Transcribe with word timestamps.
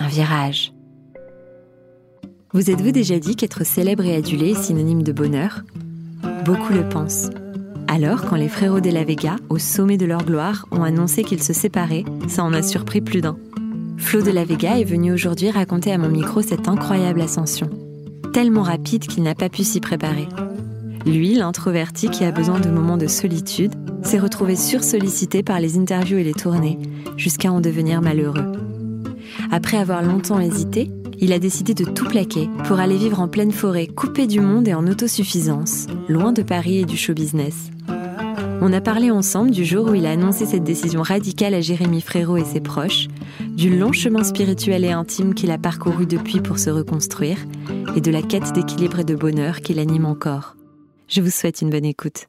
un 0.00 0.08
virage. 0.08 0.72
Vous 2.52 2.70
êtes-vous 2.70 2.90
déjà 2.90 3.18
dit 3.18 3.36
qu'être 3.36 3.64
célèbre 3.64 4.04
et 4.04 4.16
adulé 4.16 4.50
est 4.50 4.62
synonyme 4.62 5.02
de 5.02 5.12
bonheur? 5.12 5.62
Beaucoup 6.44 6.72
le 6.72 6.88
pensent. 6.88 7.30
Alors, 7.86 8.24
quand 8.24 8.36
les 8.36 8.48
frérots 8.48 8.80
de 8.80 8.90
la 8.90 9.04
Vega, 9.04 9.36
au 9.50 9.58
sommet 9.58 9.98
de 9.98 10.06
leur 10.06 10.24
gloire, 10.24 10.66
ont 10.70 10.82
annoncé 10.82 11.22
qu'ils 11.22 11.42
se 11.42 11.52
séparaient, 11.52 12.04
ça 12.28 12.42
en 12.42 12.52
a 12.54 12.62
surpris 12.62 13.00
plus 13.00 13.20
d'un. 13.20 13.36
Flo 13.98 14.22
de 14.22 14.30
la 14.30 14.44
Vega 14.44 14.78
est 14.78 14.84
venu 14.84 15.12
aujourd'hui 15.12 15.50
raconter 15.50 15.92
à 15.92 15.98
mon 15.98 16.08
micro 16.08 16.40
cette 16.40 16.66
incroyable 16.66 17.20
ascension. 17.20 17.68
Tellement 18.32 18.62
rapide 18.62 19.06
qu'il 19.06 19.22
n'a 19.22 19.34
pas 19.34 19.50
pu 19.50 19.64
s'y 19.64 19.80
préparer. 19.80 20.28
Lui, 21.04 21.34
l'introverti 21.34 22.08
qui 22.08 22.24
a 22.24 22.32
besoin 22.32 22.58
de 22.58 22.70
moments 22.70 22.96
de 22.96 23.06
solitude, 23.06 23.74
s'est 24.02 24.18
retrouvé 24.18 24.56
sursollicité 24.56 25.42
par 25.42 25.60
les 25.60 25.76
interviews 25.76 26.18
et 26.18 26.24
les 26.24 26.32
tournées, 26.32 26.78
jusqu'à 27.16 27.52
en 27.52 27.60
devenir 27.60 28.00
malheureux. 28.00 28.69
Après 29.52 29.78
avoir 29.78 30.02
longtemps 30.02 30.38
hésité, 30.38 30.90
il 31.18 31.32
a 31.32 31.40
décidé 31.40 31.74
de 31.74 31.84
tout 31.84 32.06
plaquer 32.06 32.48
pour 32.66 32.78
aller 32.78 32.96
vivre 32.96 33.18
en 33.18 33.26
pleine 33.26 33.50
forêt, 33.50 33.88
coupé 33.88 34.28
du 34.28 34.40
monde 34.40 34.68
et 34.68 34.74
en 34.74 34.86
autosuffisance, 34.86 35.86
loin 36.08 36.32
de 36.32 36.42
Paris 36.42 36.78
et 36.78 36.84
du 36.84 36.96
show 36.96 37.14
business. 37.14 37.70
On 38.62 38.72
a 38.72 38.80
parlé 38.80 39.10
ensemble 39.10 39.50
du 39.50 39.64
jour 39.64 39.88
où 39.88 39.94
il 39.94 40.06
a 40.06 40.12
annoncé 40.12 40.46
cette 40.46 40.62
décision 40.62 41.02
radicale 41.02 41.54
à 41.54 41.60
Jérémy 41.60 42.00
Frérot 42.00 42.36
et 42.36 42.44
ses 42.44 42.60
proches, 42.60 43.08
du 43.40 43.76
long 43.76 43.90
chemin 43.90 44.22
spirituel 44.22 44.84
et 44.84 44.92
intime 44.92 45.34
qu'il 45.34 45.50
a 45.50 45.58
parcouru 45.58 46.06
depuis 46.06 46.40
pour 46.40 46.58
se 46.58 46.70
reconstruire, 46.70 47.38
et 47.96 48.00
de 48.00 48.10
la 48.10 48.22
quête 48.22 48.52
d'équilibre 48.52 49.00
et 49.00 49.04
de 49.04 49.16
bonheur 49.16 49.62
qui 49.62 49.74
l'anime 49.74 50.06
encore. 50.06 50.56
Je 51.08 51.20
vous 51.20 51.30
souhaite 51.30 51.60
une 51.60 51.70
bonne 51.70 51.84
écoute. 51.84 52.26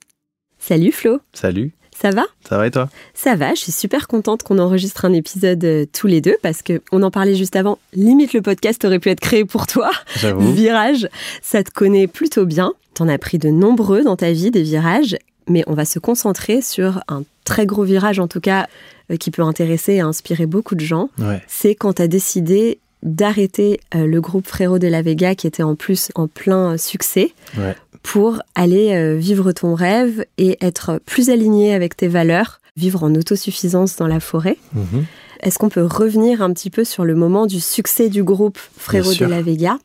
Salut 0.57 0.91
Flo 0.91 1.19
Salut 1.33 1.73
ça 1.99 2.09
va? 2.09 2.25
Ça 2.47 2.57
va 2.57 2.67
et 2.67 2.71
toi? 2.71 2.89
Ça 3.13 3.35
va, 3.35 3.53
je 3.53 3.61
suis 3.61 3.71
super 3.71 4.07
contente 4.07 4.43
qu'on 4.43 4.59
enregistre 4.59 5.05
un 5.05 5.13
épisode 5.13 5.63
euh, 5.63 5.85
tous 5.91 6.07
les 6.07 6.21
deux 6.21 6.35
parce 6.41 6.61
que 6.61 6.81
on 6.91 7.03
en 7.03 7.11
parlait 7.11 7.35
juste 7.35 7.55
avant. 7.55 7.77
Limite 7.93 8.33
le 8.33 8.41
podcast 8.41 8.83
aurait 8.85 8.99
pu 8.99 9.09
être 9.09 9.19
créé 9.19 9.45
pour 9.45 9.67
toi. 9.67 9.91
J'avoue. 10.17 10.51
Virage, 10.53 11.07
ça 11.41 11.63
te 11.63 11.71
connaît 11.71 12.07
plutôt 12.07 12.45
bien. 12.45 12.73
T'en 12.93 13.07
as 13.07 13.17
pris 13.17 13.37
de 13.37 13.49
nombreux 13.49 14.03
dans 14.03 14.15
ta 14.15 14.31
vie 14.31 14.51
des 14.51 14.63
virages, 14.63 15.17
mais 15.47 15.63
on 15.67 15.73
va 15.73 15.85
se 15.85 15.99
concentrer 15.99 16.61
sur 16.61 17.03
un 17.07 17.23
très 17.45 17.65
gros 17.65 17.83
virage 17.83 18.19
en 18.19 18.27
tout 18.27 18.41
cas 18.41 18.67
euh, 19.11 19.17
qui 19.17 19.31
peut 19.31 19.41
intéresser 19.41 19.93
et 19.93 20.01
inspirer 20.01 20.45
beaucoup 20.45 20.75
de 20.75 20.81
gens. 20.81 21.09
Ouais. 21.19 21.41
C'est 21.47 21.75
quand 21.75 21.93
tu 21.93 22.01
as 22.01 22.07
décidé 22.07 22.79
d'arrêter 23.03 23.79
euh, 23.95 24.05
le 24.05 24.21
groupe 24.21 24.47
Frérot 24.47 24.79
de 24.79 24.87
la 24.87 25.01
Vega 25.01 25.35
qui 25.35 25.47
était 25.47 25.63
en 25.63 25.75
plus 25.75 26.09
en 26.15 26.27
plein 26.27 26.77
succès 26.77 27.33
Ouais. 27.57 27.75
pour 28.03 28.41
aller 28.55 28.93
euh, 28.93 29.15
vivre 29.17 29.51
ton 29.51 29.73
rêve 29.75 30.25
et 30.37 30.57
être 30.61 30.99
plus 31.05 31.29
aligné 31.29 31.73
avec 31.73 31.97
tes 31.97 32.07
valeurs, 32.07 32.61
vivre 32.77 33.03
en 33.03 33.13
autosuffisance 33.15 33.95
dans 33.97 34.07
la 34.07 34.19
forêt. 34.19 34.57
Mhm. 34.73 35.05
Est-ce 35.41 35.57
qu'on 35.57 35.69
peut 35.69 35.83
revenir 35.85 36.41
un 36.43 36.53
petit 36.53 36.69
peu 36.69 36.83
sur 36.83 37.03
le 37.03 37.15
moment 37.15 37.47
du 37.47 37.59
succès 37.59 38.09
du 38.09 38.23
groupe 38.23 38.59
Frérot 38.77 39.13
de 39.15 39.25
la 39.25 39.41
Vega? 39.41 39.77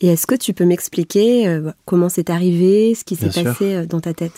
Et 0.00 0.08
est-ce 0.08 0.26
que 0.26 0.34
tu 0.34 0.52
peux 0.52 0.64
m'expliquer 0.64 1.46
euh, 1.48 1.70
comment 1.84 2.08
c'est 2.08 2.28
arrivé, 2.30 2.94
ce 2.94 3.04
qui 3.04 3.16
s'est 3.16 3.30
sûr. 3.30 3.44
passé 3.44 3.74
euh, 3.74 3.86
dans 3.86 4.00
ta 4.00 4.12
tête? 4.12 4.32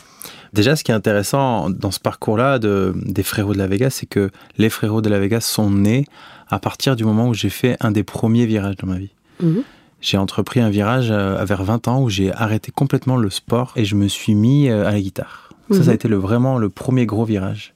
Déjà, 0.53 0.77
ce 0.77 0.84
qui 0.84 0.91
est 0.93 0.94
intéressant 0.94 1.71
dans 1.71 1.91
ce 1.91 1.99
parcours-là 2.00 2.59
de, 2.59 2.94
des 3.05 3.22
frérots 3.22 3.53
de 3.55 3.59
la 3.59 3.67
Vega, 3.67 3.91
c'est 3.91 4.06
que 4.06 4.31
les 4.59 4.69
frérots 4.71 5.00
de 5.03 5.09
la 5.09 5.19
Vega 5.19 5.41
sont 5.41 5.71
nés 5.71 6.05
à 6.49 6.59
partir 6.59 6.94
du 6.94 7.05
moment 7.05 7.28
où 7.28 7.34
j'ai 7.34 7.49
fait 7.50 7.77
un 7.81 7.91
des 7.91 8.03
premiers 8.05 8.47
virages 8.47 8.77
dans 8.77 8.87
ma 8.87 8.99
vie. 8.99 9.11
Mhm. 9.43 9.62
J'ai 10.03 10.19
entrepris 10.19 10.61
un 10.61 10.69
virage 10.71 11.09
euh, 11.11 11.43
vers 11.44 11.65
20 11.65 11.88
ans 11.88 12.03
où 12.03 12.11
j'ai 12.11 12.33
arrêté 12.33 12.71
complètement 12.71 13.17
le 13.17 13.31
sport 13.31 13.73
et 13.77 13.84
je 13.84 13.97
me 13.97 14.09
suis 14.09 14.34
mis 14.34 14.69
à 14.69 14.91
la 14.93 15.00
guitare. 15.00 15.50
Ça, 15.71 15.78
Mhm. 15.78 15.83
ça 15.84 15.91
a 15.91 15.94
été 15.94 16.06
le, 16.06 16.17
vraiment 16.17 16.59
le 16.59 16.69
premier 16.69 17.06
gros 17.06 17.25
virage. 17.25 17.73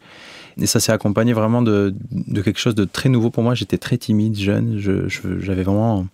Et 0.61 0.67
ça 0.67 0.79
s'est 0.81 0.93
accompagné 0.93 1.33
vraiment 1.33 1.63
de, 1.63 1.95
de 2.13 2.43
quelque 2.43 2.61
chose 2.61 2.75
de 2.75 2.85
très 2.85 3.09
nouveau 3.09 3.31
pour 3.31 3.43
moi. 3.43 3.55
J'étais 3.55 3.79
très 3.79 3.97
timide, 3.97 4.37
jeune. 4.39 4.79
Je- 4.79 5.09
je- 5.09 5.41
J'avais 5.41 5.63
vraiment 5.63 6.07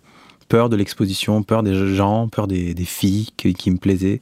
peur 0.47 0.69
de 0.69 0.75
l'exposition, 0.75 1.43
peur 1.43 1.63
des 1.63 1.95
gens, 1.95 2.27
peur 2.27 2.47
des, 2.47 2.75
filles 2.85 3.29
qui, 3.35 3.71
me 3.71 3.77
plaisaient. 3.77 4.21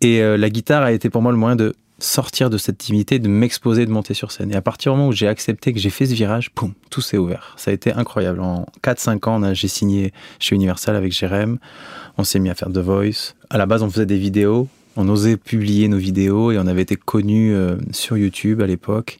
Et 0.00 0.22
euh, 0.22 0.36
la 0.36 0.50
guitare 0.50 0.82
a 0.82 0.92
été 0.92 1.10
pour 1.10 1.22
moi 1.22 1.32
le 1.32 1.38
moyen 1.38 1.56
de 1.56 1.74
sortir 1.98 2.50
de 2.50 2.58
cette 2.58 2.78
timidité, 2.78 3.18
de 3.18 3.28
m'exposer, 3.28 3.86
de 3.86 3.90
monter 3.90 4.14
sur 4.14 4.32
scène. 4.32 4.50
Et 4.52 4.56
à 4.56 4.62
partir 4.62 4.92
du 4.92 4.98
moment 4.98 5.08
où 5.08 5.12
j'ai 5.12 5.28
accepté 5.28 5.72
que 5.72 5.78
j'ai 5.78 5.90
fait 5.90 6.06
ce 6.06 6.14
virage, 6.14 6.50
boum, 6.56 6.72
tout 6.88 7.00
s'est 7.00 7.18
ouvert. 7.18 7.54
Ça 7.56 7.70
a 7.70 7.74
été 7.74 7.92
incroyable. 7.92 8.40
En 8.40 8.66
4-5 8.82 9.28
ans, 9.28 9.54
j'ai 9.54 9.68
signé 9.68 10.12
chez 10.38 10.54
Universal 10.54 10.96
avec 10.96 11.12
Jérém. 11.12 11.58
On 12.16 12.24
s'est 12.24 12.38
mis 12.38 12.50
à 12.50 12.54
faire 12.54 12.68
The 12.68 12.78
Voice. 12.78 13.34
À 13.50 13.58
la 13.58 13.66
base, 13.66 13.82
on 13.82 13.90
faisait 13.90 14.06
des 14.06 14.18
vidéos. 14.18 14.68
On 14.96 15.08
osait 15.08 15.36
publier 15.36 15.88
nos 15.88 15.98
vidéos 15.98 16.50
et 16.50 16.58
on 16.58 16.66
avait 16.66 16.82
été 16.82 16.96
connus 16.96 17.54
euh, 17.54 17.76
sur 17.92 18.16
YouTube 18.16 18.60
à 18.60 18.66
l'époque. 18.66 19.18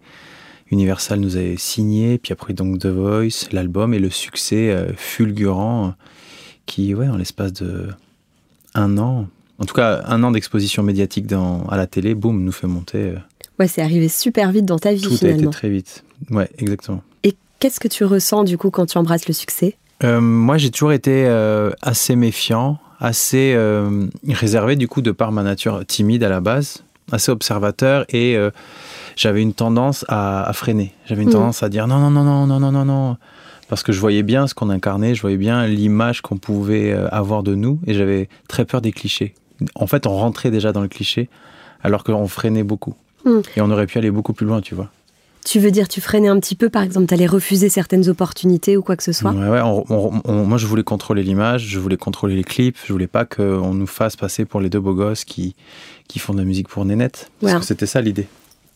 Universal 0.71 1.19
nous 1.21 1.37
avait 1.37 1.57
signé, 1.57 2.19
puis 2.19 2.33
après 2.33 2.53
donc 2.55 2.79
The 2.79 2.87
Voice, 2.87 3.49
l'album 3.53 3.93
et 3.95 3.99
le 3.99 4.11
succès 4.11 4.71
euh, 4.71 4.93
fulgurant 4.97 5.87
euh, 5.89 5.91
qui, 6.67 6.95
ouais, 6.95 7.09
en 7.09 7.17
l'espace 7.17 7.53
de 7.55 7.89
un 8.75 8.99
an, 8.99 9.27
en 9.59 9.65
tout 9.65 9.75
cas 9.75 10.03
un 10.07 10.23
an 10.23 10.31
d'exposition 10.31 10.83
médiatique 10.83 11.27
dans, 11.27 11.65
à 11.67 11.77
la 11.77 11.87
télé, 11.87 12.15
boum, 12.15 12.45
nous 12.45 12.53
fait 12.53 12.67
monter. 12.69 12.99
euh, 12.99 13.17
Ouais, 13.59 13.67
c'est 13.69 13.83
arrivé 13.83 14.09
super 14.09 14.53
vite 14.53 14.65
dans 14.65 14.79
ta 14.79 14.93
vie 14.95 15.03
tout 15.03 15.11
a 15.11 15.15
été 15.15 15.29
finalement. 15.31 15.51
très 15.51 15.69
vite. 15.69 16.05
Ouais, 16.31 16.49
exactement. 16.59 17.03
Et 17.25 17.35
qu'est-ce 17.59 17.79
que 17.81 17.89
tu 17.89 18.05
ressens 18.05 18.45
du 18.45 18.57
coup 18.57 18.71
quand 18.71 18.87
tu 18.87 18.97
embrasses 18.97 19.27
le 19.29 19.35
succès? 19.35 19.77
Euh, 20.03 20.21
moi, 20.21 20.57
j'ai 20.57 20.71
toujours 20.71 20.93
été 20.93 21.27
euh, 21.27 21.71
assez 21.83 22.17
méfiant, 22.17 22.79
assez 23.01 23.55
réservé, 24.29 24.77
du 24.77 24.89
coup, 24.89 25.03
de 25.03 25.11
par 25.11 25.31
ma 25.33 25.43
nature 25.43 25.85
timide 25.87 26.23
à 26.23 26.29
la 26.31 26.41
base, 26.41 26.85
assez 27.13 27.31
observateur, 27.31 28.05
et 28.09 28.37
j'avais 29.21 29.43
une 29.43 29.53
tendance 29.53 30.05
à, 30.09 30.43
à 30.49 30.53
freiner. 30.55 30.93
J'avais 31.07 31.23
une 31.23 31.29
Mhm. 31.29 31.35
tendance 31.35 31.63
à 31.63 31.69
dire 31.69 31.87
non, 31.87 31.99
non, 31.99 32.11
non, 32.11 32.25
non, 32.25 32.47
non, 32.47 32.59
non, 32.61 32.73
non, 32.73 32.85
non. 32.87 33.17
Parce 33.69 33.83
que 33.83 33.93
je 33.93 34.01
voyais 34.01 34.23
bien 34.23 34.47
ce 34.47 34.55
qu'on 34.55 34.71
incarnait, 34.71 35.15
je 35.15 35.21
voyais 35.21 35.37
bien 35.37 35.67
l'image 35.67 36.23
qu'on 36.23 36.39
pouvait 36.39 36.91
euh, 36.93 37.07
avoir 37.13 37.43
de 37.43 37.55
nous, 37.55 37.79
et 37.87 37.93
j'avais 37.95 38.29
très 38.49 38.65
peur 38.65 38.81
des 38.81 38.93
clichés. 38.93 39.35
En 39.75 39.87
fait, 39.87 40.07
on 40.07 40.17
rentrait 40.17 40.51
déjà 40.51 40.73
dans 40.73 40.81
le 40.81 40.89
cliché, 40.89 41.29
alors 41.83 42.03
qu'on 42.03 42.27
freinait 42.29 42.63
beaucoup. 42.65 42.95
Mhm. 43.27 43.43
Et 43.57 43.61
on 43.61 43.71
aurait 43.71 43.87
pu 43.87 43.99
aller 43.99 44.11
beaucoup 44.11 44.33
plus 44.33 44.47
loin, 44.47 44.61
tu 44.63 44.75
vois. 44.75 44.89
Tu 45.45 45.59
veux 45.59 45.71
dire, 45.71 45.87
tu 45.89 46.01
freinais 46.01 46.29
un 46.29 46.39
petit 46.41 46.55
peu, 46.55 46.69
par 46.69 46.83
exemple, 46.83 47.07
t'allais 47.07 47.27
refuser 47.27 47.69
certaines 47.71 48.09
opportunités 48.09 48.77
ou 48.77 48.83
quoi 48.83 48.97
que 48.97 49.03
ce 49.03 49.13
soit? 49.13 49.31
Ouais, 49.33 49.49
ouais, 49.49 49.61
on- 49.63 49.85
on- 49.89 50.21
on- 50.25 50.45
moi, 50.47 50.59
je 50.59 50.67
voulais 50.67 50.83
contrôler 50.83 51.23
l'image, 51.23 51.67
je 51.67 51.79
voulais 51.79 51.97
contrôler 51.97 52.37
les 52.37 52.45
clips, 52.45 52.77
je 52.87 52.93
voulais 52.93 53.07
pas 53.07 53.25
qu'on 53.27 53.73
nous 53.75 53.87
fasse 53.87 54.17
passer 54.17 54.45
pour 54.47 54.61
les 54.61 54.69
deux 54.69 54.81
beaux 54.81 54.95
gosses 54.95 55.25
qui, 55.25 55.55
qui 56.09 56.19
font 56.19 56.33
de 56.35 56.39
la 56.39 56.45
musique 56.45 56.69
pour 56.69 56.85
Nénette. 56.85 57.31
Parce 57.41 57.53
Ouais. 57.55 57.59
que 57.61 57.65
c'était 57.67 57.87
ça 57.87 58.01
l'idée. 58.01 58.27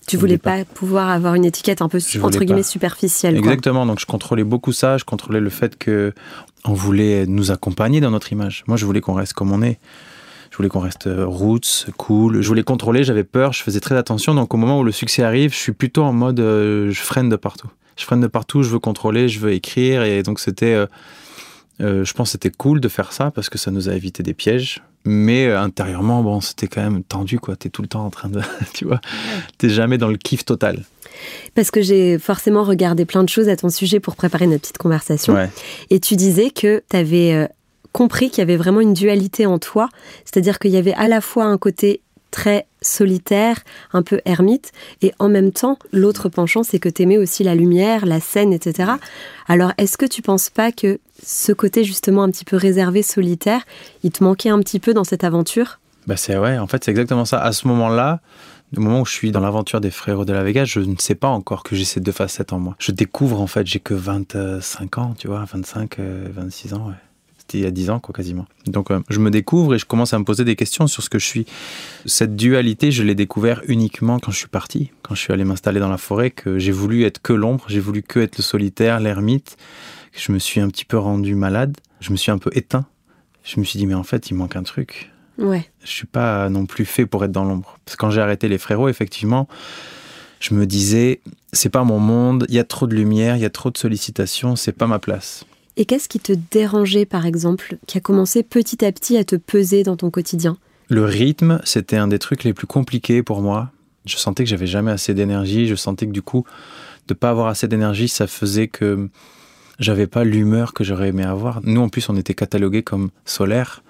Tu 0.07 0.17
voulais 0.17 0.39
pas 0.39 0.65
pouvoir 0.65 1.09
avoir 1.09 1.35
une 1.35 1.45
étiquette 1.45 1.83
un 1.83 1.89
peu, 1.89 1.99
entre 1.99 2.19
voulais 2.19 2.47
guillemets, 2.47 2.61
pas. 2.61 2.69
superficielle. 2.69 3.35
quoi. 3.35 3.45
Exactement. 3.45 3.87
Donc, 3.87 4.01
je 4.01 4.07
contrôlais 4.07 4.45
beaucoup 4.45 4.73
ça. 4.73 4.99
Je 4.99 5.05
contrôlais 5.05 5.41
le 5.41 5.51
fait 5.51 5.77
que 5.77 6.13
on 6.65 6.73
voulait 6.73 7.27
nous 7.27 7.51
accompagner 7.51 8.01
dans 8.01 8.11
notre 8.11 8.33
image. 8.33 8.65
Moi, 8.67 8.77
je 8.77 8.87
voulais 8.87 9.01
qu'on 9.01 9.15
reste 9.15 9.35
comme 9.35 9.53
on 9.53 9.63
est. 9.63 9.79
Je 10.51 10.57
voulais 10.57 10.69
qu'on 10.69 10.81
reste 10.81 11.09
euh, 11.09 11.27
roots, 11.27 11.87
cool. 11.97 12.41
Je 12.41 12.47
voulais 12.49 12.63
contrôler, 12.63 13.03
j'avais 13.03 13.25
peur, 13.25 13.53
je 13.53 13.63
faisais 13.63 13.81
très 13.81 13.97
attention. 13.97 14.35
Donc, 14.35 14.55
au 14.55 14.57
moment 14.57 14.79
où 14.79 14.85
le 14.85 14.93
succès 14.93 15.23
arrive, 15.23 15.53
je 15.53 15.59
suis 15.59 15.73
plutôt 15.73 16.05
en 16.05 16.13
mode 16.13 16.39
euh, 16.39 16.91
je 16.91 17.01
freine 17.01 17.29
de 17.29 17.37
partout. 17.37 17.69
Je 17.97 18.05
freine 18.05 18.21
de 18.21 18.27
partout, 18.29 18.63
je 18.63 18.71
veux 18.71 18.79
contrôler, 18.79 19.29
je 19.29 19.41
veux 19.41 19.53
écrire. 19.53 20.03
Et 20.03 20.23
donc, 20.23 20.39
c'était. 20.41 20.75
euh, 20.75 20.87
euh, 21.81 22.05
je 22.05 22.13
pense 22.15 22.31
c'était 22.31 22.51
cool 22.51 22.81
de 22.81 22.89
faire 22.89 23.13
ça 23.13 23.31
parce 23.31 23.49
que 23.49 23.59
ça 23.59 23.71
nous 23.71 23.89
a 23.89 23.95
évité 23.95 24.23
des 24.23 24.35
pièges. 24.35 24.83
Mais 25.05 25.47
euh, 25.47 25.61
intérieurement, 25.61 26.23
bon, 26.23 26.41
c'était 26.41 26.67
quand 26.67 26.83
même 26.83 27.03
tendu, 27.03 27.39
quoi. 27.39 27.57
T'es 27.57 27.69
tout 27.69 27.83
le 27.83 27.89
temps 27.89 28.05
en 28.05 28.11
train 28.11 28.29
de. 28.29 28.41
tu 28.75 28.85
vois 28.85 29.01
T'es 29.59 29.69
jamais 29.69 29.99
dans 29.99 30.09
le 30.09 30.17
kiff 30.17 30.45
total. 30.45 30.85
Parce 31.55 31.71
que 31.71 31.83
j'ai 31.83 32.19
forcément 32.19 32.65
regardé 32.65 33.05
plein 33.05 33.23
de 33.23 33.29
choses 33.29 33.49
à 33.49 33.57
ton 33.57 33.69
sujet 33.69 34.01
pour 34.01 34.17
préparer 34.17 34.47
notre 34.47 34.63
petite 34.63 34.79
conversation. 34.79 35.35
Ouais. 35.35 35.51
Et 35.91 36.01
tu 36.01 36.17
disais 36.17 36.51
que 36.51 36.83
tu 36.91 36.97
avais 36.97 37.49
compris 37.93 38.31
qu'il 38.31 38.39
y 38.39 38.43
avait 38.43 38.57
vraiment 38.57 38.81
une 38.81 38.95
dualité 38.95 39.47
en 39.47 39.59
toi. 39.59 39.89
C'est-à-dire 40.25 40.59
qu'il 40.59 40.73
y 40.73 40.77
avait 40.77 40.95
à 40.95 41.07
la 41.07 41.21
fois 41.21 41.45
un 41.45 41.57
côté 41.57 42.01
très 42.31 42.67
solitaire, 42.85 43.61
un 43.93 44.03
peu 44.03 44.21
ermite, 44.25 44.73
et 45.03 45.13
en 45.19 45.29
même 45.29 45.53
temps, 45.53 45.79
l'autre 45.93 46.29
penchant, 46.29 46.63
c'est 46.63 46.79
que 46.79 46.89
t'aimais 46.89 47.19
aussi 47.19 47.45
la 47.45 47.55
lumière, 47.55 48.07
la 48.07 48.21
scène, 48.21 48.53
etc. 48.53 48.93
Alors, 49.49 49.73
est-ce 49.79 49.97
que 49.97 50.07
tu 50.07 50.23
penses 50.23 50.51
pas 50.51 50.73
que 50.73 50.99
ce 51.23 51.53
côté 51.53 51.85
justement 51.85 52.23
un 52.23 52.31
petit 52.31 52.45
peu 52.45 52.57
réservé, 52.57 53.03
solitaire, 53.03 53.63
il 54.03 54.11
te 54.11 54.23
manquait 54.23 54.51
un 54.51 54.61
petit 54.61 54.81
peu 54.81 54.95
dans 54.95 55.05
cette 55.05 55.25
aventure? 55.25 55.79
Bah 56.07 56.19
c'est 56.19 56.37
ouais, 56.37 56.59
en 56.59 56.67
fait 56.67 56.85
c'est 56.85 56.91
exactement 56.91 57.25
ça. 57.25 57.41
À 57.41 57.53
ce 57.53 57.67
moment-là, 57.69 58.21
Le 58.75 58.81
moment 58.81 59.03
où 59.03 59.07
je 59.07 59.13
suis 59.13 59.31
dans 59.31 59.41
l'aventure 59.41 59.81
des 59.81 59.93
frérots 59.93 60.25
de 60.25 60.33
la 60.33 60.43
Vega, 60.43 60.65
je 60.65 60.81
ne 60.81 60.97
sais 60.99 61.15
pas 61.15 61.29
encore 61.29 61.63
que 61.63 61.77
j'ai 61.77 61.85
ces 61.85 62.01
deux 62.01 62.13
facettes 62.13 62.53
en 62.53 62.59
moi. 62.59 62.75
Je 62.81 62.91
découvre 62.91 63.41
en 63.41 63.47
fait, 63.47 63.67
j'ai 63.67 63.79
que 63.79 63.95
25 63.95 64.99
ans, 64.99 65.15
tu 65.17 65.29
vois, 65.29 65.45
25, 65.45 65.99
26 65.99 66.73
euh, 66.73 66.77
ans, 66.77 66.89
ouais. 66.89 66.95
C'était 67.47 67.59
il 67.59 67.65
y 67.65 67.67
a 67.67 67.71
10 67.71 67.91
ans, 67.91 68.01
quoi, 68.01 68.15
quasiment. 68.15 68.47
Donc, 68.67 68.91
euh, 68.91 69.01
je 69.11 69.21
me 69.21 69.31
découvre 69.31 69.75
et 69.75 69.79
je 69.79 69.85
commence 69.85 70.15
à 70.15 70.19
me 70.19 70.25
poser 70.25 70.45
des 70.45 70.57
questions 70.57 70.87
sur 70.87 71.03
ce 71.03 71.11
que 71.11 71.19
je 71.19 71.27
suis. 71.27 71.47
Cette 72.07 72.37
dualité, 72.37 72.91
je 72.91 73.03
l'ai 73.03 73.15
découvert 73.15 73.61
uniquement 73.69 74.19
quand 74.19 74.33
je 74.33 74.39
suis 74.39 74.49
parti, 74.49 74.91
quand 75.03 75.15
je 75.15 75.21
suis 75.21 75.33
allé 75.33 75.45
m'installer 75.45 75.81
dans 75.81 75.91
la 75.91 75.99
forêt, 75.99 76.31
que 76.31 76.59
j'ai 76.59 76.73
voulu 76.73 77.05
être 77.05 77.21
que 77.21 77.35
l'ombre, 77.35 77.65
j'ai 77.69 77.81
voulu 77.81 78.03
que 78.03 78.21
être 78.21 78.39
le 78.39 78.43
solitaire, 78.43 78.99
l'ermite, 78.99 79.57
que 80.13 80.21
je 80.21 80.33
me 80.33 80.39
suis 80.39 80.61
un 80.61 80.69
petit 80.69 80.87
peu 80.87 80.97
rendu 80.97 81.35
malade, 81.35 81.77
je 82.01 82.13
me 82.13 82.17
suis 82.17 82.31
un 82.31 82.39
peu 82.39 82.51
éteint. 82.55 82.87
Je 83.43 83.61
me 83.61 83.65
suis 83.65 83.79
dit, 83.79 83.87
mais 83.87 83.95
en 83.95 84.05
fait, 84.05 84.31
il 84.31 84.35
manque 84.35 84.57
un 84.57 84.63
truc. 84.63 85.11
Ouais. 85.37 85.69
Je 85.83 85.91
suis 85.91 86.07
pas 86.07 86.49
non 86.49 86.65
plus 86.65 86.87
fait 86.87 87.05
pour 87.05 87.25
être 87.25 87.33
dans 87.33 87.45
l'ombre. 87.45 87.79
Parce 87.85 87.97
que 87.97 88.01
quand 88.01 88.11
j'ai 88.11 88.23
arrêté 88.23 88.49
les 88.49 88.57
frérots, 88.57 88.89
effectivement, 88.89 89.49
je 90.41 90.55
me 90.55 90.67
disais, 90.67 91.21
c'est 91.53 91.69
pas 91.69 91.85
mon 91.85 91.99
monde, 91.99 92.47
il 92.49 92.55
y 92.55 92.59
a 92.59 92.65
trop 92.65 92.87
de 92.87 92.95
lumière, 92.95 93.37
il 93.37 93.43
y 93.43 93.45
a 93.45 93.51
trop 93.51 93.71
de 93.71 93.77
sollicitations, 93.77 94.57
c'est 94.57 94.73
pas 94.73 94.87
ma 94.87 94.99
place. 94.99 95.45
Et 95.77 95.85
qu'est-ce 95.85 96.09
qui 96.09 96.21
te 96.21 96.33
dérangeait, 96.51 97.05
par 97.05 97.27
exemple, 97.27 97.79
qui 97.87 97.99
a 97.99 98.01
commencé 98.01 98.43
petit 98.43 98.85
à 98.85 98.93
petit 98.93 99.17
à 99.17 99.25
te 99.25 99.37
peser 99.37 99.83
dans 99.83 99.97
ton 99.97 100.11
quotidien? 100.11 100.57
Le 100.89 101.05
rythme, 101.05 101.61
c'était 101.65 101.97
un 101.97 102.09
des 102.09 102.19
trucs 102.19 102.45
les 102.45 102.53
plus 102.53 102.67
compliqués 102.67 103.23
pour 103.23 103.41
moi. 103.41 103.71
Je 104.05 104.17
sentais 104.17 104.45
que 104.45 104.51
j'avais 104.51 104.67
jamais 104.67 104.93
assez 104.93 105.15
d'énergie. 105.15 105.67
Je 105.67 105.75
sentais 105.75 106.07
que 106.07 106.13
du 106.13 106.23
coup, 106.23 106.45
de 107.09 107.15
pas 107.15 107.31
avoir 107.31 107.49
assez 107.49 107.67
d'énergie, 107.67 108.09
ça 108.09 108.27
faisait 108.27 108.69
que 108.69 109.09
j'avais 109.79 110.07
pas 110.07 110.25
l'humeur 110.25 110.75
que 110.75 110.85
j'aurais 110.85 111.09
aimé 111.09 111.25
avoir. 111.25 111.61
Nous, 111.65 111.81
en 111.81 111.89
plus, 111.89 112.09
on 112.09 112.17
était 112.17 112.35
catalogués 112.35 112.83
comme 112.83 113.11
solaire. 113.25 113.83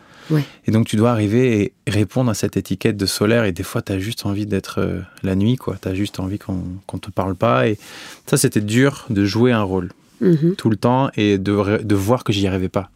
Et 0.66 0.70
donc, 0.70 0.86
tu 0.86 0.96
dois 0.96 1.10
arriver 1.10 1.74
et 1.86 1.90
répondre 1.90 2.30
à 2.30 2.34
cette 2.34 2.56
étiquette 2.56 2.96
de 2.96 3.04
solaire. 3.04 3.44
Et 3.44 3.52
des 3.52 3.62
fois, 3.62 3.82
tu 3.82 3.92
as 3.92 3.98
juste 3.98 4.24
envie 4.24 4.46
d'être 4.46 4.80
euh, 4.80 5.00
la 5.22 5.34
nuit, 5.34 5.56
quoi. 5.56 5.76
Tu 5.80 5.86
as 5.86 5.94
juste 5.94 6.18
envie 6.18 6.38
qu'on 6.38 6.54
ne 6.54 6.98
te 6.98 7.10
parle 7.10 7.34
pas. 7.34 7.68
Et 7.68 7.78
ça, 8.24 8.38
c'était 8.38 8.62
dur 8.62 9.04
de 9.10 9.26
jouer 9.26 9.52
un 9.52 9.62
rôle. 9.62 9.90
Mhm. 10.20 10.54
tout 10.56 10.70
le 10.70 10.76
temps 10.76 11.10
et 11.16 11.38
de, 11.38 11.94
voir 11.94 12.24
que 12.24 12.32
j'y 12.32 12.46
arrivais 12.46 12.68
pas. 12.68 12.90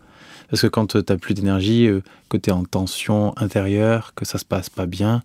Parce 0.50 0.62
que 0.62 0.66
quand 0.66 0.86
tu 0.86 0.98
n'as 0.98 1.16
plus 1.16 1.34
d'énergie, 1.34 1.86
euh, 1.86 2.02
que 2.28 2.36
tu 2.36 2.50
es 2.50 2.52
en 2.52 2.64
tension 2.64 3.36
intérieure, 3.36 4.12
que 4.14 4.24
ça 4.24 4.38
se 4.38 4.44
passe 4.44 4.70
pas 4.70 4.86
bien 4.86 5.22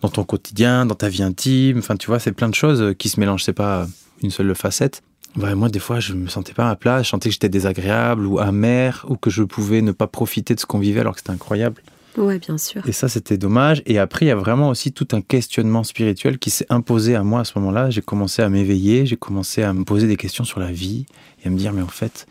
dans 0.00 0.08
ton 0.08 0.24
quotidien, 0.24 0.86
dans 0.86 0.94
ta 0.94 1.08
vie 1.08 1.22
intime, 1.22 1.78
enfin 1.78 1.96
tu 1.96 2.06
vois, 2.06 2.18
c'est 2.18 2.32
plein 2.32 2.48
de 2.48 2.54
choses 2.54 2.94
qui 2.98 3.08
se 3.08 3.20
mélangent, 3.20 3.44
c'est 3.44 3.52
pas 3.52 3.86
une 4.22 4.30
seule 4.30 4.54
facette. 4.54 5.02
moi, 5.36 5.68
des 5.68 5.78
fois, 5.78 6.00
je 6.00 6.14
me 6.14 6.28
sentais 6.28 6.54
pas 6.54 6.64
à 6.64 6.68
ma 6.68 6.76
place, 6.76 7.04
je 7.04 7.10
sentais 7.10 7.28
que 7.28 7.34
j'étais 7.34 7.48
désagréable 7.48 8.26
ou 8.26 8.38
amer, 8.38 9.04
ou 9.08 9.16
que 9.16 9.30
je 9.30 9.42
pouvais 9.42 9.82
ne 9.82 9.92
pas 9.92 10.06
profiter 10.06 10.54
de 10.54 10.60
ce 10.60 10.66
qu'on 10.66 10.78
vivait 10.78 11.00
alors 11.00 11.14
que 11.14 11.20
c'était 11.20 11.32
incroyable. 11.32 11.82
Ouais, 12.16 12.38
bien 12.38 12.58
sûr. 12.58 12.86
Et 12.88 12.92
ça, 12.92 13.08
c'était 13.08 13.38
dommage. 13.38 13.82
Et 13.86 13.98
après, 13.98 14.26
il 14.26 14.28
y 14.28 14.32
a 14.32 14.36
vraiment 14.36 14.68
aussi 14.68 14.92
tout 14.92 15.08
un 15.12 15.20
questionnement 15.20 15.84
spirituel 15.84 16.38
qui 16.38 16.50
s'est 16.50 16.66
imposé 16.68 17.14
à 17.14 17.22
moi 17.22 17.40
à 17.40 17.44
ce 17.44 17.58
moment-là. 17.58 17.90
J'ai 17.90 18.02
commencé 18.02 18.42
à 18.42 18.48
m'éveiller, 18.48 19.06
j'ai 19.06 19.16
commencé 19.16 19.62
à 19.62 19.72
me 19.72 19.84
poser 19.84 20.06
des 20.06 20.16
questions 20.16 20.44
sur 20.44 20.60
la 20.60 20.72
vie 20.72 21.06
et 21.42 21.48
à 21.48 21.50
me 21.50 21.56
dire, 21.56 21.72
mais 21.72 21.82
en 21.82 21.88
fait, 21.88 22.26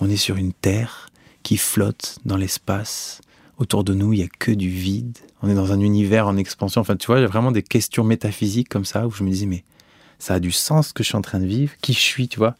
on 0.00 0.08
est 0.08 0.16
sur 0.16 0.36
une 0.36 0.52
terre 0.52 1.10
qui 1.42 1.56
flotte 1.56 2.18
dans 2.24 2.36
l'espace. 2.36 3.20
Autour 3.58 3.82
de 3.82 3.92
nous, 3.92 4.12
il 4.12 4.18
n'y 4.18 4.24
a 4.24 4.28
que 4.38 4.52
du 4.52 4.68
vide. 4.68 5.18
On 5.42 5.50
est 5.50 5.54
dans 5.54 5.72
un 5.72 5.80
univers 5.80 6.28
en 6.28 6.36
expansion. 6.36 6.80
Enfin, 6.80 6.96
tu 6.96 7.08
vois, 7.08 7.18
il 7.18 7.22
y 7.22 7.24
a 7.24 7.28
vraiment 7.28 7.50
des 7.50 7.62
questions 7.64 8.04
métaphysiques 8.04 8.68
comme 8.68 8.84
ça 8.84 9.06
où 9.06 9.10
je 9.10 9.24
me 9.24 9.30
disais, 9.30 9.46
mais 9.46 9.64
ça 10.20 10.34
a 10.34 10.40
du 10.40 10.52
sens 10.52 10.88
ce 10.88 10.92
que 10.92 11.02
je 11.02 11.08
suis 11.08 11.16
en 11.16 11.22
train 11.22 11.40
de 11.40 11.46
vivre, 11.46 11.72
qui 11.80 11.92
je 11.92 11.98
suis, 11.98 12.28
tu 12.28 12.38
vois? 12.38 12.56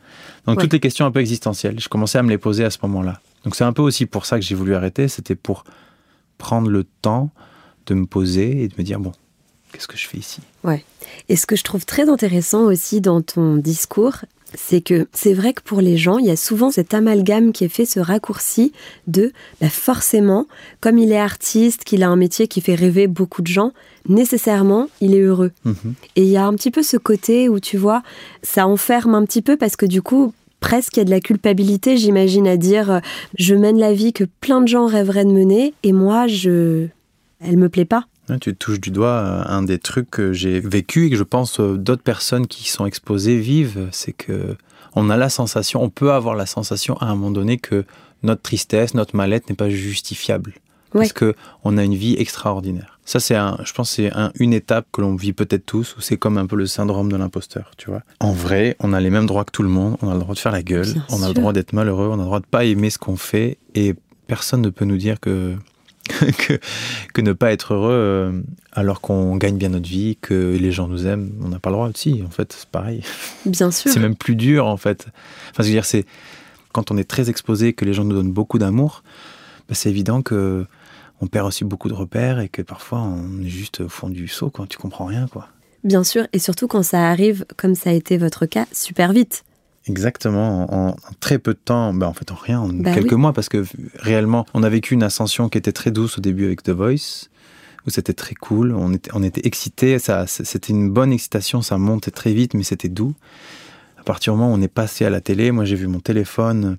Donc 0.46 0.60
toutes 0.60 0.72
les 0.72 0.80
questions 0.80 1.06
un 1.06 1.10
peu 1.10 1.20
existentielles, 1.20 1.78
je 1.80 1.88
commençais 1.88 2.18
à 2.18 2.22
me 2.22 2.30
les 2.30 2.38
poser 2.38 2.64
à 2.64 2.70
ce 2.70 2.78
moment-là. 2.82 3.20
Donc 3.44 3.56
c'est 3.56 3.64
un 3.64 3.72
peu 3.72 3.82
aussi 3.82 4.06
pour 4.06 4.26
ça 4.26 4.38
que 4.38 4.44
j'ai 4.44 4.54
voulu 4.54 4.74
arrêter, 4.74 5.08
c'était 5.08 5.34
pour 5.34 5.64
prendre 6.38 6.70
le 6.70 6.84
temps 6.84 7.30
de 7.86 7.94
me 7.94 8.06
poser 8.06 8.62
et 8.62 8.68
de 8.68 8.74
me 8.78 8.82
dire, 8.82 9.00
bon, 9.00 9.12
qu'est-ce 9.72 9.88
que 9.88 9.96
je 9.96 10.06
fais 10.06 10.18
ici? 10.18 10.40
Ouais. 10.64 10.84
Et 11.28 11.36
ce 11.36 11.46
que 11.46 11.56
je 11.56 11.64
trouve 11.64 11.84
très 11.84 12.08
intéressant 12.08 12.64
aussi 12.64 13.00
dans 13.00 13.20
ton 13.20 13.56
discours, 13.56 14.24
c'est 14.54 14.80
que 14.80 15.08
c'est 15.12 15.34
vrai 15.34 15.52
que 15.52 15.62
pour 15.62 15.80
les 15.80 15.96
gens, 15.96 16.18
il 16.18 16.26
y 16.26 16.30
a 16.30 16.36
souvent 16.36 16.70
cet 16.70 16.94
amalgame 16.94 17.52
qui 17.52 17.64
est 17.64 17.68
fait, 17.68 17.84
ce 17.84 18.00
raccourci 18.00 18.72
de 19.06 19.32
bah 19.60 19.68
forcément, 19.68 20.46
comme 20.80 20.98
il 20.98 21.12
est 21.12 21.18
artiste, 21.18 21.84
qu'il 21.84 22.02
a 22.02 22.08
un 22.08 22.16
métier 22.16 22.48
qui 22.48 22.60
fait 22.60 22.74
rêver 22.74 23.06
beaucoup 23.06 23.42
de 23.42 23.46
gens, 23.46 23.72
nécessairement, 24.08 24.88
il 25.00 25.14
est 25.14 25.20
heureux. 25.20 25.52
Mhm. 25.64 25.94
Et 26.16 26.22
il 26.22 26.28
y 26.28 26.36
a 26.36 26.46
un 26.46 26.54
petit 26.54 26.70
peu 26.70 26.82
ce 26.82 26.96
côté 26.96 27.48
où 27.48 27.60
tu 27.60 27.76
vois, 27.76 28.02
ça 28.42 28.66
enferme 28.66 29.14
un 29.14 29.24
petit 29.24 29.42
peu 29.42 29.56
parce 29.56 29.76
que 29.76 29.86
du 29.86 30.00
coup, 30.00 30.32
presque 30.60 30.96
il 30.96 31.00
y 31.00 31.02
a 31.02 31.04
de 31.04 31.10
la 31.10 31.20
culpabilité, 31.20 31.96
j'imagine, 31.96 32.46
à 32.46 32.56
dire 32.56 32.90
euh, 32.90 33.00
je 33.38 33.54
mène 33.54 33.78
la 33.78 33.92
vie 33.92 34.12
que 34.12 34.24
plein 34.24 34.60
de 34.60 34.68
gens 34.68 34.86
rêveraient 34.86 35.24
de 35.24 35.30
mener 35.30 35.74
et 35.82 35.92
moi, 35.92 36.26
je, 36.26 36.86
elle 37.40 37.56
me 37.56 37.68
plaît 37.68 37.84
pas. 37.84 38.06
Tu 38.40 38.54
touches 38.54 38.80
du 38.80 38.90
doigt 38.90 39.08
euh, 39.08 39.42
un 39.46 39.62
des 39.62 39.78
trucs 39.78 40.10
que 40.10 40.32
j'ai 40.32 40.60
vécu 40.60 41.06
et 41.06 41.10
que 41.10 41.16
je 41.16 41.22
pense 41.22 41.60
euh, 41.60 41.76
d'autres 41.76 42.02
personnes 42.02 42.46
qui 42.46 42.68
sont 42.68 42.84
exposées 42.84 43.38
vivent, 43.38 43.88
c'est 43.90 44.12
que 44.12 44.56
on 44.94 45.10
a 45.10 45.16
la 45.16 45.28
sensation, 45.28 45.82
on 45.82 45.90
peut 45.90 46.12
avoir 46.12 46.34
la 46.34 46.46
sensation 46.46 46.96
à 46.98 47.06
un 47.06 47.14
moment 47.14 47.30
donné 47.30 47.56
que 47.56 47.84
notre 48.22 48.42
tristesse, 48.42 48.94
notre 48.94 49.16
mal-être 49.16 49.48
n'est 49.48 49.56
pas 49.56 49.70
justifiable 49.70 50.54
parce 50.92 51.12
que 51.12 51.34
on 51.64 51.76
a 51.78 51.84
une 51.84 51.94
vie 51.94 52.16
extraordinaire. 52.18 52.97
Ça, 53.08 53.20
c'est 53.20 53.36
un, 53.36 53.56
je 53.64 53.72
pense, 53.72 53.92
c'est 53.92 54.12
une 54.38 54.52
étape 54.52 54.86
que 54.92 55.00
l'on 55.00 55.16
vit 55.16 55.32
peut-être 55.32 55.64
tous, 55.64 55.96
où 55.96 56.02
c'est 56.02 56.18
comme 56.18 56.36
un 56.36 56.44
peu 56.44 56.56
le 56.56 56.66
syndrome 56.66 57.10
de 57.10 57.16
l'imposteur, 57.16 57.70
tu 57.78 57.88
vois. 57.88 58.02
En 58.20 58.32
vrai, 58.32 58.76
on 58.80 58.92
a 58.92 59.00
les 59.00 59.08
mêmes 59.08 59.24
droits 59.24 59.46
que 59.46 59.50
tout 59.50 59.62
le 59.62 59.70
monde, 59.70 59.96
on 60.02 60.10
a 60.10 60.12
le 60.12 60.20
droit 60.20 60.34
de 60.34 60.38
faire 60.38 60.52
la 60.52 60.62
gueule, 60.62 60.92
on 61.08 61.22
a 61.22 61.28
le 61.28 61.32
droit 61.32 61.54
d'être 61.54 61.72
malheureux, 61.72 62.08
on 62.10 62.16
a 62.16 62.18
le 62.18 62.24
droit 62.24 62.40
de 62.40 62.44
pas 62.44 62.66
aimer 62.66 62.90
ce 62.90 62.98
qu'on 62.98 63.16
fait, 63.16 63.56
et 63.74 63.94
personne 64.26 64.60
ne 64.60 64.68
peut 64.68 64.84
nous 64.84 64.98
dire 64.98 65.20
que 65.20 65.56
que, 66.38 66.60
que, 67.14 67.20
ne 67.22 67.32
pas 67.32 67.50
être 67.50 67.72
heureux 67.72 67.92
euh, 67.92 68.42
alors 68.72 69.00
qu'on 69.00 69.36
gagne 69.36 69.56
bien 69.56 69.70
notre 69.70 69.88
vie, 69.88 70.18
que 70.20 70.54
les 70.60 70.70
gens 70.70 70.86
nous 70.86 71.06
aiment. 71.06 71.32
On 71.42 71.48
n'a 71.48 71.58
pas 71.58 71.70
le 71.70 71.76
droit 71.76 71.88
aussi, 71.88 72.22
en 72.26 72.30
fait, 72.30 72.52
c'est 72.52 72.68
pareil. 72.68 73.02
Bien 73.46 73.70
sûr. 73.70 73.90
C'est 73.90 74.00
même 74.00 74.16
plus 74.16 74.36
dur, 74.36 74.66
en 74.66 74.76
fait. 74.76 75.06
Enfin, 75.50 75.62
je 75.62 75.68
veux 75.68 75.70
dire, 75.70 75.86
c'est 75.86 76.04
quand 76.72 76.90
on 76.90 76.98
est 76.98 77.08
très 77.08 77.30
exposé, 77.30 77.72
que 77.72 77.86
les 77.86 77.94
gens 77.94 78.04
nous 78.04 78.14
donnent 78.14 78.32
beaucoup 78.32 78.58
d'amour, 78.58 79.02
bah, 79.66 79.74
c'est 79.74 79.88
évident 79.88 80.20
que 80.20 80.66
on 81.20 81.26
perd 81.26 81.46
aussi 81.46 81.64
beaucoup 81.64 81.88
de 81.88 81.94
repères 81.94 82.40
et 82.40 82.48
que 82.48 82.62
parfois 82.62 83.00
on 83.00 83.42
est 83.42 83.48
juste 83.48 83.80
au 83.80 83.88
fond 83.88 84.08
du 84.08 84.28
saut 84.28 84.50
quand 84.50 84.66
tu 84.66 84.78
comprends 84.78 85.06
rien 85.06 85.26
quoi. 85.28 85.48
Bien 85.84 86.02
sûr, 86.02 86.26
et 86.32 86.38
surtout 86.38 86.66
quand 86.66 86.82
ça 86.82 87.08
arrive, 87.08 87.44
comme 87.56 87.74
ça 87.74 87.90
a 87.90 87.92
été 87.92 88.16
votre 88.16 88.46
cas, 88.46 88.66
super 88.72 89.12
vite. 89.12 89.44
Exactement, 89.86 90.90
en, 90.90 90.96
très 91.20 91.38
peu 91.38 91.54
de 91.54 91.58
temps, 91.58 91.94
bah 91.94 92.08
en 92.08 92.12
fait 92.12 92.30
en 92.30 92.34
rien, 92.34 92.60
en 92.60 92.68
bah 92.68 92.92
quelques 92.92 93.12
mois, 93.12 93.32
parce 93.32 93.48
que 93.48 93.64
réellement, 93.94 94.44
on 94.54 94.62
a 94.62 94.68
vécu 94.68 94.94
une 94.94 95.02
ascension 95.02 95.48
qui 95.48 95.56
était 95.56 95.72
très 95.72 95.90
douce 95.90 96.18
au 96.18 96.20
début 96.20 96.46
avec 96.46 96.62
The 96.62 96.70
Voice, 96.70 97.28
où 97.86 97.90
c'était 97.90 98.12
très 98.12 98.34
cool, 98.34 98.74
on 98.74 98.92
était, 98.92 99.10
on 99.14 99.22
était 99.22 99.46
excités, 99.46 99.98
ça, 99.98 100.26
c'était 100.26 100.72
une 100.72 100.90
bonne 100.90 101.12
excitation, 101.12 101.62
ça 101.62 101.78
montait 101.78 102.10
très 102.10 102.34
vite, 102.34 102.54
mais 102.54 102.64
c'était 102.64 102.88
doux. 102.88 103.14
À 103.96 104.02
partir 104.02 104.34
du 104.34 104.40
moment 104.40 104.52
où 104.52 104.56
on 104.56 104.60
est 104.60 104.68
passé 104.68 105.04
à 105.04 105.10
la 105.10 105.20
télé, 105.20 105.52
moi 105.52 105.64
j'ai 105.64 105.76
vu 105.76 105.86
mon 105.86 106.00
téléphone 106.00 106.76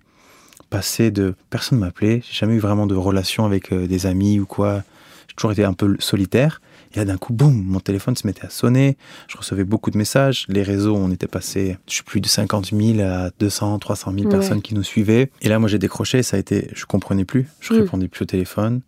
passé 0.70 1.12
de 1.12 1.36
personne 1.50 1.80
m'appelait, 1.80 2.22
j'ai 2.26 2.34
jamais 2.34 2.56
eu 2.56 2.60
vraiment 2.60 2.88
de 2.88 2.96
relation 2.96 3.46
avec 3.46 3.72
euh, 3.72 3.88
des 3.88 4.06
amis 4.06 4.40
ou 4.40 4.46
quoi. 4.46 4.84
J'ai 5.28 5.36
toujours 5.36 5.52
été 5.52 5.64
un 5.64 5.74
peu 5.74 5.96
solitaire. 6.00 6.62
Et 6.94 6.98
là, 6.98 7.06
d'un 7.06 7.18
coup, 7.18 7.34
boum, 7.34 7.54
mon 7.54 7.80
téléphone 7.80 8.16
se 8.16 8.26
mettait 8.26 8.46
à 8.46 8.50
sonner. 8.50 8.98
Je 9.28 9.38
recevais 9.38 9.64
beaucoup 9.64 9.92
de 9.92 9.98
messages. 9.98 10.46
Les 10.50 10.64
réseaux, 10.64 10.96
on 10.96 11.12
était 11.12 11.28
passé, 11.28 11.78
je 11.88 11.94
suis 11.94 12.04
plus 12.04 12.20
de 12.20 12.28
50 12.28 12.72
000 12.74 13.00
à 13.02 13.30
200, 13.40 13.78
300 13.78 14.14
000 14.18 14.30
personnes 14.30 14.62
qui 14.62 14.74
nous 14.74 14.84
suivaient. 14.84 15.30
Et 15.42 15.50
là, 15.50 15.60
moi, 15.60 15.70
j'ai 15.70 15.78
décroché. 15.78 16.24
Ça 16.24 16.38
a 16.38 16.40
été, 16.40 16.70
je 16.74 16.86
comprenais 16.86 17.26
plus. 17.26 17.48
Je 17.60 17.74
mm. 17.74 17.78
répondais 17.78 18.08
plus 18.08 18.24
au 18.24 18.26
téléphone. 18.26 18.82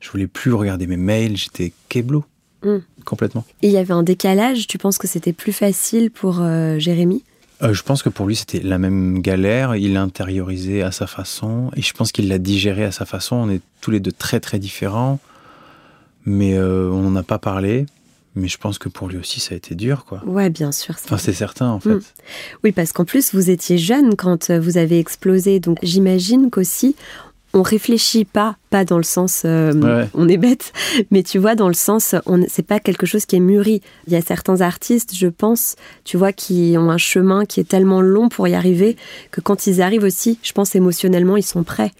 Je 0.00 0.10
voulais 0.10 0.26
plus 0.26 0.52
regarder 0.52 0.86
mes 0.86 0.96
mails. 0.96 1.36
J'étais 1.36 1.72
keblo. 1.88 2.24
Mm. 2.64 2.78
Complètement. 3.04 3.44
Et 3.62 3.68
il 3.68 3.72
y 3.72 3.76
avait 3.76 3.94
un 3.94 4.02
décalage. 4.02 4.66
Tu 4.66 4.78
penses 4.78 4.98
que 4.98 5.06
c'était 5.06 5.32
plus 5.32 5.52
facile 5.52 6.10
pour 6.10 6.40
euh, 6.40 6.78
Jérémy? 6.78 7.22
Euh, 7.64 7.72
je 7.72 7.82
pense 7.82 8.02
que 8.02 8.08
pour 8.08 8.26
lui, 8.26 8.36
c'était 8.36 8.60
la 8.60 8.78
même 8.78 9.20
galère. 9.20 9.76
Il 9.76 9.94
l'a 9.94 10.02
intériorisé 10.02 10.82
à 10.82 10.90
sa 10.90 11.06
façon. 11.06 11.70
Et 11.76 11.82
je 11.82 11.92
pense 11.92 12.12
qu'il 12.12 12.28
l'a 12.28 12.38
digéré 12.38 12.84
à 12.84 12.92
sa 12.92 13.04
façon. 13.04 13.36
On 13.36 13.50
est 13.50 13.60
tous 13.80 13.90
les 13.90 14.00
deux 14.00 14.12
très, 14.12 14.40
très 14.40 14.58
différents. 14.58 15.18
Mais 16.26 16.54
euh, 16.54 16.90
on 16.90 17.02
n'en 17.02 17.16
a 17.16 17.22
pas 17.22 17.38
parlé. 17.38 17.86
Mais 18.36 18.48
je 18.48 18.58
pense 18.58 18.78
que 18.78 18.88
pour 18.88 19.08
lui 19.08 19.16
aussi, 19.16 19.38
ça 19.38 19.54
a 19.54 19.56
été 19.56 19.76
dur, 19.76 20.04
quoi. 20.04 20.20
Ouais, 20.26 20.50
bien 20.50 20.72
sûr. 20.72 20.96
Enfin, 21.04 21.18
c'est 21.18 21.32
certain, 21.32 21.68
en 21.68 21.78
fait. 21.78 21.94
Mm. 21.94 22.02
Oui, 22.64 22.72
parce 22.72 22.92
qu'en 22.92 23.04
plus, 23.04 23.32
vous 23.32 23.48
étiez 23.48 23.78
jeune 23.78 24.16
quand 24.16 24.50
euh, 24.50 24.58
vous 24.58 24.76
avez 24.76 24.98
explosé. 24.98 25.60
Donc, 25.60 25.78
j'imagine 25.82 26.50
qu'aussi, 26.50 26.96
on 27.54 27.62
réfléchit 27.62 28.24
pas, 28.24 28.56
pas 28.68 28.84
dans 28.84 28.98
le 28.98 29.04
sens 29.04 29.42
euh, 29.44 30.06
on 30.14 30.28
est 30.28 30.36
bête, 30.36 30.72
mais 31.10 31.22
tu 31.22 31.38
vois, 31.38 31.54
dans 31.54 31.68
le 31.68 31.74
sens, 31.74 32.14
on, 32.26 32.44
c'est 32.48 32.66
pas 32.66 32.80
quelque 32.80 33.06
chose 33.06 33.24
qui 33.24 33.36
est 33.36 33.40
mûri. 33.40 33.80
Il 34.06 34.12
y 34.12 34.16
a 34.16 34.20
certains 34.20 34.60
artistes, 34.60 35.14
je 35.14 35.28
pense, 35.28 35.76
tu 36.04 36.16
vois, 36.16 36.32
qui 36.32 36.74
ont 36.76 36.90
un 36.90 36.98
chemin 36.98 37.44
qui 37.44 37.60
est 37.60 37.68
tellement 37.68 38.00
long 38.00 38.28
pour 38.28 38.48
y 38.48 38.54
arriver 38.54 38.96
que 39.30 39.40
quand 39.40 39.66
ils 39.66 39.80
arrivent 39.80 40.02
aussi, 40.02 40.38
je 40.42 40.52
pense 40.52 40.74
émotionnellement, 40.74 41.36
ils 41.36 41.44
sont 41.44 41.62
prêts. 41.62 41.92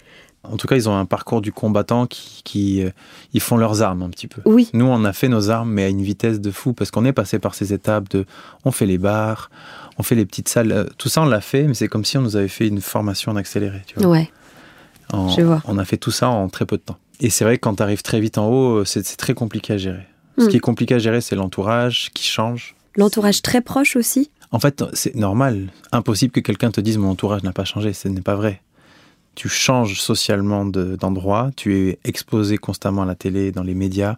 En 0.43 0.57
tout 0.57 0.67
cas, 0.67 0.75
ils 0.75 0.87
ont 0.87 0.95
un 0.95 1.05
parcours 1.05 1.41
du 1.41 1.51
combattant 1.51 2.05
qui, 2.05 2.83
euh, 2.83 2.91
ils 3.33 3.41
font 3.41 3.57
leurs 3.57 3.81
armes 3.81 4.03
un 4.03 4.09
petit 4.09 4.27
peu. 4.27 4.41
Oui. 4.45 4.69
Nous, 4.73 4.85
on 4.85 5.03
a 5.03 5.13
fait 5.13 5.27
nos 5.27 5.49
armes, 5.49 5.71
mais 5.71 5.85
à 5.85 5.89
une 5.89 6.03
vitesse 6.03 6.39
de 6.39 6.51
fou, 6.51 6.73
parce 6.73 6.91
qu'on 6.91 7.05
est 7.05 7.13
passé 7.13 7.39
par 7.39 7.55
ces 7.55 7.73
étapes 7.73 8.09
de, 8.09 8.25
on 8.63 8.71
fait 8.71 8.85
les 8.85 8.99
bars, 8.99 9.49
on 9.97 10.03
fait 10.03 10.13
les 10.13 10.25
petites 10.25 10.49
salles, 10.49 10.71
euh, 10.71 10.83
tout 10.97 11.09
ça 11.09 11.21
on 11.21 11.25
l'a 11.25 11.41
fait, 11.41 11.63
mais 11.63 11.73
c'est 11.73 11.87
comme 11.87 12.05
si 12.05 12.17
on 12.17 12.21
nous 12.21 12.35
avait 12.35 12.47
fait 12.47 12.67
une 12.67 12.81
formation 12.81 13.31
en 13.31 13.37
accéléré, 13.37 13.81
tu 13.87 13.99
vois. 13.99 14.09
Ouais. 14.09 14.29
Je 15.13 15.41
vois. 15.41 15.61
On 15.65 15.77
a 15.77 15.85
fait 15.85 15.97
tout 15.97 16.11
ça 16.11 16.29
en 16.29 16.47
très 16.49 16.65
peu 16.65 16.77
de 16.77 16.81
temps. 16.81 16.97
Et 17.21 17.29
c'est 17.29 17.45
vrai 17.45 17.57
que 17.57 17.61
quand 17.61 17.75
tu 17.75 17.83
arrives 17.83 18.01
très 18.01 18.19
vite 18.19 18.37
en 18.37 18.49
haut, 18.49 18.83
c'est 18.85 19.03
très 19.17 19.33
compliqué 19.33 19.73
à 19.73 19.77
gérer. 19.77 20.05
Ce 20.37 20.45
Hmm. 20.45 20.47
qui 20.49 20.57
est 20.57 20.59
compliqué 20.59 20.95
à 20.95 20.99
gérer, 20.99 21.21
c'est 21.21 21.35
l'entourage 21.35 22.09
qui 22.13 22.25
change. 22.25 22.75
L'entourage 22.97 23.41
très 23.41 23.61
proche 23.61 23.95
aussi 23.95 24.29
En 24.51 24.59
fait, 24.59 24.83
c'est 24.93 25.15
normal. 25.15 25.67
Impossible 25.91 26.31
que 26.31 26.39
quelqu'un 26.41 26.71
te 26.71 26.81
dise 26.81 26.97
mon 26.97 27.09
entourage 27.11 27.43
n'a 27.43 27.51
pas 27.53 27.65
changé. 27.65 27.93
Ce 27.93 28.07
n'est 28.07 28.21
pas 28.21 28.35
vrai. 28.35 28.61
Tu 29.35 29.49
changes 29.49 29.99
socialement 29.99 30.65
de- 30.65 30.95
d'endroit. 30.95 31.51
tu 31.55 31.75
es 31.77 31.99
exposé 32.05 32.57
constamment 32.57 33.01
à 33.01 33.05
la 33.05 33.15
télé, 33.15 33.51
dans 33.51 33.63
les 33.63 33.73
médias. 33.75 34.15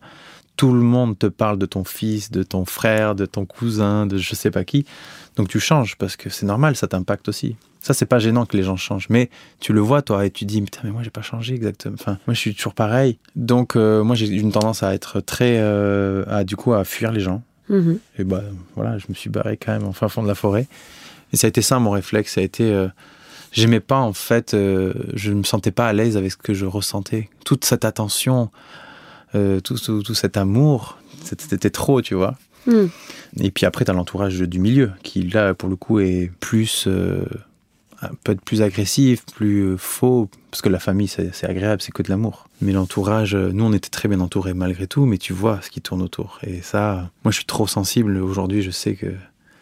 Tout 0.57 0.73
le 0.73 0.81
monde 0.81 1.17
te 1.17 1.27
parle 1.27 1.57
de 1.59 1.65
ton 1.67 1.83
fils, 1.83 2.31
de 2.31 2.41
ton 2.43 2.65
frère, 2.65 3.13
de 3.15 3.25
ton 3.27 3.45
cousin, 3.45 4.05
de 4.07 4.17
je 4.17 4.33
sais 4.35 4.49
pas 4.51 4.63
qui. 4.63 4.85
Donc 5.37 5.47
tu 5.47 5.59
changes 5.59 5.95
parce 5.97 6.15
que 6.17 6.29
c'est 6.29 6.45
normal, 6.45 6.75
ça 6.75 6.87
t'impacte 6.87 7.29
aussi. 7.29 7.55
Ça, 7.79 7.93
c'est 7.93 8.05
pas 8.07 8.19
gênant 8.19 8.45
que 8.45 8.57
les 8.57 8.63
gens 8.63 8.75
changent. 8.75 9.07
Mais 9.09 9.29
tu 9.61 9.71
le 9.71 9.79
vois, 9.79 10.01
toi, 10.01 10.25
et 10.25 10.31
tu 10.31 10.43
dis, 10.45 10.61
putain, 10.61 10.81
mais 10.83 10.89
moi, 10.91 11.03
j'ai 11.03 11.09
pas 11.11 11.21
changé 11.21 11.53
exactement. 11.53 11.95
Enfin, 11.97 12.17
moi, 12.27 12.33
je 12.33 12.39
suis 12.39 12.53
toujours 12.53 12.73
pareil. 12.73 13.17
Donc, 13.37 13.75
euh, 13.77 14.03
moi, 14.03 14.15
j'ai 14.15 14.27
une 14.27 14.51
tendance 14.51 14.83
à 14.83 14.93
être 14.93 15.21
très. 15.21 15.57
euh, 15.59 16.25
à, 16.27 16.43
du 16.43 16.57
coup, 16.57 16.73
à 16.73 16.83
fuir 16.83 17.11
les 17.13 17.21
gens. 17.21 17.43
Mhm. 17.69 17.99
Et 18.19 18.23
bah 18.25 18.41
voilà, 18.75 18.97
je 18.97 19.05
me 19.09 19.13
suis 19.13 19.29
barré 19.29 19.55
quand 19.57 19.71
même 19.71 19.83
en 19.85 19.93
fin 19.93 20.09
fond 20.09 20.21
de 20.23 20.27
la 20.27 20.35
forêt. 20.35 20.67
Et 21.31 21.37
ça 21.37 21.47
a 21.47 21.49
été 21.49 21.61
ça 21.61 21.79
mon 21.79 21.91
réflexe. 21.91 22.33
Ça 22.33 22.41
a 22.41 22.43
été. 22.43 22.63
euh, 22.73 22.87
J'aimais 23.53 23.79
pas 23.79 23.99
en 23.99 24.11
fait, 24.13 24.51
je 24.53 25.31
ne 25.31 25.35
me 25.35 25.43
sentais 25.43 25.71
pas 25.71 25.87
à 25.87 25.93
l'aise 25.93 26.17
avec 26.17 26.31
ce 26.33 26.37
que 26.37 26.53
je 26.53 26.65
ressentais. 26.65 27.29
Toute 27.45 27.63
cette 27.63 27.85
attention, 27.85 28.51
tout, 29.33 29.59
tout, 29.61 30.03
tout 30.03 30.13
cet 30.13 30.35
amour, 30.35 30.97
c'était 31.23 31.69
trop, 31.69 32.01
tu 32.01 32.13
vois. 32.13 32.35
Mhm. 32.67 32.89
Et 33.39 33.51
puis 33.51 33.65
après, 33.65 33.85
tu 33.85 33.91
as 33.91 33.93
l'entourage 33.93 34.39
du 34.39 34.59
milieu 34.59 34.91
qui, 35.03 35.23
là, 35.23 35.53
pour 35.53 35.69
le 35.69 35.75
coup, 35.75 35.99
est 35.99 36.31
plus. 36.39 36.85
euh, 36.87 37.23
peut 38.23 38.33
être 38.33 38.41
plus 38.41 38.61
agressif, 38.61 39.25
plus 39.25 39.75
faux, 39.77 40.29
parce 40.51 40.61
que 40.61 40.69
la 40.69 40.77
famille, 40.77 41.07
c'est 41.07 41.31
agréable, 41.49 41.81
c'est 41.81 41.91
que 41.91 42.03
de 42.03 42.09
l'amour. 42.09 42.47
Mais 42.61 42.71
l'entourage, 42.71 43.33
nous, 43.35 43.63
on 43.63 43.73
était 43.73 43.89
très 43.89 44.07
bien 44.07 44.19
entourés 44.19 44.53
malgré 44.53 44.85
tout, 44.85 45.05
mais 45.07 45.17
tu 45.17 45.33
vois 45.33 45.59
ce 45.63 45.71
qui 45.71 45.81
tourne 45.81 46.03
autour. 46.03 46.37
Et 46.43 46.61
ça, 46.61 47.09
moi, 47.23 47.31
je 47.31 47.37
suis 47.37 47.45
trop 47.45 47.65
sensible. 47.65 48.17
Aujourd'hui, 48.17 48.61
je 48.61 48.69
sais 48.69 48.93
que 48.93 49.07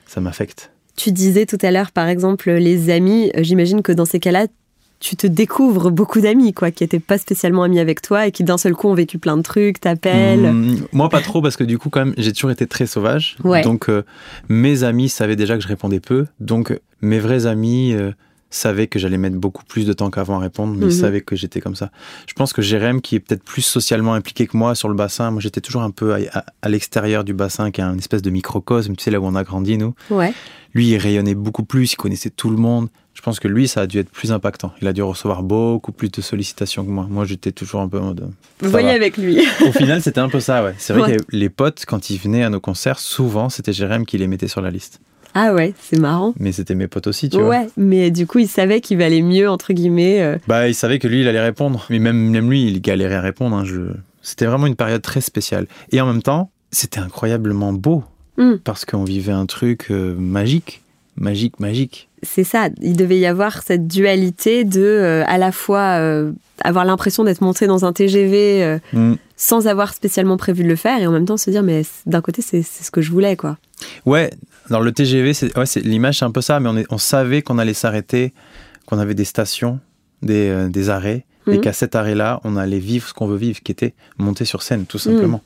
ça 0.06 0.20
m'affecte. 0.20 0.72
Tu 0.98 1.12
disais 1.14 1.46
tout 1.46 1.58
à 1.62 1.72
l'heure, 1.72 1.92
par 1.94 2.08
exemple, 2.10 2.52
les 2.52 2.90
amis. 2.90 3.32
Euh, 3.38 3.44
J'imagine 3.44 3.82
que 3.82 3.94
dans 3.94 4.06
ces 4.06 4.20
cas-là, 4.20 4.48
tu 5.06 5.16
te 5.16 5.28
découvres 5.28 5.92
beaucoup 5.92 6.20
d'amis, 6.20 6.52
quoi, 6.52 6.72
qui 6.72 6.84
n'étaient 6.84 7.00
pas 7.00 7.20
spécialement 7.20 7.62
amis 7.62 7.80
avec 7.80 8.02
toi 8.02 8.26
et 8.26 8.32
qui 8.32 8.44
d'un 8.44 8.58
seul 8.58 8.74
coup 8.74 8.88
ont 8.88 8.96
vécu 8.96 9.20
plein 9.20 9.38
de 9.38 9.44
trucs, 9.44 9.80
t'appellent. 9.80 10.52
Mmh, 10.52 10.88
moi, 10.94 11.10
pas 11.10 11.22
trop, 11.22 11.44
parce 11.44 11.58
que 11.58 11.64
du 11.64 11.78
coup, 11.78 11.92
quand 11.92 12.06
même, 12.06 12.16
j'ai 12.18 12.34
toujours 12.34 12.50
été 12.50 12.66
très 12.66 12.88
sauvage. 12.88 13.38
Ouais. 13.44 13.62
Donc, 13.62 13.88
euh, 13.88 14.04
mes 14.50 14.84
amis 14.84 15.08
savaient 15.08 15.36
déjà 15.36 15.58
que 15.58 15.62
je 15.62 15.68
répondais 15.68 16.00
peu. 16.00 16.26
Donc, 16.40 16.76
mes 17.02 17.20
vrais 17.20 17.46
amis 17.46 17.94
euh, 17.94 18.14
savaient 18.56 18.88
que 18.88 18.98
j'allais 19.00 19.18
mettre 19.18 19.36
beaucoup 19.38 19.64
plus 19.66 19.86
de 19.86 19.94
temps 19.94 20.10
qu'avant 20.10 20.38
à 20.38 20.40
répondre, 20.40 20.74
mais 20.74 20.86
Mhm. 20.86 20.92
ils 20.92 20.96
savaient 20.96 21.22
que 21.22 21.36
j'étais 21.36 21.62
comme 21.62 21.76
ça. 21.76 21.92
Je 22.28 22.34
pense 22.34 22.54
que 22.54 22.62
Jérém, 22.62 23.02
qui 23.02 23.16
est 23.16 23.20
peut-être 23.20 23.44
plus 23.44 23.62
socialement 23.62 24.14
impliqué 24.14 24.48
que 24.48 24.56
moi 24.58 24.76
sur 24.76 24.88
le 24.90 24.96
bassin, 24.96 25.32
moi, 25.32 25.42
j'étais 25.42 25.62
toujours 25.62 25.82
un 25.84 25.92
peu 25.92 26.14
à, 26.14 26.20
à- 26.40 26.46
à 26.62 26.70
l'extérieur 26.70 27.24
du 27.24 27.34
bassin, 27.34 27.72
qui 27.72 27.82
est 27.82 27.84
un 27.84 27.98
espèce 27.98 28.22
de 28.22 28.30
microcosme, 28.30 28.96
tu 28.96 29.04
sais, 29.04 29.12
là 29.12 29.20
où 29.20 29.26
on 29.26 29.36
a 29.36 29.44
grandi, 29.44 29.78
nous. 29.78 29.94
Ouais. 30.10 30.34
Lui, 30.74 30.90
il 30.90 30.98
rayonnait 30.98 31.36
beaucoup 31.36 31.64
plus, 31.64 31.94
il 31.94 31.96
connaissait 31.96 32.30
tout 32.30 32.50
le 32.50 32.58
monde. 32.58 32.90
Je 33.14 33.22
pense 33.22 33.40
que 33.40 33.48
lui, 33.48 33.70
ça 33.70 33.80
a 33.82 33.88
dû 33.88 33.98
être 33.98 34.10
plus 34.10 34.34
impactant. 34.34 34.74
Il 34.82 34.88
a 34.90 34.94
dû 34.94 35.02
recevoir 35.02 35.42
beaucoup 35.42 35.94
plus 35.94 36.12
de 36.12 36.20
sollicitations 36.22 36.84
que 36.84 36.90
moi. 36.90 37.08
Moi, 37.10 37.24
j'étais 37.24 37.54
toujours 37.54 37.80
un 37.80 37.88
peu 37.88 37.98
en 37.98 38.08
mode. 38.08 38.22
euh, 38.22 38.28
Vous 38.60 38.70
voyez 38.70 38.90
va. 38.90 38.94
avec 38.94 39.16
lui. 39.16 39.40
Au 39.66 39.72
final, 39.72 40.02
c'était 40.02 40.20
un 40.20 40.28
peu 40.28 40.42
ça, 40.42 40.66
ouais. 40.66 40.76
C'est 40.78 40.92
vrai 40.92 41.12
Ouais. 41.12 41.18
que 41.18 41.24
les 41.32 41.48
potes, 41.50 41.86
quand 41.88 42.10
ils 42.10 42.18
venaient 42.18 42.44
à 42.44 42.50
nos 42.50 42.60
concerts, 42.60 43.00
souvent, 43.00 43.48
c'était 43.48 43.72
Jérém 43.72 44.06
qui 44.06 44.18
les 44.18 44.28
mettait 44.28 44.50
sur 44.50 44.60
la 44.62 44.70
liste. 44.70 45.00
Ah 45.38 45.54
ouais, 45.54 45.74
c'est 45.82 46.00
marrant. 46.00 46.34
Mais 46.40 46.52
c'était 46.54 46.76
mes 46.76 46.88
potes 46.88 47.08
aussi, 47.08 47.30
tu 47.30 47.38
vois. 47.38 47.50
Ouais, 47.50 47.68
mais 47.78 48.10
du 48.10 48.26
coup, 48.26 48.40
il 48.40 48.48
savait 48.48 48.80
qu'il 48.82 48.98
valait 48.98 49.22
mieux, 49.22 49.50
entre 49.50 49.74
guillemets. 49.74 50.22
euh, 50.22 50.38
Bah, 50.48 50.68
il 50.70 50.74
savait 50.74 50.98
que 50.98 51.08
lui, 51.10 51.22
il 51.22 51.28
allait 51.28 51.42
répondre. 51.42 51.86
Mais 51.90 52.00
même, 52.00 52.30
même 52.30 52.50
lui, 52.50 52.66
il 52.66 52.82
galérait 52.82 53.16
à 53.16 53.22
répondre. 53.22 53.56
hein. 53.56 53.66
Je... 53.66 53.82
C'était 54.22 54.46
vraiment 54.46 54.66
une 54.66 54.76
période 54.78 55.02
très 55.02 55.22
spéciale. 55.22 55.68
Et 55.92 56.00
en 56.02 56.08
même 56.08 56.22
temps, 56.24 56.50
c'était 56.72 57.00
incroyablement 57.02 57.74
beau. 57.74 58.04
Mm. 58.38 58.56
Parce 58.64 58.86
qu'on 58.86 59.04
vivait 59.04 59.34
un 59.34 59.46
truc 59.46 59.88
euh, 59.92 60.16
magique. 60.18 60.82
Magique, 61.18 61.60
magique. 61.60 62.10
C'est 62.24 62.44
ça, 62.44 62.70
il 62.82 62.98
devait 62.98 63.20
y 63.20 63.26
avoir 63.26 63.62
cette 63.62 63.88
dualité 63.88 64.64
de 64.66 64.82
euh, 64.82 65.24
à 65.28 65.38
la 65.38 65.52
fois 65.54 66.00
avoir 66.62 66.84
l'impression 66.84 67.24
d'être 67.24 67.40
monté 67.42 67.68
dans 67.68 67.86
un 67.86 67.94
TGV 67.94 68.64
euh, 68.64 68.80
Mm. 68.94 69.14
sans 69.38 69.68
avoir 69.68 69.94
spécialement 69.94 70.36
prévu 70.38 70.64
de 70.64 70.68
le 70.70 70.76
faire 70.76 71.00
et 71.00 71.08
en 71.08 71.12
même 71.12 71.26
temps 71.26 71.38
se 71.38 71.50
dire 71.52 71.64
mais 71.64 71.84
d'un 72.06 72.20
côté 72.22 72.42
c'est 72.42 72.64
ce 72.64 72.90
que 72.92 73.02
je 73.02 73.12
voulais 73.12 73.36
quoi. 73.38 73.58
Ouais, 74.06 74.30
dans 74.70 74.80
le 74.80 74.92
TGV, 74.92 75.34
c'est, 75.34 75.58
ouais, 75.58 75.66
c'est, 75.66 75.82
l'image, 75.82 76.20
c'est 76.20 76.26
un 76.26 76.32
peu 76.32 76.42
ça, 76.42 76.60
mais 76.60 76.70
on, 76.70 76.78
est- 76.78 76.86
on 76.90 76.98
savait 76.98 77.42
qu'on 77.42 77.58
allait 77.58 77.74
s'arrêter, 77.74 78.34
qu'on 78.86 78.98
avait 79.00 79.14
des 79.16 79.26
stations, 79.26 79.80
des, 80.22 80.50
euh, 80.50 80.68
des 80.70 80.90
arrêts, 80.90 81.26
et 81.48 81.52
Mhm. 81.58 81.62
qu'à 81.62 81.74
cet 81.74 81.96
arrêt-là, 81.96 82.40
on 82.44 82.58
allait 82.58 82.80
vivre 82.80 83.08
ce 83.08 83.14
qu'on 83.14 83.28
veut 83.28 83.38
vivre, 83.38 83.62
qui 83.62 83.72
était 83.72 83.94
monter 84.18 84.46
sur 84.46 84.62
scène, 84.64 84.86
tout 84.86 84.98
simplement. 84.98 85.42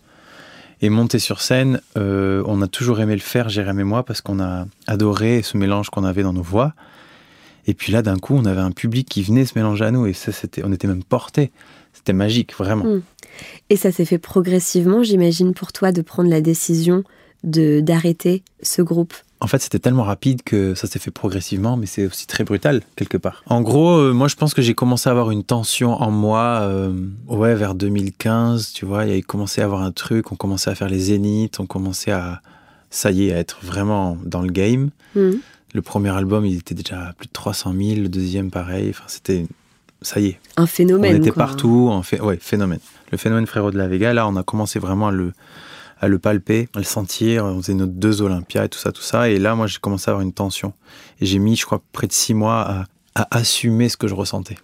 Et 0.81 0.89
monter 0.89 1.19
sur 1.19 1.41
scène, 1.41 1.81
euh, 1.97 2.41
on 2.45 2.61
a 2.61 2.67
toujours 2.67 3.01
aimé 3.01 3.13
le 3.13 3.19
faire, 3.21 3.49
Jérém 3.49 3.77
et 3.79 3.83
moi, 3.83 4.03
parce 4.05 4.21
qu'on 4.21 4.39
a 4.39 4.65
adoré 4.87 5.41
ce 5.41 5.57
mélange 5.57 5.89
qu'on 5.89 6.05
avait 6.05 6.23
dans 6.23 6.31
nos 6.31 6.41
voix. 6.41 6.73
Et 7.67 7.73
puis 7.73 7.91
là, 7.91 8.01
d'un 8.01 8.17
coup, 8.17 8.33
on 8.35 8.45
avait 8.45 8.61
un 8.61 8.71
public 8.71 9.07
qui 9.09 9.21
venait 9.21 9.45
se 9.45 9.57
mélanger 9.57 9.83
à 9.85 9.91
nous, 9.91 10.07
et 10.07 10.13
ça, 10.13 10.31
c'était, 10.31 10.61
on 10.63 10.71
était 10.71 10.87
même 10.87 11.03
portés. 11.03 11.51
C'était 11.91 12.13
magique, 12.13 12.53
vraiment. 12.57 12.85
Mhm. 12.85 13.01
Et 13.69 13.75
ça 13.75 13.91
s'est 13.91 14.05
fait 14.05 14.17
progressivement, 14.19 15.03
j'imagine, 15.03 15.53
pour 15.53 15.73
toi 15.73 15.91
de 15.91 16.01
prendre 16.01 16.29
la 16.29 16.39
décision 16.39 17.03
de 17.43 17.79
d'arrêter 17.79 18.43
ce 18.61 18.81
groupe. 18.81 19.13
En 19.41 19.47
fait, 19.47 19.59
c'était 19.59 19.79
tellement 19.79 20.03
rapide 20.03 20.43
que 20.43 20.75
ça 20.75 20.85
s'est 20.85 20.99
fait 20.99 21.11
progressivement, 21.11 21.77
mais 21.77 21.85
c'est 21.85 22.05
aussi 22.05 22.27
très 22.27 22.43
brutal, 22.43 22.81
quelque 22.97 23.17
part. 23.17 23.41
En 23.45 23.61
gros, 23.61 23.91
euh, 23.91 24.11
moi, 24.11 24.27
je 24.27 24.35
pense 24.35 24.53
que 24.53 24.61
j'ai 24.61 24.73
commencé 24.73 25.07
à 25.07 25.13
avoir 25.13 25.31
une 25.31 25.45
tension 25.45 25.93
en 25.93 26.11
moi, 26.11 26.59
euh, 26.63 26.93
ouais, 27.27 27.55
vers 27.55 27.73
2015, 27.73 28.73
tu 28.73 28.85
vois, 28.85 29.05
il 29.05 29.15
y 29.15 29.17
a 29.17 29.21
commencé 29.21 29.61
à 29.61 29.65
avoir 29.65 29.81
un 29.81 29.93
truc, 29.93 30.33
on 30.33 30.35
commençait 30.35 30.69
à 30.69 30.75
faire 30.75 30.89
les 30.89 30.99
zéniths, 30.99 31.61
on 31.61 31.65
commençait 31.65 32.11
à, 32.11 32.41
ça 32.89 33.11
y 33.11 33.29
est, 33.29 33.33
à 33.33 33.37
être 33.37 33.59
vraiment 33.63 34.17
dans 34.25 34.41
le 34.41 34.51
game. 34.51 34.89
Mhm. 35.15 35.39
Le 35.73 35.81
premier 35.81 36.09
album, 36.09 36.45
il 36.45 36.57
était 36.57 36.75
déjà 36.75 36.99
à 37.09 37.13
plus 37.13 37.27
de 37.27 37.31
300 37.31 37.73
000, 37.77 38.01
le 38.01 38.09
deuxième, 38.09 38.51
pareil, 38.51 38.89
enfin, 38.89 39.05
c'était, 39.07 39.45
ça 40.01 40.19
y 40.19 40.27
est, 40.27 40.39
Un 40.57 40.67
phénomène. 40.67 41.15
on 41.15 41.19
était 41.19 41.31
quoi. 41.31 41.45
partout, 41.45 41.87
on 41.89 42.01
fait, 42.01 42.19
ouais, 42.19 42.37
phénomène. 42.41 42.79
Le 43.11 43.17
phénomène 43.17 43.45
Frérot 43.45 43.71
de 43.71 43.77
la 43.77 43.87
Vega, 43.87 44.11
là, 44.13 44.27
on 44.27 44.35
a 44.35 44.43
commencé 44.43 44.79
vraiment 44.79 45.07
à 45.07 45.11
le, 45.11 45.31
à 45.99 46.07
le 46.07 46.19
palper, 46.19 46.69
à 46.75 46.79
le 46.79 46.85
sentir. 46.85 47.45
On 47.45 47.61
faisait 47.61 47.73
nos 47.73 47.85
deux 47.85 48.21
Olympias 48.21 48.65
et 48.65 48.69
tout 48.69 48.79
ça, 48.79 48.91
tout 48.91 49.01
ça. 49.01 49.29
Et 49.29 49.39
là, 49.39 49.55
moi, 49.55 49.67
j'ai 49.67 49.79
commencé 49.79 50.09
à 50.09 50.11
avoir 50.13 50.21
une 50.25 50.33
tension. 50.33 50.73
Et 51.19 51.25
j'ai 51.25 51.39
mis, 51.39 51.55
je 51.55 51.65
crois, 51.65 51.81
près 51.91 52.07
de 52.07 52.13
six 52.13 52.33
mois 52.33 52.61
à, 52.61 52.85
à 53.15 53.37
assumer 53.37 53.89
ce 53.89 53.97
que 53.97 54.07
je 54.07 54.13
ressentais. 54.15 54.57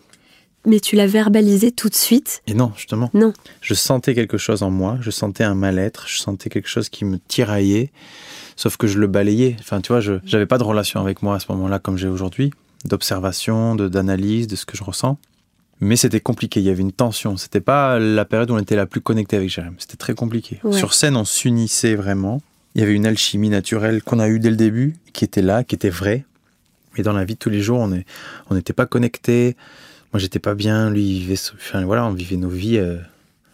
Mais 0.68 0.80
tu 0.80 0.96
l'as 0.96 1.06
verbalisé 1.06 1.72
tout 1.72 1.90
de 1.90 1.96
suite? 1.96 2.42
Et 2.48 2.56
non, 2.56 2.72
justement. 2.76 3.12
Non. 3.14 3.34
Je 3.62 3.76
sentais 3.76 4.16
quelque 4.16 4.40
chose 4.40 4.64
en 4.64 4.72
moi, 4.72 4.98
je 5.00 5.12
sentais 5.12 5.44
un 5.44 5.54
mal-être, 5.54 6.06
je 6.08 6.18
sentais 6.18 6.50
quelque 6.50 6.68
chose 6.70 6.90
qui 6.90 7.06
me 7.06 7.20
tiraillait, 7.28 7.92
sauf 8.56 8.76
que 8.76 8.88
je 8.88 8.98
le 8.98 9.06
balayais. 9.06 9.58
Enfin, 9.60 9.80
tu 9.82 9.90
vois, 9.92 10.00
je 10.02 10.14
n'avais 10.32 10.48
pas 10.48 10.58
de 10.58 10.64
relation 10.64 11.00
avec 11.00 11.22
moi 11.22 11.36
à 11.36 11.40
ce 11.40 11.52
moment-là 11.52 11.78
comme 11.78 11.98
j'ai 12.00 12.08
aujourd'hui, 12.08 12.50
d'observation, 12.84 13.76
de- 13.76 13.88
d'analyse 13.88 14.48
de 14.48 14.56
ce 14.56 14.66
que 14.66 14.76
je 14.76 14.84
ressens. 14.84 15.20
Mais 15.82 15.96
c'était 15.98 16.22
compliqué, 16.22 16.62
il 16.62 16.66
y 16.66 16.70
avait 16.70 16.82
une 16.82 16.92
tension. 16.94 17.36
C'était 17.38 17.60
pas 17.60 18.00
la 18.00 18.24
période 18.26 18.50
où 18.50 18.54
on 18.56 18.60
était 18.60 18.76
la 18.78 18.86
plus 18.86 19.02
connecté 19.02 19.36
avec 19.36 19.50
Jérém. 19.50 19.76
C'était 19.78 19.98
très 19.98 20.14
compliqué. 20.14 20.60
Ouais. 20.64 20.78
Sur 20.78 20.94
scène, 20.94 21.16
on 21.18 21.26
s'unissait 21.26 21.96
vraiment. 21.96 22.42
Il 22.76 22.82
y 22.82 22.84
avait 22.84 22.94
une 22.94 23.06
alchimie 23.06 23.50
naturelle 23.50 24.02
qu'on 24.02 24.20
a 24.20 24.28
eue 24.30 24.40
dès 24.40 24.50
le 24.50 24.56
début, 24.56 24.96
qui 25.14 25.26
était 25.26 25.42
là, 25.42 25.64
qui 25.64 25.76
était 25.76 25.90
vraie. 25.90 26.26
Mais 26.98 27.04
dans 27.04 27.14
la 27.14 27.26
vie 27.26 27.34
de 27.34 27.40
tous 27.40 27.50
les 27.50 27.62
jours, 27.62 27.80
on 27.80 27.92
est- 27.92 28.06
on 28.50 28.56
n'était 28.56 28.74
pas 28.74 28.86
connectés. 28.86 29.58
Moi, 30.14 30.20
j'étais 30.20 30.40
pas 30.40 30.56
bien. 30.56 30.90
Lui, 30.90 31.04
il 31.04 31.20
vivait. 31.20 31.36
Enfin, 31.56 31.84
voilà, 31.84 32.06
on 32.06 32.14
vivait 32.14 32.38
nos 32.38 32.50
vies. 32.50 32.78
euh, 32.78 32.98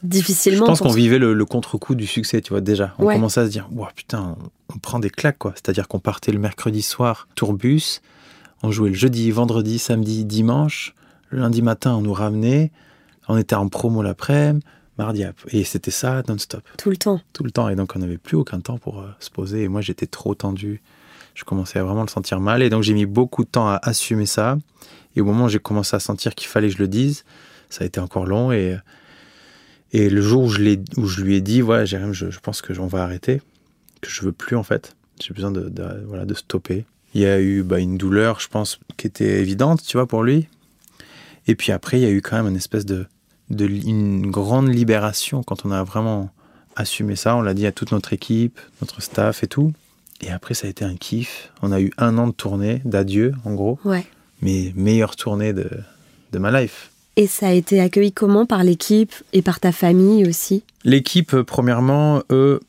je 0.03 0.07
Difficilement. 0.09 0.65
pense 0.67 0.77
pour- 0.79 0.87
qu'on 0.87 0.93
vivait 0.93 1.17
le, 1.19 1.33
le 1.33 1.45
contre-coup 1.45 1.93
du 1.95 2.05
succès, 2.07 2.41
tu 2.41 2.49
vois, 2.49 2.61
déjà. 2.61 2.93
On 2.99 3.05
Ouais. 3.05 3.15
commençait 3.15 3.41
à 3.41 3.45
se 3.45 3.51
dire, 3.51 3.67
Ouah, 3.71 3.91
putain, 3.95 4.35
on, 4.69 4.75
on 4.75 4.77
prend 4.79 4.99
des 4.99 5.09
claques, 5.11 5.37
quoi. 5.39 5.53
C'est-à-dire 5.55 5.87
qu'on 5.87 5.99
partait 5.99 6.31
le 6.31 6.39
mercredi 6.39 6.81
soir, 6.83 7.27
tourbus, 7.35 8.01
on 8.63 8.71
jouait 8.71 8.89
le 8.89 8.95
jeudi, 8.95 9.29
vendredi, 9.31 9.77
samedi, 9.79 10.23
dimanche. 10.25 10.93
Le 11.31 11.39
lundi 11.39 11.61
matin, 11.61 11.95
on 11.95 12.01
nous 12.01 12.13
ramenait. 12.13 12.71
On 13.27 13.37
était 13.37 13.55
en 13.55 13.67
promo 13.69 14.01
l'après-midi, 14.03 14.65
mardi. 14.97 15.23
Et 15.49 15.63
c'était 15.63 15.91
ça, 15.91 16.21
non-stop, 16.27 16.63
tout 16.77 16.89
le 16.89 16.97
temps. 16.97 17.21
tout 17.33 17.43
le 17.43 17.51
temps. 17.51 17.69
Et 17.69 17.75
donc, 17.75 17.95
on 17.95 17.99
n'avait 17.99 18.17
plus 18.17 18.35
aucun 18.37 18.59
temps 18.59 18.77
pour 18.77 18.99
euh, 18.99 19.07
se 19.19 19.29
poser. 19.29 19.63
Et 19.63 19.67
moi, 19.67 19.81
j'étais 19.81 20.05
trop 20.07 20.35
tendu. 20.35 20.81
Je 21.33 21.43
commençais 21.45 21.79
à 21.79 21.83
vraiment 21.83 22.01
le 22.03 22.09
sentir 22.09 22.39
mal. 22.39 22.61
Et 22.61 22.69
donc, 22.69 22.83
j'ai 22.83 22.93
mis 22.93 23.05
beaucoup 23.05 23.43
de 23.45 23.49
temps 23.49 23.67
à 23.67 23.79
assumer 23.83 24.25
ça. 24.25 24.57
Et 25.15 25.21
au 25.21 25.25
moment 25.25 25.45
où 25.45 25.49
j'ai 25.49 25.59
commencé 25.59 25.95
à 25.95 25.99
sentir 25.99 26.35
qu'il 26.35 26.47
fallait 26.49 26.67
que 26.67 26.73
je 26.75 26.79
le 26.79 26.87
dise, 26.87 27.23
ça 27.69 27.83
a 27.83 27.87
été 27.87 27.99
encore 28.01 28.25
long. 28.25 28.51
Et, 28.51 28.77
et 29.93 30.09
le 30.09 30.21
jour 30.21 30.43
où 30.43 30.49
je, 30.49 30.59
l'ai- 30.59 30.81
où 30.97 31.05
je 31.07 31.21
lui 31.21 31.35
ai 31.35 31.41
dit, 31.41 31.61
voilà, 31.61 31.85
Jérém, 31.85 32.11
je, 32.13 32.29
je 32.29 32.39
pense 32.39 32.61
que 32.61 32.77
on 32.79 32.87
va 32.87 33.03
arrêter, 33.03 33.41
que 34.01 34.09
je 34.09 34.21
veux 34.23 34.31
plus 34.33 34.55
en 34.57 34.63
fait. 34.63 34.95
J'ai 35.23 35.33
besoin 35.33 35.51
de, 35.51 35.69
de- 35.69 36.03
voilà, 36.07 36.25
de 36.25 36.33
stopper. 36.33 36.85
Il 37.13 37.21
y 37.21 37.25
a 37.25 37.39
eu 37.39 37.63
bah, 37.63 37.79
une 37.79 37.97
douleur, 37.97 38.39
je 38.39 38.47
pense, 38.47 38.79
qui 38.97 39.07
était 39.07 39.39
évidente, 39.41 39.83
tu 39.85 39.97
vois, 39.97 40.07
pour 40.07 40.23
lui. 40.23 40.47
Et 41.47 41.55
puis 41.55 41.71
après, 41.71 41.99
il 41.99 42.03
y 42.03 42.05
a 42.05 42.11
eu 42.11 42.21
quand 42.21 42.37
même 42.37 42.47
une 42.47 42.55
espèce 42.55 42.85
de, 42.85 43.07
une 43.49 44.29
grande 44.29 44.69
libération 44.73 45.43
quand 45.43 45.65
on 45.65 45.71
a 45.71 45.83
vraiment 45.83 46.29
assumé 46.75 47.15
ça. 47.15 47.35
On 47.35 47.41
l'a 47.41 47.53
dit 47.53 47.65
à 47.65 47.71
toute 47.71 47.91
notre 47.91 48.13
équipe, 48.13 48.59
notre 48.81 49.01
staff 49.01 49.43
et 49.43 49.47
tout. 49.47 49.73
Et 50.21 50.31
après, 50.31 50.53
ça 50.53 50.67
a 50.67 50.69
été 50.69 50.85
un 50.85 50.95
kiff. 50.95 51.51
On 51.61 51.71
a 51.71 51.81
eu 51.81 51.91
un 51.97 52.17
an 52.17 52.27
de 52.27 52.33
tournée, 52.33 52.81
d'adieu, 52.85 53.33
en 53.43 53.53
gros. 53.53 53.79
Ouais. 53.83 54.05
Mais 54.41 54.71
meilleure 54.75 55.15
tournée 55.15 55.53
de, 55.53 55.69
de 56.31 56.39
ma 56.39 56.61
life. 56.61 56.91
Et 57.17 57.27
ça 57.27 57.47
a 57.47 57.51
été 57.51 57.81
accueilli 57.81 58.11
comment 58.11 58.45
par 58.45 58.63
l'équipe 58.63 59.13
et 59.33 59.41
par 59.41 59.59
ta 59.59 59.71
famille 59.71 60.27
aussi? 60.27 60.63
L'équipe, 60.83 61.33
euh, 61.33 61.43
premièrement, 61.43 62.23
eux, 62.31 62.61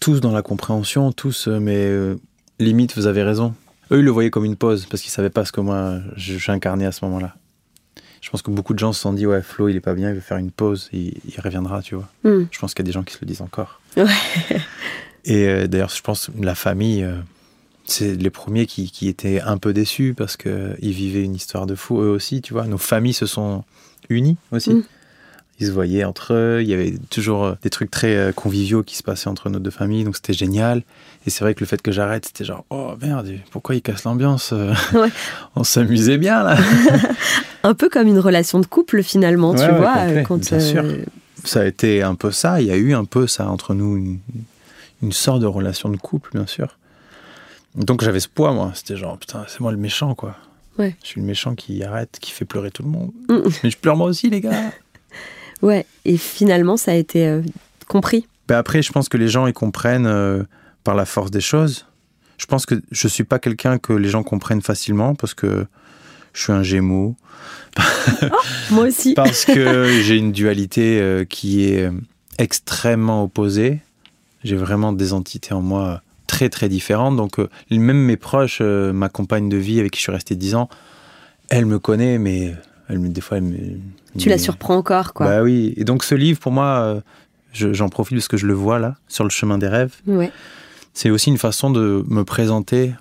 tous 0.00 0.20
dans 0.20 0.32
la 0.32 0.42
compréhension, 0.42 1.12
tous, 1.12 1.46
euh, 1.46 1.60
mais 1.60 1.76
euh, 1.76 2.16
limite, 2.58 2.96
vous 2.96 3.06
avez 3.06 3.22
raison. 3.22 3.54
Eux, 3.92 4.00
ils 4.00 4.04
le 4.04 4.10
voyaient 4.10 4.30
comme 4.30 4.44
une 4.44 4.56
pause 4.56 4.86
parce 4.86 5.02
qu'ils 5.02 5.12
savaient 5.12 5.30
pas 5.30 5.44
ce 5.44 5.52
que 5.52 5.60
moi 5.60 5.98
j'incarnais 6.16 6.86
à 6.86 6.92
ce 6.92 7.04
moment-là. 7.04 7.36
Je 8.24 8.30
pense 8.30 8.40
que 8.40 8.50
beaucoup 8.50 8.72
de 8.72 8.78
gens 8.78 8.94
se 8.94 9.02
sont 9.02 9.12
dit, 9.12 9.26
ouais, 9.26 9.42
Flo, 9.42 9.68
il 9.68 9.76
est 9.76 9.80
pas 9.80 9.92
bien, 9.92 10.08
il 10.08 10.14
veut 10.14 10.22
faire 10.22 10.38
une 10.38 10.50
pause, 10.50 10.88
il, 10.94 11.12
il 11.28 11.38
reviendra, 11.42 11.82
tu 11.82 11.94
vois. 11.94 12.08
Hmm. 12.24 12.46
Je 12.50 12.58
pense 12.58 12.72
qu'il 12.72 12.82
y 12.82 12.86
a 12.86 12.88
des 12.88 12.92
gens 12.92 13.02
qui 13.02 13.12
se 13.12 13.18
le 13.20 13.26
disent 13.26 13.42
encore. 13.42 13.82
Ouais. 13.98 14.06
Et 15.26 15.46
euh, 15.46 15.66
d'ailleurs, 15.66 15.90
je 15.90 16.00
pense 16.00 16.30
que 16.30 16.42
la 16.42 16.54
famille, 16.54 17.04
euh, 17.04 17.20
c'est 17.84 18.14
les 18.14 18.30
premiers 18.30 18.64
qui, 18.64 18.90
qui 18.90 19.08
étaient 19.08 19.42
un 19.42 19.58
peu 19.58 19.74
déçus 19.74 20.14
parce 20.16 20.38
qu'ils 20.38 20.78
vivaient 20.80 21.22
une 21.22 21.34
histoire 21.34 21.66
de 21.66 21.74
fou, 21.74 22.00
eux 22.00 22.08
aussi, 22.08 22.40
tu 22.40 22.54
vois. 22.54 22.66
Nos 22.66 22.78
familles 22.78 23.12
se 23.12 23.26
sont 23.26 23.62
unies 24.08 24.38
aussi. 24.52 24.70
Mm. 24.70 24.84
Ils 25.60 25.66
se 25.68 25.72
voyaient 25.72 26.02
entre 26.04 26.34
eux, 26.34 26.58
il 26.62 26.68
y 26.68 26.74
avait 26.74 26.94
toujours 27.10 27.44
euh, 27.44 27.54
des 27.62 27.70
trucs 27.70 27.90
très 27.90 28.16
euh, 28.16 28.32
conviviaux 28.32 28.82
qui 28.82 28.96
se 28.96 29.02
passaient 29.04 29.28
entre 29.28 29.50
nos 29.50 29.60
deux 29.60 29.70
familles, 29.70 30.04
donc 30.04 30.16
c'était 30.16 30.32
génial. 30.32 30.82
Et 31.26 31.30
c'est 31.30 31.44
vrai 31.44 31.54
que 31.54 31.60
le 31.60 31.66
fait 31.66 31.80
que 31.80 31.92
j'arrête, 31.92 32.26
c'était 32.26 32.44
genre, 32.44 32.64
oh 32.70 32.94
merde, 33.00 33.32
pourquoi 33.52 33.76
ils 33.76 33.82
cassent 33.82 34.04
l'ambiance 34.04 34.50
euh, 34.52 34.74
Ouais. 34.92 35.10
On 35.56 35.62
s'amusait 35.62 36.18
bien 36.18 36.42
là. 36.42 36.56
Un 37.62 37.74
peu 37.74 37.88
comme 37.88 38.08
une 38.08 38.18
relation 38.18 38.58
de 38.60 38.66
couple 38.66 39.02
finalement, 39.02 39.52
Ouais, 39.52 39.64
tu 39.64 39.72
ouais, 39.72 39.78
vois. 39.78 39.94
complet, 39.94 40.22
quand, 40.24 40.38
bien 40.50 40.60
sûr. 40.60 40.84
ça 41.44 41.60
a 41.60 41.64
été 41.64 42.02
un 42.02 42.14
peu 42.16 42.30
ça, 42.32 42.60
il 42.60 42.66
y 42.66 42.70
a 42.72 42.76
eu 42.76 42.92
un 42.92 43.04
peu 43.04 43.26
ça 43.26 43.48
entre 43.48 43.74
nous, 43.74 43.96
une, 43.96 44.18
une 45.02 45.12
sorte 45.12 45.40
de 45.40 45.46
relation 45.46 45.88
de 45.88 45.96
couple, 45.96 46.30
bien 46.34 46.46
sûr. 46.46 46.76
Donc 47.76 48.02
j'avais 48.04 48.20
ce 48.20 48.28
poids, 48.28 48.52
moi. 48.52 48.72
C'était 48.74 48.96
genre, 48.96 49.18
putain, 49.18 49.44
c'est 49.48 49.60
moi 49.60 49.70
le 49.72 49.78
méchant, 49.78 50.14
quoi. 50.14 50.36
Ouais. 50.78 50.96
Je 51.02 51.08
suis 51.08 51.20
le 51.20 51.26
méchant 51.26 51.54
qui 51.54 51.82
arrête, 51.84 52.18
qui 52.20 52.32
fait 52.32 52.44
pleurer 52.44 52.70
tout 52.70 52.82
le 52.82 52.88
monde. 52.88 53.12
Mm. 53.28 53.48
Mais 53.62 53.70
je 53.70 53.76
pleure 53.78 53.96
moi 53.96 54.08
aussi, 54.08 54.28
les 54.30 54.40
gars. 54.40 54.72
Ouais, 55.64 55.86
et 56.04 56.16
finalement, 56.16 56.76
ça 56.76 56.92
a 56.92 56.94
été 56.94 57.26
euh, 57.26 57.42
compris. 57.88 58.26
Ben 58.48 58.56
après, 58.56 58.82
je 58.82 58.92
pense 58.92 59.08
que 59.08 59.16
les 59.16 59.28
gens, 59.28 59.46
ils 59.46 59.52
comprennent 59.52 60.06
euh, 60.06 60.42
par 60.84 60.94
la 60.94 61.06
force 61.06 61.30
des 61.30 61.40
choses. 61.40 61.86
Je 62.36 62.46
pense 62.46 62.66
que 62.66 62.80
je 62.90 63.08
suis 63.08 63.24
pas 63.24 63.38
quelqu'un 63.38 63.78
que 63.78 63.92
les 63.92 64.08
gens 64.08 64.22
comprennent 64.22 64.62
facilement 64.62 65.14
parce 65.14 65.34
que 65.34 65.66
je 66.32 66.42
suis 66.42 66.52
un 66.52 66.62
gémeaux. 66.62 67.16
Moi 68.70 68.88
aussi. 68.88 69.14
Parce 69.16 69.44
que 69.44 70.00
j'ai 70.02 70.16
une 70.16 70.32
dualité 70.32 71.00
euh, 71.00 71.24
qui 71.24 71.64
est 71.64 71.90
extrêmement 72.38 73.22
opposée. 73.24 73.80
J'ai 74.42 74.56
vraiment 74.56 74.92
des 74.92 75.12
entités 75.12 75.54
en 75.54 75.62
moi 75.62 76.02
très 76.26 76.48
très 76.48 76.68
différentes. 76.68 77.16
Donc 77.16 77.38
euh, 77.38 77.48
même 77.70 77.98
mes 77.98 78.16
proches, 78.16 78.58
euh, 78.60 78.92
ma 78.92 79.08
compagne 79.08 79.48
de 79.48 79.56
vie 79.56 79.80
avec 79.80 79.92
qui 79.92 79.98
je 79.98 80.02
suis 80.02 80.12
resté 80.12 80.34
10 80.34 80.54
ans, 80.56 80.68
elle 81.48 81.66
me 81.66 81.78
connaît, 81.78 82.18
mais 82.18 82.54
elle, 82.88 82.98
me- 82.98 83.08
des 83.08 83.20
fois 83.20 83.38
elle 83.38 83.44
me... 83.44 83.58
Tu 84.18 84.28
la 84.28 84.38
surprends 84.38 84.76
encore, 84.76 85.12
quoi. 85.14 85.26
Bah 85.26 85.42
oui. 85.42 85.74
Et 85.76 85.84
donc 85.84 86.04
ce 86.04 86.14
livre, 86.14 86.38
pour 86.38 86.52
moi, 86.52 86.78
euh, 86.80 87.00
je- 87.52 87.72
j'en 87.72 87.88
profite 87.88 88.16
parce 88.18 88.28
que 88.28 88.36
je 88.36 88.46
le 88.46 88.54
vois 88.54 88.78
là, 88.78 88.96
sur 89.08 89.24
le 89.24 89.30
chemin 89.30 89.58
des 89.58 89.68
rêves. 89.68 89.94
Ouais. 90.06 90.30
C'est 90.92 91.10
aussi 91.10 91.30
une 91.30 91.38
façon 91.38 91.70
de 91.70 92.04
me 92.08 92.22
présenter 92.24 92.92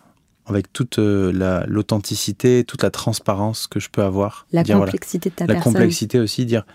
avec 0.46 0.74
toute 0.74 1.00
euh, 1.00 1.32
la- 1.32 1.66
l'authenticité, 1.68 2.64
toute 2.64 2.84
la 2.84 2.90
transparence 2.92 3.68
que 3.68 3.80
je 3.80 3.90
peux 3.90 4.02
avoir. 4.04 4.46
La 4.52 4.64
Dire, 4.64 4.78
voilà, 4.78 4.92
complexité 4.92 5.30
de 5.30 5.36
ta 5.36 5.46
la 5.46 5.54
personne. 5.56 5.74
complexité 5.74 6.20
aussi, 6.20 6.46
dire 6.46 6.66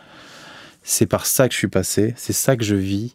c'est 0.83 1.07
par 1.07 1.27
ça 1.27 1.49
que 1.49 1.53
je 1.55 1.59
suis 1.59 1.69
passé, 1.69 2.15
c'est 2.17 2.33
ça 2.33 2.57
que 2.57 2.65
je 2.65 2.75
vis, 2.75 3.15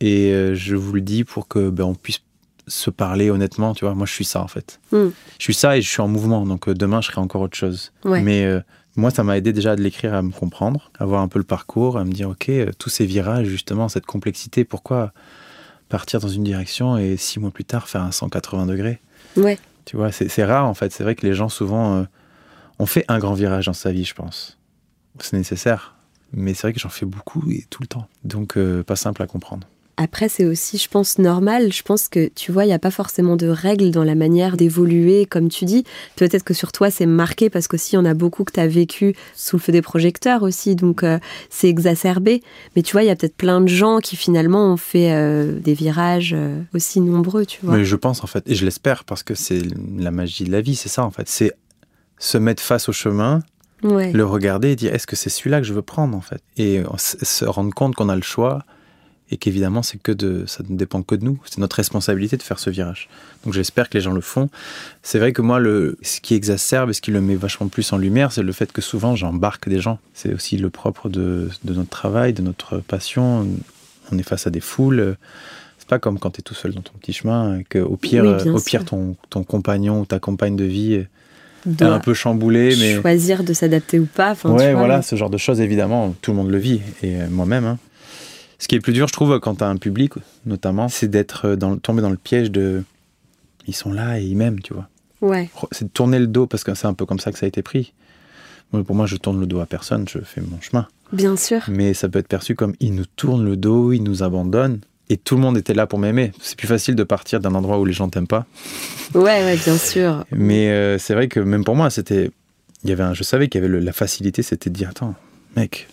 et 0.00 0.32
euh, 0.32 0.54
je 0.54 0.76
vous 0.76 0.92
le 0.92 1.00
dis 1.00 1.24
pour 1.24 1.48
que 1.48 1.70
ben, 1.70 1.84
on 1.84 1.94
puisse 1.94 2.20
se 2.68 2.90
parler 2.90 3.30
honnêtement, 3.30 3.74
tu 3.74 3.84
vois. 3.84 3.94
Moi, 3.94 4.06
je 4.06 4.12
suis 4.12 4.24
ça 4.24 4.42
en 4.42 4.48
fait. 4.48 4.80
Mm. 4.92 5.06
Je 5.38 5.42
suis 5.42 5.54
ça 5.54 5.76
et 5.78 5.82
je 5.82 5.88
suis 5.88 6.02
en 6.02 6.08
mouvement, 6.08 6.44
donc 6.44 6.68
euh, 6.68 6.74
demain, 6.74 7.00
je 7.00 7.06
serai 7.06 7.20
encore 7.20 7.40
autre 7.42 7.56
chose. 7.56 7.92
Ouais. 8.04 8.20
Mais 8.22 8.44
euh, 8.44 8.60
moi, 8.96 9.10
ça 9.10 9.22
m'a 9.22 9.36
aidé 9.36 9.52
déjà 9.52 9.76
de 9.76 9.82
l'écrire, 9.82 10.14
à 10.14 10.22
me 10.22 10.32
comprendre, 10.32 10.90
à 10.98 11.04
voir 11.04 11.20
un 11.20 11.28
peu 11.28 11.38
le 11.38 11.44
parcours, 11.44 11.98
à 11.98 12.04
me 12.04 12.12
dire, 12.12 12.30
ok, 12.30 12.48
euh, 12.48 12.70
tous 12.78 12.88
ces 12.88 13.06
virages, 13.06 13.46
justement, 13.46 13.88
cette 13.88 14.06
complexité, 14.06 14.64
pourquoi 14.64 15.12
partir 15.88 16.20
dans 16.20 16.28
une 16.28 16.44
direction 16.44 16.96
et 16.96 17.16
six 17.16 17.38
mois 17.38 17.50
plus 17.50 17.64
tard 17.64 17.88
faire 17.88 18.02
un 18.02 18.10
180 18.10 18.66
degrés? 18.66 19.00
Ouais. 19.36 19.58
Tu 19.84 19.96
vois, 19.96 20.10
c'est 20.10 20.28
c'est 20.28 20.44
rare 20.44 20.66
en 20.66 20.74
fait. 20.74 20.92
C'est 20.92 21.04
vrai 21.04 21.14
que 21.14 21.24
les 21.24 21.34
gens 21.34 21.48
souvent 21.48 21.96
euh, 21.96 22.04
ont 22.78 22.86
fait 22.86 23.04
un 23.08 23.18
grand 23.18 23.34
virage 23.34 23.66
dans 23.66 23.72
sa 23.72 23.92
vie, 23.92 24.04
je 24.04 24.14
pense. 24.14 24.58
C'est 25.20 25.36
nécessaire. 25.36 25.94
Mais 26.32 26.54
c'est 26.54 26.62
vrai 26.62 26.72
que 26.72 26.80
j'en 26.80 26.88
fais 26.88 27.06
beaucoup 27.06 27.48
et 27.50 27.64
tout 27.70 27.82
le 27.82 27.86
temps. 27.86 28.08
Donc, 28.24 28.56
euh, 28.56 28.82
pas 28.82 28.96
simple 28.96 29.22
à 29.22 29.26
comprendre. 29.26 29.66
Après, 29.98 30.28
c'est 30.28 30.44
aussi, 30.44 30.76
je 30.76 30.88
pense, 30.88 31.18
normal. 31.18 31.72
Je 31.72 31.82
pense 31.82 32.08
que, 32.08 32.28
tu 32.34 32.52
vois, 32.52 32.64
il 32.64 32.68
n'y 32.68 32.74
a 32.74 32.78
pas 32.78 32.90
forcément 32.90 33.34
de 33.36 33.46
règles 33.48 33.90
dans 33.90 34.04
la 34.04 34.14
manière 34.14 34.58
d'évoluer, 34.58 35.24
comme 35.24 35.48
tu 35.48 35.64
dis. 35.64 35.84
Peut-être 36.16 36.44
que 36.44 36.52
sur 36.52 36.70
toi, 36.70 36.90
c'est 36.90 37.06
marqué 37.06 37.48
parce 37.48 37.66
qu'aussi, 37.66 37.92
il 37.92 37.96
y 37.96 37.98
en 37.98 38.04
a 38.04 38.12
beaucoup 38.12 38.44
que 38.44 38.52
tu 38.52 38.60
as 38.60 38.66
vécu 38.66 39.14
sous 39.34 39.56
le 39.56 39.60
feu 39.62 39.72
des 39.72 39.80
projecteurs 39.80 40.42
aussi. 40.42 40.76
Donc, 40.76 41.02
euh, 41.02 41.18
c'est 41.48 41.68
exacerbé. 41.68 42.42
Mais 42.76 42.82
tu 42.82 42.92
vois, 42.92 43.04
il 43.04 43.06
y 43.06 43.10
a 43.10 43.16
peut-être 43.16 43.36
plein 43.36 43.62
de 43.62 43.68
gens 43.68 43.98
qui, 44.00 44.16
finalement, 44.16 44.70
ont 44.70 44.76
fait 44.76 45.12
euh, 45.14 45.58
des 45.58 45.72
virages 45.72 46.34
euh, 46.36 46.60
aussi 46.74 47.00
nombreux, 47.00 47.46
tu 47.46 47.64
vois. 47.64 47.78
Mais 47.78 47.84
je 47.86 47.96
pense 47.96 48.22
en 48.22 48.26
fait, 48.26 48.44
et 48.46 48.54
je 48.54 48.66
l'espère, 48.66 49.04
parce 49.04 49.22
que 49.22 49.34
c'est 49.34 49.62
la 49.96 50.10
magie 50.10 50.44
de 50.44 50.52
la 50.52 50.60
vie, 50.60 50.76
c'est 50.76 50.90
ça 50.90 51.04
en 51.04 51.10
fait. 51.10 51.26
C'est 51.28 51.52
se 52.18 52.36
mettre 52.36 52.62
face 52.62 52.88
au 52.90 52.92
chemin, 52.92 53.40
Ouais. 53.82 54.10
le 54.12 54.24
regarder 54.24 54.70
et 54.72 54.76
dire 54.76 54.94
est-ce 54.94 55.06
que 55.06 55.16
c'est 55.16 55.28
celui-là 55.30 55.60
que 55.60 55.66
je 55.66 55.72
veux 55.74 55.82
prendre 55.82 56.16
en 56.16 56.20
fait? 56.22 56.42
Et 56.56 56.82
se 56.96 57.44
rendre 57.44 57.72
compte 57.74 57.94
qu'on 57.94 58.08
a 58.08 58.16
le 58.16 58.22
choix 58.22 58.64
et 59.30 59.36
qu'évidemment 59.36 59.82
c'est 59.82 60.00
que 60.00 60.12
de 60.12 60.44
ça 60.46 60.62
ne 60.68 60.76
dépend 60.76 61.02
que 61.02 61.14
de 61.14 61.24
nous. 61.24 61.40
C'est 61.46 61.58
notre 61.58 61.76
responsabilité 61.76 62.36
de 62.36 62.42
faire 62.42 62.58
ce 62.58 62.70
virage. 62.70 63.08
Donc 63.44 63.54
j'espère 63.54 63.88
que 63.88 63.98
les 63.98 64.00
gens 64.02 64.12
le 64.12 64.20
font. 64.20 64.48
C'est 65.02 65.18
vrai 65.18 65.32
que 65.32 65.42
moi 65.42 65.58
le 65.58 65.98
ce 66.02 66.20
qui 66.20 66.34
exacerbe 66.34 66.90
et 66.90 66.92
ce 66.92 67.00
qui 67.00 67.10
le 67.10 67.20
met 67.20 67.34
vachement 67.34 67.68
plus 67.68 67.92
en 67.92 67.98
lumière, 67.98 68.30
c'est 68.32 68.42
le 68.42 68.52
fait 68.52 68.70
que 68.72 68.80
souvent 68.80 69.16
j'embarque 69.16 69.68
des 69.68 69.80
gens. 69.80 69.98
C'est 70.14 70.32
aussi 70.32 70.56
le 70.56 70.70
propre 70.70 71.08
de, 71.08 71.48
de 71.64 71.74
notre 71.74 71.90
travail, 71.90 72.32
de 72.32 72.42
notre 72.42 72.78
passion. 72.78 73.46
On 74.12 74.18
est 74.18 74.22
face 74.22 74.46
à 74.46 74.50
des 74.50 74.60
foules. 74.60 75.16
C'est 75.78 75.88
pas 75.88 75.98
comme 75.98 76.18
quand 76.18 76.30
tu 76.30 76.40
es 76.40 76.42
tout 76.42 76.54
seul 76.54 76.72
dans 76.74 76.80
ton 76.82 76.92
petit 77.00 77.12
chemin, 77.12 77.58
et 77.58 77.64
que 77.64 77.78
au 77.80 77.96
pire, 77.96 78.24
Oui, 78.24 78.50
au 78.50 78.60
pire 78.60 78.84
ton, 78.84 79.16
ton 79.30 79.42
compagnon 79.44 80.00
ou 80.00 80.06
ta 80.06 80.18
compagne 80.18 80.56
de 80.56 80.64
vie 80.64 80.94
est 80.94 81.08
Doit 81.64 81.88
un 81.88 81.98
peu 81.98 82.14
chamboulé, 82.14 82.76
mais 82.78 83.00
choisir 83.00 83.42
de 83.42 83.52
s'adapter 83.52 83.98
ou 83.98 84.06
pas. 84.06 84.30
Enfin, 84.30 84.50
tu 84.50 84.54
ouais, 84.56 84.70
vois, 84.70 84.78
voilà, 84.78 84.96
mais- 84.98 85.02
ce 85.02 85.16
genre 85.16 85.30
de 85.30 85.36
choses, 85.36 85.60
évidemment, 85.60 86.14
tout 86.22 86.30
le 86.30 86.36
monde 86.36 86.50
le 86.50 86.58
vit, 86.58 86.80
et 87.02 87.16
moi-même. 87.28 87.64
hein. 87.64 87.78
Ce 88.58 88.68
qui 88.68 88.74
est 88.74 88.80
plus 88.80 88.92
dur, 88.92 89.06
je 89.08 89.12
trouve, 89.12 89.38
quand 89.40 89.56
tu 89.56 89.64
as 89.64 89.68
un 89.68 89.76
public, 89.76 90.14
notamment, 90.46 90.88
c'est 90.88 91.08
d'être 91.08 91.54
dans, 91.56 91.76
tombé 91.76 92.00
dans 92.02 92.10
le 92.10 92.16
piège 92.16 92.50
de. 92.50 92.82
Ils 93.66 93.74
sont 93.74 93.92
là 93.92 94.18
et 94.20 94.24
ils 94.24 94.36
m'aiment, 94.36 94.60
tu 94.60 94.72
vois. 94.74 94.88
Ouais. 95.20 95.50
C'est 95.72 95.84
de 95.86 95.90
tourner 95.90 96.18
le 96.18 96.26
dos, 96.26 96.46
parce 96.46 96.62
que 96.64 96.74
c'est 96.74 96.86
un 96.86 96.94
peu 96.94 97.04
comme 97.06 97.18
ça 97.18 97.32
que 97.32 97.38
ça 97.38 97.46
a 97.46 97.48
été 97.48 97.62
pris. 97.62 97.92
Moi, 98.72 98.82
pour 98.84 98.94
moi, 98.96 99.06
je 99.06 99.16
tourne 99.16 99.40
le 99.40 99.46
dos 99.46 99.60
à 99.60 99.66
personne, 99.66 100.06
je 100.08 100.18
fais 100.20 100.40
mon 100.40 100.60
chemin. 100.60 100.86
Bien 101.12 101.36
sûr. 101.36 101.62
Mais 101.68 101.94
ça 101.94 102.08
peut 102.08 102.18
être 102.18 102.28
perçu 102.28 102.54
comme 102.54 102.74
ils 102.80 102.94
nous 102.94 103.04
tournent 103.16 103.44
le 103.44 103.56
dos, 103.56 103.92
ils 103.92 104.02
nous 104.02 104.22
abandonnent. 104.22 104.80
Et 105.08 105.16
tout 105.16 105.36
le 105.36 105.40
monde 105.40 105.56
était 105.56 105.74
là 105.74 105.86
pour 105.86 105.98
m'aimer. 106.00 106.32
C'est 106.40 106.56
plus 106.58 106.66
facile 106.66 106.96
de 106.96 107.04
partir 107.04 107.38
d'un 107.40 107.54
endroit 107.54 107.78
où 107.78 107.84
les 107.84 107.92
gens 107.92 108.08
t'aiment 108.08 108.26
pas. 108.26 108.44
Ouais, 109.14 109.22
ouais, 109.44 109.56
bien 109.56 109.78
sûr. 109.78 110.24
Mais 110.32 110.68
euh, 110.70 110.98
c'est 110.98 111.14
vrai 111.14 111.28
que 111.28 111.38
même 111.38 111.62
pour 111.64 111.76
moi, 111.76 111.90
c'était. 111.90 112.30
Il 112.82 112.90
y 112.90 112.92
avait 112.92 113.04
un, 113.04 113.14
je 113.14 113.22
savais 113.22 113.48
qu'il 113.48 113.60
y 113.60 113.64
avait 113.64 113.72
le- 113.72 113.78
la 113.78 113.92
facilité, 113.92 114.42
c'était 114.42 114.68
de 114.70 114.74
dire 114.74 114.88
Attends, 114.90 115.14
mec, 115.56 115.86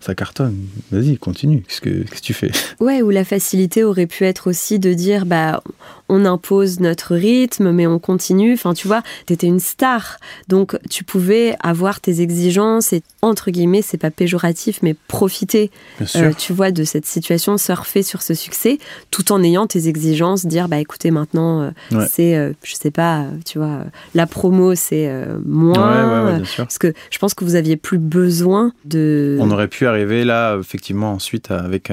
ça 0.00 0.14
cartonne, 0.14 0.56
vas-y, 0.90 1.18
continue, 1.18 1.62
qu'est-ce 1.62 1.80
que, 1.80 1.90
qu'est-ce 1.90 2.20
que 2.20 2.26
tu 2.26 2.34
fais? 2.34 2.50
Ouais, 2.80 3.02
ou 3.02 3.10
la 3.10 3.24
facilité 3.24 3.84
aurait 3.84 4.06
pu 4.06 4.24
être 4.24 4.48
aussi 4.48 4.78
de 4.78 4.94
dire 4.94 5.26
bah 5.26 5.62
on 6.10 6.24
impose 6.24 6.80
notre 6.80 7.14
rythme, 7.14 7.70
mais 7.70 7.86
on 7.86 7.98
continue. 7.98 8.52
Enfin, 8.54 8.74
tu 8.74 8.86
vois, 8.88 9.02
t'étais 9.26 9.46
une 9.46 9.60
star, 9.60 10.18
donc 10.48 10.76
tu 10.90 11.04
pouvais 11.04 11.54
avoir 11.60 12.00
tes 12.00 12.20
exigences 12.20 12.92
et 12.92 13.02
entre 13.22 13.50
guillemets, 13.50 13.82
c'est 13.82 13.98
pas 13.98 14.10
péjoratif, 14.10 14.80
mais 14.82 14.94
profiter, 15.08 15.70
euh, 16.16 16.32
tu 16.36 16.52
vois, 16.52 16.70
de 16.72 16.84
cette 16.84 17.06
situation, 17.06 17.56
surfer 17.58 18.02
sur 18.02 18.22
ce 18.22 18.34
succès, 18.34 18.78
tout 19.10 19.30
en 19.32 19.42
ayant 19.42 19.66
tes 19.66 19.88
exigences, 19.88 20.46
dire 20.46 20.68
bah 20.68 20.78
écoutez 20.78 21.10
maintenant, 21.10 21.62
euh, 21.62 21.70
Ouais. 21.92 22.06
c'est, 22.10 22.36
euh, 22.36 22.52
je 22.64 22.74
sais 22.74 22.90
pas, 22.90 23.26
tu 23.46 23.58
vois, 23.58 23.84
la 24.14 24.26
promo 24.26 24.74
c'est 24.74 25.10
moins. 25.46 26.26
ouais, 26.26 26.32
ouais, 26.38 26.42
parce 26.56 26.78
que 26.78 26.92
je 27.10 27.18
pense 27.18 27.34
que 27.34 27.44
vous 27.44 27.54
aviez 27.54 27.76
plus 27.76 27.98
besoin 27.98 28.72
de. 28.84 29.36
On 29.40 29.50
aurait 29.50 29.68
pu 29.68 29.86
arriver 29.86 30.24
là, 30.24 30.56
effectivement, 30.58 31.12
ensuite, 31.12 31.50
avec 31.50 31.92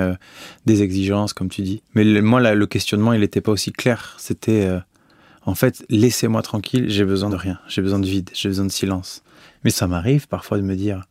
des 0.65 0.82
exigences, 0.82 1.34
comme 1.34 1.49
tu 1.49 1.62
dis. 1.62 1.82
Mais 1.93 2.03
le- 2.03 2.21
moi, 2.21 2.39
là, 2.39 2.56
le 2.56 2.65
questionnement, 2.65 3.13
il 3.13 3.19
n'était 3.21 3.41
pas 3.41 3.51
aussi 3.51 3.71
clair. 3.71 4.06
C'était, 4.17 4.65
euh, 4.65 4.79
en 5.45 5.55
fait, 5.55 5.85
laissez-moi 5.89 6.41
tranquille, 6.41 6.85
j'ai 6.89 7.05
besoin 7.05 7.29
de 7.29 7.35
rien. 7.35 7.59
J'ai 7.67 7.81
besoin 7.81 7.99
de 7.99 8.07
vide, 8.07 8.29
j'ai 8.33 8.49
besoin 8.49 8.65
de 8.65 8.71
silence. 8.71 9.21
Mais 9.63 9.69
ça 9.71 9.87
m'arrive 9.87 10.27
parfois 10.27 10.57
de 10.57 10.63
me 10.63 10.75
dire, 10.75 11.05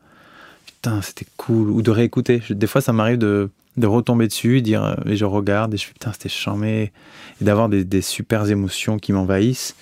putain, 0.65 1.01
c'était 1.01 1.25
cool, 1.37 1.69
ou 1.69 1.81
de 1.81 1.91
réécouter. 1.91 2.41
Des 2.49 2.67
fois, 2.67 2.81
ça 2.81 2.93
m'arrive 2.93 3.17
de, 3.17 3.49
de 3.77 3.87
retomber 3.87 4.27
dessus, 4.27 4.61
dire, 4.61 4.83
euh, 4.83 4.95
et 5.05 5.15
je 5.17 5.25
regarde, 5.25 5.73
et 5.73 5.77
je 5.77 5.85
fais, 5.85 5.93
putain, 5.93 6.11
c'était 6.13 6.29
charmé, 6.29 6.91
et 7.41 7.45
d'avoir 7.45 7.69
des, 7.69 7.83
des 7.83 8.01
super 8.01 8.49
émotions 8.49 8.97
qui 8.99 9.11
m'envahissent. 9.13 9.75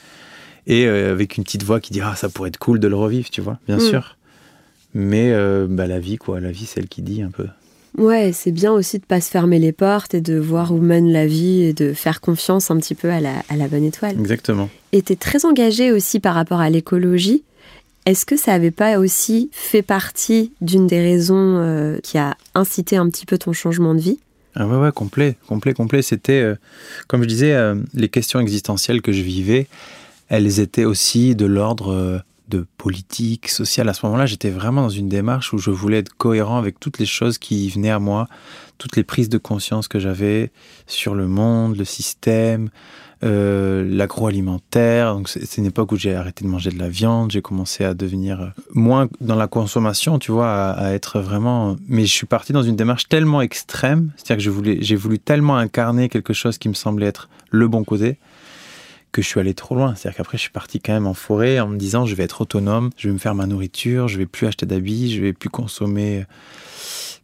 Et 0.67 0.86
euh, 0.88 1.12
avec 1.12 1.38
une 1.38 1.43
petite 1.43 1.63
voix 1.63 1.80
qui 1.80 1.93
dit, 1.93 2.01
ah, 2.01 2.15
ça 2.15 2.28
pourrait 2.30 2.49
être 2.49 2.58
cool 2.58 2.80
de 2.80 2.88
le 2.88 2.95
revivre, 2.95 3.30
tu 3.30 3.39
vois, 3.41 3.60
bien 3.67 3.78
Mm. 3.78 3.82
sûr. 3.82 4.17
Mais 4.93 5.32
euh, 5.32 5.67
bah, 5.69 5.88
la 5.88 5.99
vie, 5.99 6.17
quoi, 6.17 6.39
la 6.39 6.51
vie, 6.51 6.65
c'est 6.65 6.80
elle 6.80 6.88
qui 6.88 7.01
dit 7.01 7.21
un 7.21 7.30
peu. 7.30 7.47
Ouais, 7.98 8.32
c'est 8.34 8.52
bien 8.52 8.72
aussi 8.74 9.00
de 9.00 9.06
pas 9.06 9.22
se 9.22 9.30
fermer 9.30 9.60
les 9.60 9.72
portes 9.72 10.14
et 10.14 10.22
de 10.22 10.38
voir 10.38 10.74
où 10.74 10.80
mène 10.80 11.12
la 11.12 11.26
vie 11.26 11.64
et 11.64 11.74
de 11.74 11.94
faire 11.94 12.20
confiance 12.20 12.70
un 12.70 12.78
petit 12.78 12.96
peu 12.96 13.10
à 13.10 13.22
la, 13.22 13.36
à 13.50 13.56
la 13.56 13.68
bonne 13.68 13.84
étoile. 13.84 14.20
Exactement. 14.20 14.70
Et 14.92 15.02
tu 15.02 15.14
es 15.14 15.16
très 15.16 15.46
engagé 15.46 15.92
aussi 15.92 16.20
par 16.20 16.36
rapport 16.36 16.60
à 16.60 16.70
l'écologie. 16.70 17.44
Est-ce 18.06 18.26
que 18.26 18.38
ça 18.38 18.54
avait 18.54 18.72
pas 18.72 19.00
aussi 19.00 19.50
fait 19.52 19.82
partie 19.82 20.52
d'une 20.62 20.88
des 20.88 21.02
raisons 21.02 21.58
euh, 21.58 21.98
qui 22.04 22.18
a 22.18 22.38
incité 22.54 22.98
un 22.98 23.10
petit 23.10 23.26
peu 23.26 23.38
ton 23.38 23.54
changement 23.54 23.96
de 23.96 24.00
vie? 24.00 24.20
Ah 24.56 24.68
ouais, 24.68 24.78
ouais, 24.78 24.92
complet, 24.92 25.38
complet, 25.48 25.74
complet. 25.74 26.02
C'était, 26.02 26.42
euh, 26.42 26.56
comme 27.08 27.24
je 27.24 27.28
disais, 27.28 27.54
euh, 27.54 27.76
les 27.94 28.10
questions 28.10 28.40
existentielles 28.40 29.02
que 29.02 29.12
je 29.12 29.22
vivais, 29.22 29.68
elles 30.30 30.60
étaient 30.60 30.86
aussi 30.86 31.36
de 31.36 31.46
l'ordre 31.46 32.24
de 32.50 32.66
politique, 32.78 33.50
social. 33.50 33.90
À 33.90 33.94
ce 33.94 34.06
moment-là, 34.06 34.26
j'étais 34.26 34.50
vraiment 34.50 34.84
dans 34.84 34.90
une 34.90 35.10
démarche 35.10 35.54
où 35.54 35.58
je 35.58 35.72
voulais 35.72 36.00
être 36.00 36.16
cohérent 36.18 36.58
avec 36.58 36.80
toutes 36.80 37.00
les 37.00 37.06
choses 37.06 37.38
qui 37.38 37.70
venaient 37.70 37.92
à 37.92 38.00
moi, 38.00 38.28
toutes 38.78 38.96
les 38.96 39.04
prises 39.04 39.30
de 39.30 39.38
conscience 39.38 39.88
que 39.88 40.00
j'avais 40.00 40.52
sur 40.88 41.16
le 41.16 41.28
monde, 41.28 41.78
le 41.78 41.86
système, 41.86 42.70
euh, 43.24 43.84
l'agroalimentaire. 43.90 45.18
C'est 45.26 45.58
une 45.58 45.66
époque 45.66 45.92
où 45.92 45.96
j'ai 45.96 46.14
arrêté 46.14 46.46
de 46.46 46.50
manger 46.50 46.70
de 46.70 46.78
la 46.78 46.90
viande, 46.90 47.32
j'ai 47.32 47.42
commencé 47.42 47.84
à 47.84 47.94
devenir 47.94 48.42
euh, 48.42 48.48
moins 48.74 49.08
dans 49.22 49.36
la 49.36 49.48
consommation, 49.48 50.20
tu 50.20 50.32
vois, 50.32 50.52
à, 50.52 50.72
à, 50.72 50.92
être 50.92 51.22
vraiment. 51.22 51.78
Mais 51.88 52.06
je 52.06 52.12
suis 52.12 52.28
parti 52.28 52.54
dans 52.54 52.64
une 52.64 52.76
démarche 52.76 53.08
tellement 53.08 53.42
extrême, 53.42 54.12
c'est-à-dire 54.18 54.52
que 54.52 54.82
j'ai 54.82 54.96
voulu 54.96 55.20
tellement 55.20 55.58
incarner 55.58 56.10
quelque 56.10 56.34
chose 56.34 56.58
qui 56.58 56.70
me 56.70 56.74
semblait 56.74 57.08
être 57.08 57.30
le 57.50 57.68
bon 57.68 57.84
côté 57.84 58.18
que 59.15 59.21
je 59.21 59.28
suis 59.28 59.39
allé 59.39 59.54
trop 59.54 59.75
loin. 59.75 59.95
C'est-à-dire 59.95 60.17
qu'après, 60.17 60.38
je 60.38 60.41
suis 60.41 60.51
parti 60.51 60.82
quand 60.82 60.91
même 60.91 61.08
en 61.08 61.13
forêt 61.13 61.62
en 61.62 61.69
me 61.69 61.78
disant, 61.78 62.06
je 62.06 62.13
vais 62.15 62.23
être 62.23 62.41
autonome, 62.41 62.89
je 62.97 63.08
vais 63.08 63.13
me 63.13 63.17
faire 63.17 63.34
ma 63.34 63.45
nourriture, 63.45 64.10
je 64.10 64.17
vais 64.17 64.25
plus 64.25 64.45
acheter 64.45 64.65
d'habits, 64.65 65.15
je 65.15 65.21
vais 65.21 65.32
plus 65.32 65.49
consommer. 65.49 66.25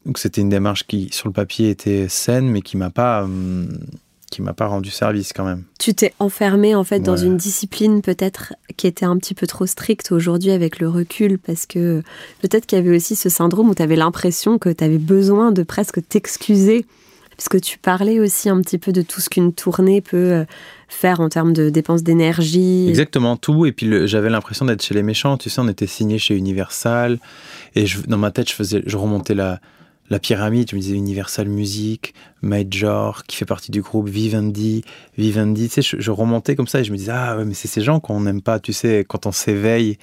Donc 0.05 0.17
c'était 0.17 0.39
une 0.39 0.47
démarche 0.47 0.87
qui, 0.87 1.09
sur 1.11 1.27
le 1.27 1.33
papier, 1.33 1.69
était 1.69 2.07
saine, 2.07 2.47
mais 2.47 2.61
qui 2.61 2.77
m'a 2.77 2.91
pas, 2.91 3.23
hum, 3.23 3.77
qui 4.31 4.41
m'a 4.41 4.53
pas 4.53 4.67
rendu 4.67 4.89
service 4.89 5.33
quand 5.33 5.43
même. 5.43 5.65
Tu 5.79 5.93
t'es 5.93 6.13
enfermé 6.19 6.75
en 6.75 6.85
fait 6.85 7.01
dans 7.01 7.17
une 7.17 7.35
discipline 7.35 8.01
peut-être 8.01 8.53
qui 8.77 8.87
était 8.87 9.05
un 9.05 9.17
petit 9.17 9.33
peu 9.33 9.45
trop 9.45 9.65
stricte 9.65 10.13
aujourd'hui 10.13 10.51
avec 10.51 10.79
le 10.79 10.87
recul, 10.87 11.39
parce 11.39 11.65
que 11.65 12.01
peut-être 12.41 12.67
qu'il 12.67 12.77
y 12.77 12.81
avait 12.81 12.95
aussi 12.95 13.17
ce 13.17 13.27
syndrome 13.27 13.69
où 13.69 13.75
tu 13.75 13.83
avais 13.83 13.97
l'impression 13.97 14.57
que 14.57 14.69
tu 14.69 14.81
avais 14.81 14.97
besoin 14.97 15.51
de 15.51 15.63
presque 15.63 16.07
t'excuser 16.07 16.85
que 17.49 17.57
tu 17.57 17.77
parlais 17.77 18.19
aussi 18.19 18.49
un 18.49 18.61
petit 18.61 18.77
peu 18.77 18.91
de 18.91 19.01
tout 19.01 19.21
ce 19.21 19.29
qu'une 19.29 19.53
tournée 19.53 20.01
peut 20.01 20.31
euh, 20.31 20.45
faire 20.87 21.19
en 21.19 21.29
termes 21.29 21.53
de 21.53 21.69
dépenses 21.69 22.03
d'énergie. 22.03 22.87
Exactement, 22.89 23.37
tout. 23.37 23.65
Et 23.65 23.71
puis 23.71 24.07
j'avais 24.07 24.29
l'impression 24.29 24.65
d'être 24.65 24.83
chez 24.83 24.93
les 24.93 25.03
méchants. 25.03 25.37
Tu 25.37 25.49
sais, 25.49 25.59
on 25.59 25.67
était 25.67 25.87
signé 25.87 26.19
chez 26.19 26.35
Universal. 26.35 27.19
Et 27.75 27.85
dans 28.07 28.17
ma 28.17 28.31
tête, 28.31 28.49
je, 28.49 28.55
faisais, 28.55 28.83
je 28.85 28.97
remontais 28.97 29.33
la, 29.33 29.59
la 30.11 30.19
pyramide, 30.19 30.69
je 30.69 30.75
me 30.75 30.81
disais 30.81 30.93
Universal 30.93 31.47
Music, 31.47 32.13
Major, 32.41 33.23
qui 33.23 33.37
fait 33.37 33.45
partie 33.45 33.71
du 33.71 33.81
groupe 33.81 34.09
Vivendi, 34.09 34.83
Vivendi, 35.17 35.69
tu 35.69 35.81
sais, 35.81 35.97
je, 35.97 36.11
remontais 36.11 36.57
comme 36.57 36.67
ça 36.67 36.81
et 36.81 36.83
je 36.83 36.91
me 36.91 36.97
disais, 36.97 37.13
ah 37.15 37.37
ouais, 37.37 37.45
mais 37.45 37.53
c'est 37.53 37.69
ces 37.69 37.79
gens 37.79 38.01
qu'on 38.01 38.19
n'aime 38.19 38.41
pas, 38.41 38.59
tu 38.59 38.73
sais, 38.73 39.05
quand 39.07 39.25
on 39.25 39.31
s'éveille 39.31 39.97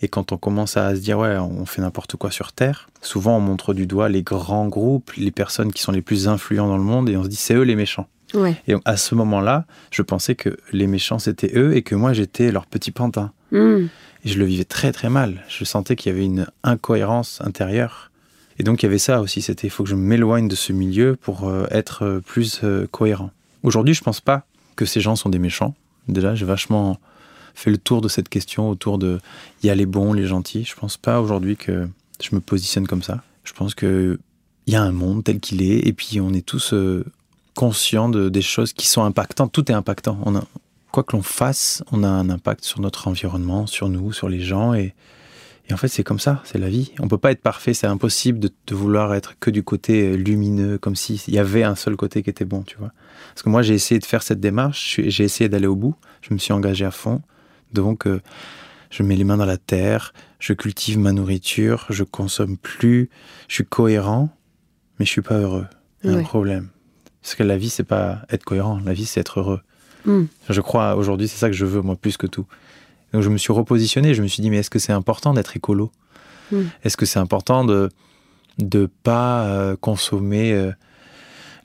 et 0.00 0.06
quand 0.06 0.30
on 0.30 0.36
commence 0.36 0.76
à 0.76 0.94
se 0.94 1.00
dire, 1.00 1.18
ouais, 1.18 1.36
on 1.38 1.66
fait 1.66 1.82
n'importe 1.82 2.14
quoi 2.14 2.30
sur 2.30 2.52
Terre. 2.52 2.88
Souvent, 3.02 3.36
on 3.36 3.40
montre 3.40 3.74
du 3.74 3.88
doigt 3.88 4.08
les 4.08 4.22
grands 4.22 4.68
groupes, 4.68 5.10
les 5.16 5.32
personnes 5.32 5.72
qui 5.72 5.82
sont 5.82 5.90
les 5.90 6.02
plus 6.02 6.28
influents 6.28 6.68
dans 6.68 6.78
le 6.78 6.84
monde 6.84 7.08
et 7.08 7.16
on 7.16 7.24
se 7.24 7.28
dit, 7.28 7.34
c'est 7.34 7.54
eux 7.54 7.62
les 7.62 7.74
méchants. 7.74 8.06
Ouais. 8.34 8.54
Et 8.68 8.74
à 8.84 8.96
ce 8.96 9.16
moment-là, 9.16 9.64
je 9.90 10.02
pensais 10.02 10.36
que 10.36 10.56
les 10.72 10.86
méchants 10.86 11.18
c'était 11.18 11.50
eux 11.56 11.74
et 11.74 11.82
que 11.82 11.96
moi 11.96 12.12
j'étais 12.12 12.52
leur 12.52 12.66
petit 12.66 12.92
pantin. 12.92 13.32
Mm. 13.50 13.86
Et 14.24 14.28
je 14.28 14.38
le 14.38 14.44
vivais 14.44 14.64
très 14.64 14.92
très 14.92 15.08
mal. 15.08 15.42
Je 15.48 15.64
sentais 15.64 15.96
qu'il 15.96 16.12
y 16.12 16.14
avait 16.14 16.26
une 16.26 16.46
incohérence 16.62 17.40
intérieure 17.42 18.08
et 18.58 18.64
donc 18.64 18.82
il 18.82 18.86
y 18.86 18.88
avait 18.88 18.98
ça 18.98 19.20
aussi, 19.20 19.42
c'était 19.42 19.66
il 19.66 19.70
faut 19.70 19.84
que 19.84 19.90
je 19.90 19.94
m'éloigne 19.94 20.48
de 20.48 20.54
ce 20.54 20.72
milieu 20.72 21.16
pour 21.16 21.48
euh, 21.48 21.66
être 21.70 22.04
euh, 22.04 22.20
plus 22.20 22.60
euh, 22.64 22.86
cohérent. 22.90 23.30
Aujourd'hui, 23.62 23.94
je 23.94 24.02
pense 24.02 24.20
pas 24.20 24.44
que 24.76 24.84
ces 24.84 25.00
gens 25.00 25.16
sont 25.16 25.28
des 25.28 25.38
méchants. 25.38 25.74
Déjà, 26.08 26.34
j'ai 26.34 26.44
vachement 26.44 26.98
fait 27.54 27.70
le 27.70 27.78
tour 27.78 28.00
de 28.00 28.08
cette 28.08 28.28
question 28.28 28.70
autour 28.70 28.98
de 28.98 29.20
il 29.62 29.66
y 29.66 29.70
a 29.70 29.74
les 29.74 29.86
bons, 29.86 30.12
les 30.12 30.26
gentils. 30.26 30.64
Je 30.64 30.74
pense 30.74 30.96
pas 30.96 31.20
aujourd'hui 31.20 31.56
que 31.56 31.88
je 32.22 32.34
me 32.34 32.40
positionne 32.40 32.86
comme 32.86 33.02
ça. 33.02 33.22
Je 33.44 33.52
pense 33.52 33.74
que 33.74 34.18
il 34.66 34.72
y 34.72 34.76
a 34.76 34.82
un 34.82 34.92
monde 34.92 35.24
tel 35.24 35.40
qu'il 35.40 35.62
est 35.62 35.86
et 35.86 35.92
puis 35.92 36.20
on 36.20 36.32
est 36.34 36.44
tous 36.44 36.74
conscients 37.54 38.08
de, 38.08 38.28
des 38.28 38.42
choses 38.42 38.72
qui 38.72 38.86
sont 38.86 39.02
impactantes. 39.02 39.50
Tout 39.50 39.70
est 39.72 39.74
impactant. 39.74 40.18
On 40.24 40.36
a, 40.36 40.44
quoi 40.92 41.02
que 41.02 41.16
l'on 41.16 41.22
fasse, 41.22 41.82
on 41.92 42.02
a 42.04 42.08
un 42.08 42.30
impact 42.30 42.64
sur 42.64 42.80
notre 42.80 43.08
environnement, 43.08 43.66
sur 43.66 43.88
nous, 43.88 44.12
sur 44.12 44.28
les 44.28 44.40
gens 44.40 44.74
et 44.74 44.94
et 45.68 45.74
en 45.74 45.76
fait, 45.76 45.88
c'est 45.88 46.02
comme 46.02 46.18
ça, 46.18 46.40
c'est 46.44 46.58
la 46.58 46.68
vie. 46.68 46.92
On 46.98 47.08
peut 47.08 47.18
pas 47.18 47.30
être 47.30 47.42
parfait, 47.42 47.74
c'est 47.74 47.86
impossible 47.86 48.38
de, 48.38 48.50
de, 48.66 48.74
vouloir 48.74 49.14
être 49.14 49.38
que 49.38 49.50
du 49.50 49.62
côté 49.62 50.12
euh, 50.12 50.16
lumineux, 50.16 50.78
comme 50.78 50.96
s'il 50.96 51.34
y 51.34 51.38
avait 51.38 51.62
un 51.62 51.74
seul 51.74 51.96
côté 51.96 52.22
qui 52.22 52.30
était 52.30 52.46
bon, 52.46 52.62
tu 52.62 52.78
vois. 52.78 52.92
Parce 53.34 53.42
que 53.42 53.50
moi, 53.50 53.60
j'ai 53.60 53.74
essayé 53.74 53.98
de 53.98 54.06
faire 54.06 54.22
cette 54.22 54.40
démarche, 54.40 55.00
j'ai 55.04 55.24
essayé 55.24 55.50
d'aller 55.50 55.66
au 55.66 55.76
bout, 55.76 55.94
je 56.22 56.32
me 56.32 56.38
suis 56.38 56.54
engagé 56.54 56.86
à 56.86 56.90
fond. 56.90 57.20
Donc, 57.74 58.06
euh, 58.06 58.20
je 58.90 59.02
mets 59.02 59.16
les 59.16 59.24
mains 59.24 59.36
dans 59.36 59.44
la 59.44 59.58
terre, 59.58 60.14
je 60.38 60.54
cultive 60.54 60.98
ma 60.98 61.12
nourriture, 61.12 61.84
je 61.90 62.02
consomme 62.02 62.56
plus, 62.56 63.10
je 63.48 63.56
suis 63.56 63.66
cohérent, 63.66 64.30
mais 64.98 65.04
je 65.04 65.10
suis 65.10 65.22
pas 65.22 65.36
heureux. 65.36 65.66
Il 66.02 66.10
y 66.10 66.14
a 66.14 66.16
un 66.16 66.22
problème. 66.22 66.68
Parce 67.20 67.34
que 67.34 67.42
la 67.42 67.58
vie, 67.58 67.68
c'est 67.68 67.84
pas 67.84 68.22
être 68.30 68.44
cohérent, 68.44 68.80
la 68.84 68.94
vie, 68.94 69.04
c'est 69.04 69.20
être 69.20 69.40
heureux. 69.40 69.60
Mm. 70.06 70.24
Je 70.48 70.60
crois 70.62 70.96
aujourd'hui, 70.96 71.28
c'est 71.28 71.36
ça 71.36 71.48
que 71.48 71.56
je 71.56 71.66
veux, 71.66 71.82
moi, 71.82 71.96
plus 71.96 72.16
que 72.16 72.26
tout. 72.26 72.46
Donc 73.12 73.22
je 73.22 73.28
me 73.28 73.38
suis 73.38 73.52
repositionné, 73.52 74.14
je 74.14 74.22
me 74.22 74.28
suis 74.28 74.42
dit, 74.42 74.50
mais 74.50 74.58
est-ce 74.58 74.70
que 74.70 74.78
c'est 74.78 74.92
important 74.92 75.34
d'être 75.34 75.56
écolo? 75.56 75.90
Mm. 76.52 76.62
Est-ce 76.84 76.96
que 76.96 77.06
c'est 77.06 77.18
important 77.18 77.64
de 77.64 77.90
ne 78.58 78.86
pas 78.86 79.46
euh, 79.46 79.76
consommer 79.80 80.52
euh, 80.52 80.72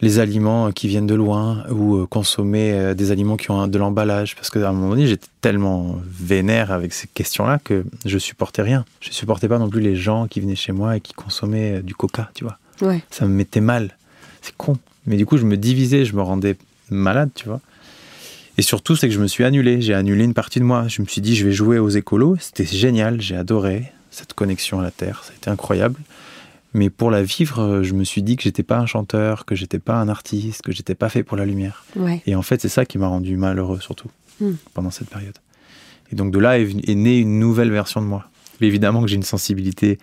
les 0.01 0.19
aliments 0.19 0.71
qui 0.71 0.87
viennent 0.87 1.07
de 1.07 1.15
loin 1.15 1.65
ou 1.69 1.95
euh, 1.95 2.05
consommer 2.05 2.93
des 2.95 3.11
aliments 3.11 3.37
qui 3.37 3.51
ont 3.51 3.67
de 3.67 3.77
l'emballage? 3.77 4.35
Parce 4.35 4.49
qu'à 4.49 4.69
un 4.69 4.73
moment 4.73 4.89
donné, 4.89 5.07
j'étais 5.07 5.27
tellement 5.41 5.99
vénère 6.05 6.71
avec 6.71 6.93
ces 6.93 7.07
questions-là 7.07 7.59
que 7.63 7.85
je 8.05 8.17
supportais 8.17 8.61
rien. 8.61 8.85
Je 9.01 9.11
supportais 9.11 9.47
pas 9.47 9.59
non 9.59 9.69
plus 9.69 9.81
les 9.81 9.95
gens 9.95 10.27
qui 10.27 10.39
venaient 10.39 10.55
chez 10.55 10.71
moi 10.71 10.97
et 10.97 11.01
qui 11.01 11.13
consommaient 11.13 11.81
du 11.81 11.95
coca, 11.95 12.29
tu 12.33 12.43
vois. 12.43 12.57
Ouais. 12.81 13.01
Ça 13.11 13.25
me 13.25 13.33
mettait 13.33 13.61
mal. 13.61 13.97
C'est 14.41 14.55
con. 14.55 14.77
Mais 15.05 15.17
du 15.17 15.25
coup, 15.25 15.37
je 15.37 15.45
me 15.45 15.57
divisais, 15.57 16.05
je 16.05 16.15
me 16.15 16.21
rendais 16.21 16.55
malade, 16.89 17.29
tu 17.35 17.47
vois. 17.47 17.59
Et 18.57 18.61
surtout, 18.61 18.95
c'est 18.95 19.07
que 19.07 19.13
je 19.13 19.19
me 19.19 19.27
suis 19.27 19.43
annulé. 19.43 19.81
J'ai 19.81 19.93
annulé 19.93 20.23
une 20.23 20.33
partie 20.33 20.59
de 20.59 20.63
moi. 20.63 20.87
Je 20.87 21.01
me 21.01 21.07
suis 21.07 21.21
dit, 21.21 21.35
je 21.35 21.45
vais 21.45 21.51
jouer 21.51 21.79
aux 21.79 21.89
écolos. 21.89 22.37
C'était 22.39 22.65
génial. 22.65 23.19
J'ai 23.19 23.35
adoré 23.35 23.91
cette 24.11 24.33
connexion 24.33 24.79
à 24.79 24.83
la 24.83 24.91
Terre. 24.91 25.23
Été 25.35 25.49
incroyable. 25.49 25.99
Mais 26.75 26.89
pour 26.89 27.11
la 27.11 27.23
vivre, 27.23 27.81
je 27.83 27.93
me 27.93 28.03
suis 28.03 28.23
dit 28.23 28.35
que 28.35 28.43
j'étais 28.43 28.63
pas 28.63 28.77
un 28.77 28.85
chanteur, 28.85 29.45
que 29.45 29.55
j'étais 29.55 29.79
pas 29.79 29.95
un 29.95 30.09
artiste, 30.09 30.61
que 30.63 30.71
j'étais 30.71 30.95
pas 30.95 31.09
fait 31.09 31.23
pour 31.23 31.37
la 31.37 31.45
lumière. 31.45 31.85
Ouais. 31.95 32.21
Et 32.25 32.35
en 32.35 32.41
fait, 32.41 32.61
c'est 32.61 32.69
ça 32.69 32.85
qui 32.85 32.97
m'a 32.97 33.07
rendu 33.07 33.37
malheureux, 33.37 33.79
surtout, 33.79 34.09
mm. 34.39 34.53
pendant 34.73 34.89
cette 34.89 35.09
période. 35.09 35.37
Et 36.11 36.15
donc, 36.15 36.31
de 36.31 36.39
là 36.39 36.59
est, 36.59 36.67
est 36.87 36.95
née 36.95 37.19
une 37.19 37.39
nouvelle 37.39 37.71
version 37.71 38.01
de 38.01 38.07
moi. 38.07 38.29
Mais 38.59 38.67
évidemment 38.67 39.01
que 39.01 39.07
j'ai 39.07 39.15
une 39.15 39.23
sensibilité 39.23 39.99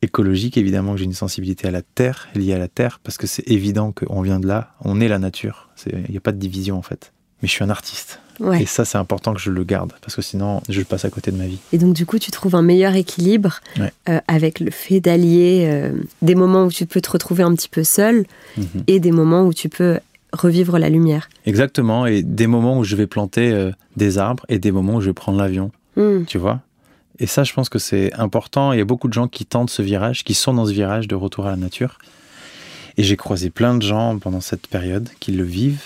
écologique, 0.00 0.56
évidemment 0.56 0.92
que 0.92 0.98
j'ai 0.98 1.04
une 1.04 1.12
sensibilité 1.12 1.68
à 1.68 1.70
la 1.70 1.82
terre, 1.82 2.28
liée 2.34 2.54
à 2.54 2.58
la 2.58 2.68
terre, 2.68 3.00
parce 3.02 3.18
que 3.18 3.26
c'est 3.26 3.46
évident 3.50 3.92
qu'on 3.92 4.22
vient 4.22 4.40
de 4.40 4.46
là, 4.46 4.74
on 4.82 5.00
est 5.00 5.08
la 5.08 5.18
nature. 5.18 5.68
Il 5.86 6.10
n'y 6.10 6.16
a 6.16 6.20
pas 6.20 6.32
de 6.32 6.38
division, 6.38 6.78
en 6.78 6.82
fait 6.82 7.12
mais 7.40 7.48
je 7.48 7.52
suis 7.52 7.64
un 7.64 7.70
artiste. 7.70 8.20
Ouais. 8.40 8.62
Et 8.62 8.66
ça, 8.66 8.84
c'est 8.86 8.96
important 8.96 9.34
que 9.34 9.40
je 9.40 9.50
le 9.50 9.64
garde, 9.64 9.92
parce 10.00 10.16
que 10.16 10.22
sinon, 10.22 10.62
je 10.68 10.80
passe 10.82 11.04
à 11.04 11.10
côté 11.10 11.30
de 11.30 11.36
ma 11.36 11.46
vie. 11.46 11.58
Et 11.72 11.78
donc, 11.78 11.94
du 11.94 12.06
coup, 12.06 12.18
tu 12.18 12.30
trouves 12.30 12.54
un 12.54 12.62
meilleur 12.62 12.94
équilibre 12.94 13.60
ouais. 13.78 13.92
euh, 14.08 14.18
avec 14.28 14.60
le 14.60 14.70
fait 14.70 15.00
d'allier 15.00 15.66
euh, 15.68 15.92
des 16.22 16.34
moments 16.34 16.64
où 16.64 16.72
tu 16.72 16.86
peux 16.86 17.02
te 17.02 17.10
retrouver 17.10 17.42
un 17.42 17.54
petit 17.54 17.68
peu 17.68 17.84
seul 17.84 18.24
mm 18.56 18.62
-hmm. 18.62 18.82
et 18.86 18.98
des 18.98 19.12
moments 19.12 19.44
où 19.46 19.52
tu 19.52 19.68
peux 19.68 19.98
revivre 20.32 20.78
la 20.78 20.88
lumière. 20.88 21.28
Exactement, 21.44 22.06
et 22.06 22.22
des 22.22 22.46
moments 22.46 22.78
où 22.78 22.84
je 22.84 22.96
vais 22.96 23.06
planter 23.06 23.50
euh, 23.52 23.72
des 23.96 24.16
arbres 24.16 24.46
et 24.48 24.58
des 24.58 24.72
moments 24.72 24.96
où 24.96 25.00
je 25.00 25.10
vais 25.10 25.20
prendre 25.24 25.38
l'avion, 25.38 25.70
mm. 25.96 26.24
tu 26.26 26.38
vois? 26.38 26.60
Et 27.18 27.26
ça, 27.26 27.44
je 27.44 27.52
pense 27.52 27.68
que 27.68 27.78
c'est 27.78 28.10
important. 28.14 28.72
Il 28.72 28.78
y 28.78 28.82
a 28.82 28.86
beaucoup 28.86 29.08
de 29.08 29.12
gens 29.12 29.28
qui 29.28 29.44
tentent 29.44 29.70
ce 29.70 29.82
virage, 29.82 30.24
qui 30.24 30.32
sont 30.34 30.54
dans 30.54 30.64
ce 30.64 30.72
virage 30.72 31.06
de 31.06 31.14
retour 31.14 31.46
à 31.46 31.50
la 31.50 31.56
nature. 31.56 31.98
Et 32.96 33.02
j'ai 33.02 33.16
croisé 33.16 33.50
plein 33.50 33.74
de 33.74 33.82
gens 33.82 34.18
pendant 34.18 34.40
cette 34.40 34.66
période 34.66 35.08
qui 35.20 35.32
le 35.32 35.44
vivent 35.44 35.84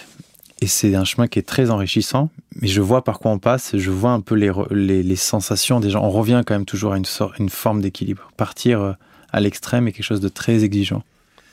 et 0.64 0.66
c'est 0.66 0.94
un 0.94 1.04
chemin 1.04 1.26
qui 1.26 1.38
est 1.38 1.42
très 1.42 1.70
enrichissant, 1.70 2.30
mais 2.58 2.68
je 2.68 2.80
vois 2.80 3.04
par 3.04 3.18
quoi 3.18 3.30
on 3.30 3.38
passe, 3.38 3.76
je 3.76 3.90
vois 3.90 4.12
un 4.12 4.22
peu 4.22 4.34
les, 4.34 4.50
les, 4.70 5.02
les 5.02 5.16
sensations 5.16 5.78
des 5.78 5.90
gens. 5.90 6.02
On 6.02 6.08
revient 6.08 6.40
quand 6.46 6.54
même 6.54 6.64
toujours 6.64 6.94
à 6.94 6.96
une, 6.96 7.04
sorte, 7.04 7.38
une 7.38 7.50
forme 7.50 7.82
d'équilibre. 7.82 8.30
Partir 8.38 8.80
euh, 8.80 8.92
à 9.30 9.40
l'extrême 9.40 9.88
est 9.88 9.92
quelque 9.92 10.06
chose 10.06 10.22
de 10.22 10.28
très 10.30 10.64
exigeant. 10.64 11.02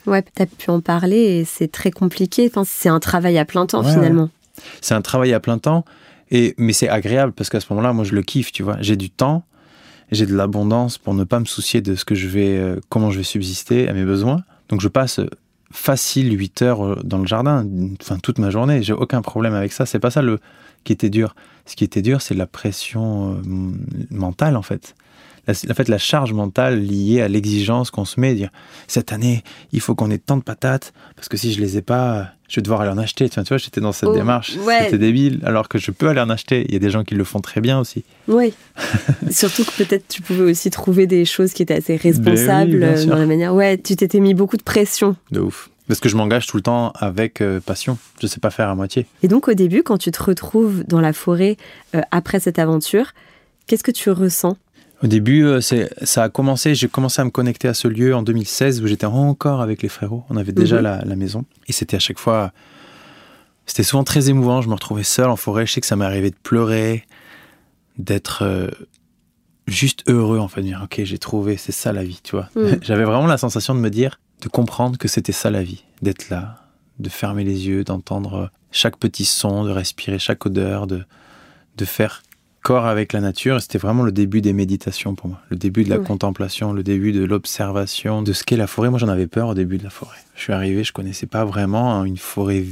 Ouais, 0.06 0.22
tu 0.22 0.42
as 0.42 0.46
pu 0.46 0.70
en 0.70 0.80
parler 0.80 1.18
et 1.18 1.44
c'est 1.44 1.70
très 1.70 1.90
compliqué. 1.90 2.50
Enfin, 2.50 2.64
c'est 2.66 2.88
un 2.88 3.00
travail 3.00 3.36
à 3.36 3.44
plein 3.44 3.66
temps 3.66 3.84
ouais, 3.84 3.92
finalement. 3.92 4.30
C'est 4.80 4.94
un 4.94 5.02
travail 5.02 5.34
à 5.34 5.40
plein 5.40 5.58
temps, 5.58 5.84
et, 6.30 6.54
mais 6.56 6.72
c'est 6.72 6.88
agréable 6.88 7.32
parce 7.32 7.50
qu'à 7.50 7.60
ce 7.60 7.66
moment-là, 7.68 7.92
moi 7.92 8.04
je 8.04 8.14
le 8.14 8.22
kiffe, 8.22 8.50
tu 8.50 8.62
vois. 8.62 8.78
J'ai 8.80 8.96
du 8.96 9.10
temps, 9.10 9.44
j'ai 10.10 10.24
de 10.24 10.34
l'abondance 10.34 10.96
pour 10.96 11.12
ne 11.12 11.24
pas 11.24 11.38
me 11.38 11.44
soucier 11.44 11.82
de 11.82 11.96
ce 11.96 12.06
que 12.06 12.14
je 12.14 12.28
vais, 12.28 12.56
euh, 12.56 12.80
comment 12.88 13.10
je 13.10 13.18
vais 13.18 13.24
subsister 13.24 13.90
à 13.90 13.92
mes 13.92 14.06
besoins. 14.06 14.42
Donc 14.70 14.80
je 14.80 14.88
passe 14.88 15.20
facile 15.72 16.38
8 16.38 16.62
heures 16.62 17.04
dans 17.04 17.18
le 17.18 17.26
jardin, 17.26 17.66
enfin 18.00 18.18
toute 18.18 18.38
ma 18.38 18.50
journée, 18.50 18.82
j'ai 18.82 18.92
aucun 18.92 19.22
problème 19.22 19.54
avec 19.54 19.72
ça. 19.72 19.86
C'est 19.86 19.98
pas 19.98 20.10
ça 20.10 20.22
le 20.22 20.38
qui 20.84 20.92
était 20.92 21.10
dur. 21.10 21.34
Ce 21.66 21.76
qui 21.76 21.84
était 21.84 22.02
dur, 22.02 22.20
c'est 22.22 22.34
la 22.34 22.46
pression 22.46 23.34
euh, 23.34 23.72
mentale 24.10 24.56
en 24.56 24.62
fait. 24.62 24.94
La, 25.48 25.54
en 25.70 25.74
fait, 25.74 25.88
la 25.88 25.98
charge 25.98 26.32
mentale 26.32 26.80
liée 26.84 27.20
à 27.20 27.26
l'exigence 27.26 27.90
qu'on 27.90 28.04
se 28.04 28.20
met, 28.20 28.32
dire 28.34 28.50
cette 28.86 29.12
année, 29.12 29.42
il 29.72 29.80
faut 29.80 29.96
qu'on 29.96 30.08
ait 30.10 30.18
tant 30.18 30.36
de 30.36 30.42
patates 30.42 30.92
parce 31.16 31.28
que 31.28 31.36
si 31.36 31.52
je 31.52 31.60
les 31.60 31.76
ai 31.76 31.82
pas, 31.82 32.28
je 32.48 32.56
vais 32.56 32.62
devoir 32.62 32.82
aller 32.82 32.92
en 32.92 32.98
acheter. 32.98 33.28
Tu 33.28 33.40
vois, 33.40 33.56
j'étais 33.58 33.80
dans 33.80 33.90
cette 33.90 34.10
Oh, 34.10 34.14
démarche, 34.14 34.56
ouais. 34.64 34.84
c'était 34.84 34.98
débile, 34.98 35.40
alors 35.44 35.68
que 35.68 35.78
je 35.78 35.90
peux 35.90 36.06
aller 36.08 36.20
en 36.20 36.30
acheter. 36.30 36.64
Il 36.68 36.74
y 36.74 36.76
a 36.76 36.78
des 36.78 36.90
gens 36.90 37.02
qui 37.02 37.16
le 37.16 37.24
font 37.24 37.40
très 37.40 37.60
bien 37.60 37.80
aussi. 37.80 38.04
Oui. 38.28 38.52
Surtout 39.30 39.64
que 39.64 39.82
peut-être 39.82 40.06
tu 40.06 40.22
pouvais 40.22 40.42
aussi 40.52 40.70
trouver 40.70 41.08
des 41.08 41.24
choses 41.24 41.52
qui 41.54 41.62
étaient 41.62 41.74
assez 41.74 41.96
responsables 41.96 42.78
Ben 42.78 42.78
oui, 42.78 42.84
euh, 42.84 42.96
sûr. 42.98 43.10
dans 43.10 43.18
la 43.18 43.26
manière. 43.26 43.52
Ouais, 43.52 43.78
tu 43.78 43.96
t'étais 43.96 44.20
mis 44.20 44.34
beaucoup 44.34 44.56
de 44.56 44.62
pression. 44.62 45.16
De 45.32 45.40
ouf. 45.40 45.70
Parce 45.88 46.00
que 46.00 46.08
je 46.08 46.16
m'engage 46.16 46.46
tout 46.46 46.56
le 46.56 46.62
temps 46.62 46.92
avec 46.96 47.40
euh, 47.40 47.60
passion. 47.60 47.98
Je 48.20 48.26
sais 48.26 48.40
pas 48.40 48.50
faire 48.50 48.68
à 48.68 48.74
moitié. 48.74 49.06
Et 49.22 49.28
donc 49.28 49.48
au 49.48 49.54
début, 49.54 49.82
quand 49.82 49.98
tu 49.98 50.10
te 50.10 50.22
retrouves 50.22 50.84
dans 50.86 51.00
la 51.00 51.12
forêt 51.12 51.56
euh, 51.94 52.00
après 52.10 52.38
cette 52.40 52.58
aventure, 52.58 53.12
qu'est-ce 53.66 53.82
que 53.82 53.90
tu 53.90 54.10
ressens? 54.10 54.56
Au 55.02 55.08
début, 55.08 55.44
euh, 55.44 55.60
ça 55.60 56.22
a 56.22 56.28
commencé, 56.28 56.76
j'ai 56.76 56.86
commencé 56.88 57.20
à 57.20 57.24
me 57.24 57.30
connecter 57.30 57.66
à 57.66 57.74
ce 57.74 57.88
lieu 57.88 58.14
en 58.14 58.22
2016 58.22 58.80
où 58.82 58.86
j'étais 58.86 59.06
encore 59.06 59.60
avec 59.60 59.82
les 59.82 59.88
frérots. 59.88 60.22
On 60.30 60.36
avait 60.36 60.52
déjà 60.52 60.76
Mhm. 60.76 60.82
la, 60.82 61.04
la 61.04 61.16
maison. 61.16 61.44
Et 61.66 61.72
c'était 61.72 61.96
à 61.96 62.00
chaque 62.00 62.20
fois. 62.20 62.52
C'était 63.66 63.82
souvent 63.82 64.04
très 64.04 64.28
émouvant. 64.30 64.62
Je 64.62 64.68
me 64.68 64.74
retrouvais 64.74 65.02
seul 65.02 65.28
en 65.28 65.36
forêt. 65.36 65.66
Je 65.66 65.72
sais 65.72 65.80
que 65.80 65.86
ça 65.88 65.96
m'est 65.96 66.04
arrivé 66.04 66.30
de 66.30 66.36
pleurer, 66.42 67.04
d'être 67.98 68.44
juste 69.66 70.02
heureux 70.08 70.38
en 70.38 70.48
fait. 70.48 70.60
de 70.60 70.66
dire, 70.66 70.80
ok, 70.84 71.00
j'ai 71.04 71.18
trouvé, 71.18 71.56
c'est 71.56 71.72
ça 71.72 71.92
la 71.92 72.04
vie, 72.04 72.20
tu 72.22 72.36
vois. 72.36 72.48
Mm. 72.56 72.76
J'avais 72.82 73.04
vraiment 73.04 73.26
la 73.26 73.38
sensation 73.38 73.74
de 73.74 73.80
me 73.80 73.90
dire, 73.90 74.20
de 74.42 74.48
comprendre 74.48 74.98
que 74.98 75.08
c'était 75.08 75.32
ça 75.32 75.50
la 75.50 75.62
vie, 75.62 75.84
d'être 76.02 76.28
là, 76.28 76.58
de 76.98 77.08
fermer 77.08 77.44
les 77.44 77.66
yeux, 77.68 77.84
d'entendre 77.84 78.50
chaque 78.70 78.96
petit 78.98 79.24
son, 79.24 79.64
de 79.64 79.70
respirer 79.70 80.18
chaque 80.18 80.44
odeur, 80.46 80.86
de, 80.86 81.04
de 81.76 81.84
faire 81.84 82.22
corps 82.62 82.86
avec 82.86 83.12
la 83.12 83.20
nature. 83.20 83.60
C'était 83.60 83.78
vraiment 83.78 84.02
le 84.02 84.12
début 84.12 84.40
des 84.40 84.52
méditations 84.52 85.14
pour 85.14 85.28
moi, 85.28 85.40
le 85.48 85.56
début 85.56 85.84
de 85.84 85.90
la 85.90 85.98
Ouais. 85.98 86.04
contemplation, 86.06 86.72
le 86.72 86.82
début 86.82 87.12
de 87.12 87.24
l'observation 87.24 88.22
de 88.22 88.32
ce 88.32 88.44
qu'est 88.44 88.56
la 88.56 88.66
forêt. 88.66 88.90
Moi, 88.90 88.98
j'en 88.98 89.08
avais 89.08 89.26
peur 89.26 89.48
au 89.48 89.54
début 89.54 89.78
de 89.78 89.84
la 89.84 89.90
forêt. 89.90 90.16
Je 90.36 90.42
suis 90.42 90.52
arrivé, 90.52 90.84
je 90.84 90.92
connaissais 90.92 91.26
pas 91.26 91.44
vraiment 91.44 91.94
hein, 91.94 92.04
une 92.04 92.18
forêt 92.18 92.64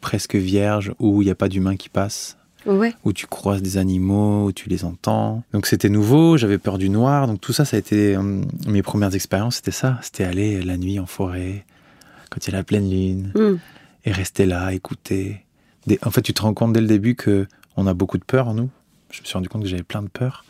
presque 0.00 0.34
vierge 0.36 0.92
où 0.98 1.22
il 1.22 1.24
n'y 1.26 1.30
a 1.30 1.34
pas 1.36 1.48
d'humain 1.48 1.76
qui 1.76 1.88
passe 1.88 2.36
Ouais. 2.66 2.94
où 3.04 3.12
tu 3.12 3.26
croises 3.26 3.62
des 3.62 3.76
animaux, 3.78 4.46
où 4.46 4.52
tu 4.52 4.68
les 4.68 4.84
entends. 4.84 5.42
Donc 5.52 5.66
c'était 5.66 5.88
nouveau, 5.88 6.36
j'avais 6.36 6.58
peur 6.58 6.78
du 6.78 6.88
noir, 6.90 7.26
donc 7.26 7.40
tout 7.40 7.52
ça, 7.52 7.64
ça 7.64 7.76
a 7.76 7.80
été 7.80 8.16
hum, 8.16 8.44
mes 8.66 8.82
premières 8.82 9.14
expériences, 9.14 9.56
c'était 9.56 9.70
ça, 9.72 9.98
c'était 10.02 10.24
aller 10.24 10.62
la 10.62 10.76
nuit 10.76 10.98
en 11.00 11.06
forêt, 11.06 11.64
quand 12.30 12.46
il 12.46 12.50
y 12.52 12.54
a 12.54 12.58
la 12.58 12.64
pleine 12.64 12.88
lune, 12.90 13.32
Mm. 13.34 13.58
et 14.04 14.12
rester 14.12 14.46
là, 14.46 14.72
écouter. 14.72 15.44
Des- 15.86 15.98
En 16.04 16.10
fait, 16.10 16.22
tu 16.22 16.32
te 16.32 16.42
rends 16.42 16.54
compte 16.54 16.72
dès 16.72 16.80
le 16.80 16.86
début 16.86 17.14
que 17.16 17.46
on 17.76 17.86
a 17.86 17.94
beaucoup 17.94 18.18
de 18.18 18.24
peur 18.24 18.46
en 18.48 18.54
nous. 18.54 18.70
Je 19.10 19.20
me 19.20 19.26
suis 19.26 19.34
rendu 19.34 19.48
compte 19.48 19.62
que 19.62 19.68
j'avais 19.68 19.82
plein 19.82 20.02
de 20.02 20.08
peur, 20.08 20.44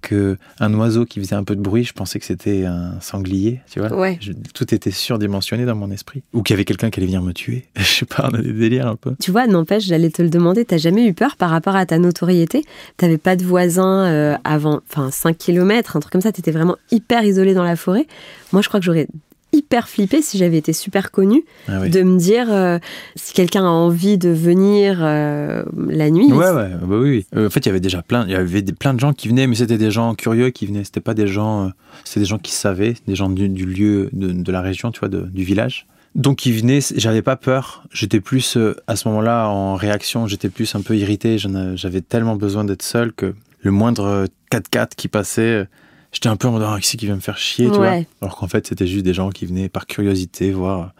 que 0.00 0.36
un 0.60 0.72
oiseau 0.74 1.04
qui 1.04 1.20
faisait 1.20 1.34
un 1.34 1.44
peu 1.44 1.56
de 1.56 1.60
bruit, 1.60 1.84
je 1.84 1.92
pensais 1.92 2.18
que 2.18 2.24
c'était 2.24 2.64
un 2.64 3.00
sanglier, 3.00 3.60
tu 3.70 3.80
vois. 3.80 3.92
Ouais. 3.92 4.18
Je- 4.20 4.32
tout 4.54 4.74
était 4.74 4.90
surdimensionné 4.90 5.64
dans 5.64 5.74
mon 5.74 5.90
esprit, 5.90 6.22
ou 6.32 6.42
qu'il 6.42 6.54
y 6.54 6.56
avait 6.56 6.64
quelqu'un 6.64 6.90
qui 6.90 7.00
allait 7.00 7.06
venir 7.06 7.22
me 7.22 7.32
tuer. 7.32 7.66
Je 7.76 7.82
sais 7.84 8.06
pas, 8.06 8.28
on 8.32 8.34
a 8.34 8.42
des 8.42 8.52
délires 8.52 8.86
un 8.86 8.96
peu. 8.96 9.14
Tu 9.20 9.30
vois, 9.30 9.46
n'empêche, 9.46 9.84
j'allais 9.84 10.10
te 10.10 10.22
le 10.22 10.28
demander, 10.30 10.64
t'as 10.64 10.78
jamais 10.78 11.06
eu 11.06 11.14
peur 11.14 11.36
par 11.36 11.50
rapport 11.50 11.76
à 11.76 11.86
ta 11.86 11.98
notoriété? 11.98 12.62
T'avais 12.96 13.18
pas 13.18 13.36
de 13.36 13.44
voisins 13.44 14.04
euh, 14.06 14.36
avant, 14.44 14.80
enfin 14.90 15.10
5 15.10 15.36
km, 15.36 15.96
un 15.96 16.00
truc 16.00 16.12
comme 16.12 16.20
ça, 16.20 16.32
t'étais 16.32 16.50
vraiment 16.52 16.76
hyper 16.90 17.24
isolé 17.24 17.54
dans 17.54 17.64
la 17.64 17.76
forêt? 17.76 18.06
Moi, 18.52 18.62
je 18.62 18.68
crois 18.68 18.80
que 18.80 18.86
j'aurais 18.86 19.08
hyper 19.52 19.88
flippé 19.88 20.20
si 20.22 20.36
j'avais 20.38 20.58
été 20.58 20.72
super 20.72 21.10
connue, 21.10 21.44
Ah 21.68 21.80
oui. 21.82 21.90
de 21.90 22.02
me 22.02 22.18
dire 22.18 22.46
euh, 22.52 22.78
si 23.16 23.32
quelqu'un 23.32 23.64
a 23.64 23.68
envie 23.68 24.18
de 24.18 24.28
venir 24.28 24.98
euh, 25.00 25.64
la 25.88 26.10
nuit. 26.10 26.32
Ouais, 26.32 26.50
ouais, 26.50 26.70
bah 26.82 26.96
oui. 26.98 27.08
oui. 27.10 27.26
Euh, 27.36 27.46
en 27.46 27.50
fait, 27.50 27.60
il 27.60 27.66
y 27.66 27.70
avait 27.70 27.80
déjà 27.80 28.02
plein, 28.02 28.24
il 28.26 28.32
y 28.32 28.34
avait 28.34 28.62
des, 28.62 28.72
plein 28.72 28.94
de 28.94 29.00
gens 29.00 29.12
qui 29.12 29.28
venaient, 29.28 29.46
mais 29.46 29.54
c'était 29.56 29.78
des 29.78 29.90
gens 29.90 30.14
curieux 30.14 30.50
qui 30.50 30.66
venaient. 30.66 30.84
C'était 30.84 31.00
pas 31.00 31.14
des 31.14 31.26
gens, 31.26 31.70
c'était 32.04 32.20
des 32.20 32.26
gens 32.26 32.38
qui 32.38 32.52
savaient, 32.52 32.94
des 33.06 33.14
gens 33.14 33.30
du, 33.30 33.48
du 33.48 33.64
lieu, 33.66 34.10
de, 34.12 34.32
de 34.32 34.52
la 34.52 34.60
région, 34.60 34.90
tu 34.90 35.00
vois, 35.00 35.08
de- 35.08 35.22
du 35.22 35.44
village. 35.44 35.86
Donc 36.14 36.46
ils 36.46 36.52
venaient, 36.52 36.80
j'avais 36.96 37.22
pas 37.22 37.36
peur. 37.36 37.84
J'étais 37.92 38.20
plus 38.20 38.56
euh, 38.56 38.74
à 38.86 38.96
ce 38.96 39.06
moment-là 39.08 39.48
en 39.48 39.76
réaction. 39.76 40.26
J'étais 40.26 40.48
plus 40.48 40.74
un 40.74 40.80
peu 40.80 40.96
irrité. 40.96 41.36
J'avais 41.38 42.00
tellement 42.00 42.34
besoin 42.34 42.64
d'être 42.64 42.82
seul 42.82 43.12
que 43.12 43.34
le 43.60 43.70
moindre 43.70 44.04
euh, 44.04 44.26
4x4 44.50 44.90
qui 44.96 45.08
passait, 45.08 45.66
j'étais 46.12 46.28
un 46.28 46.36
peu 46.36 46.48
en 46.48 46.52
mode 46.52 46.64
ah, 46.66 46.78
qui 46.80 46.86
c'est 46.88 46.96
qui 46.96 47.06
va 47.06 47.14
me 47.14 47.20
faire 47.20 47.38
chier, 47.38 47.66
tu 47.66 47.76
vois. 47.76 47.90
Ouais. 47.90 48.06
Alors 48.22 48.36
qu'en 48.36 48.48
fait, 48.48 48.66
c'était 48.66 48.86
juste 48.86 49.04
des 49.04 49.14
gens 49.14 49.30
qui 49.30 49.46
venaient 49.46 49.68
par 49.68 49.86
curiosité 49.86 50.50
voir 50.50 50.92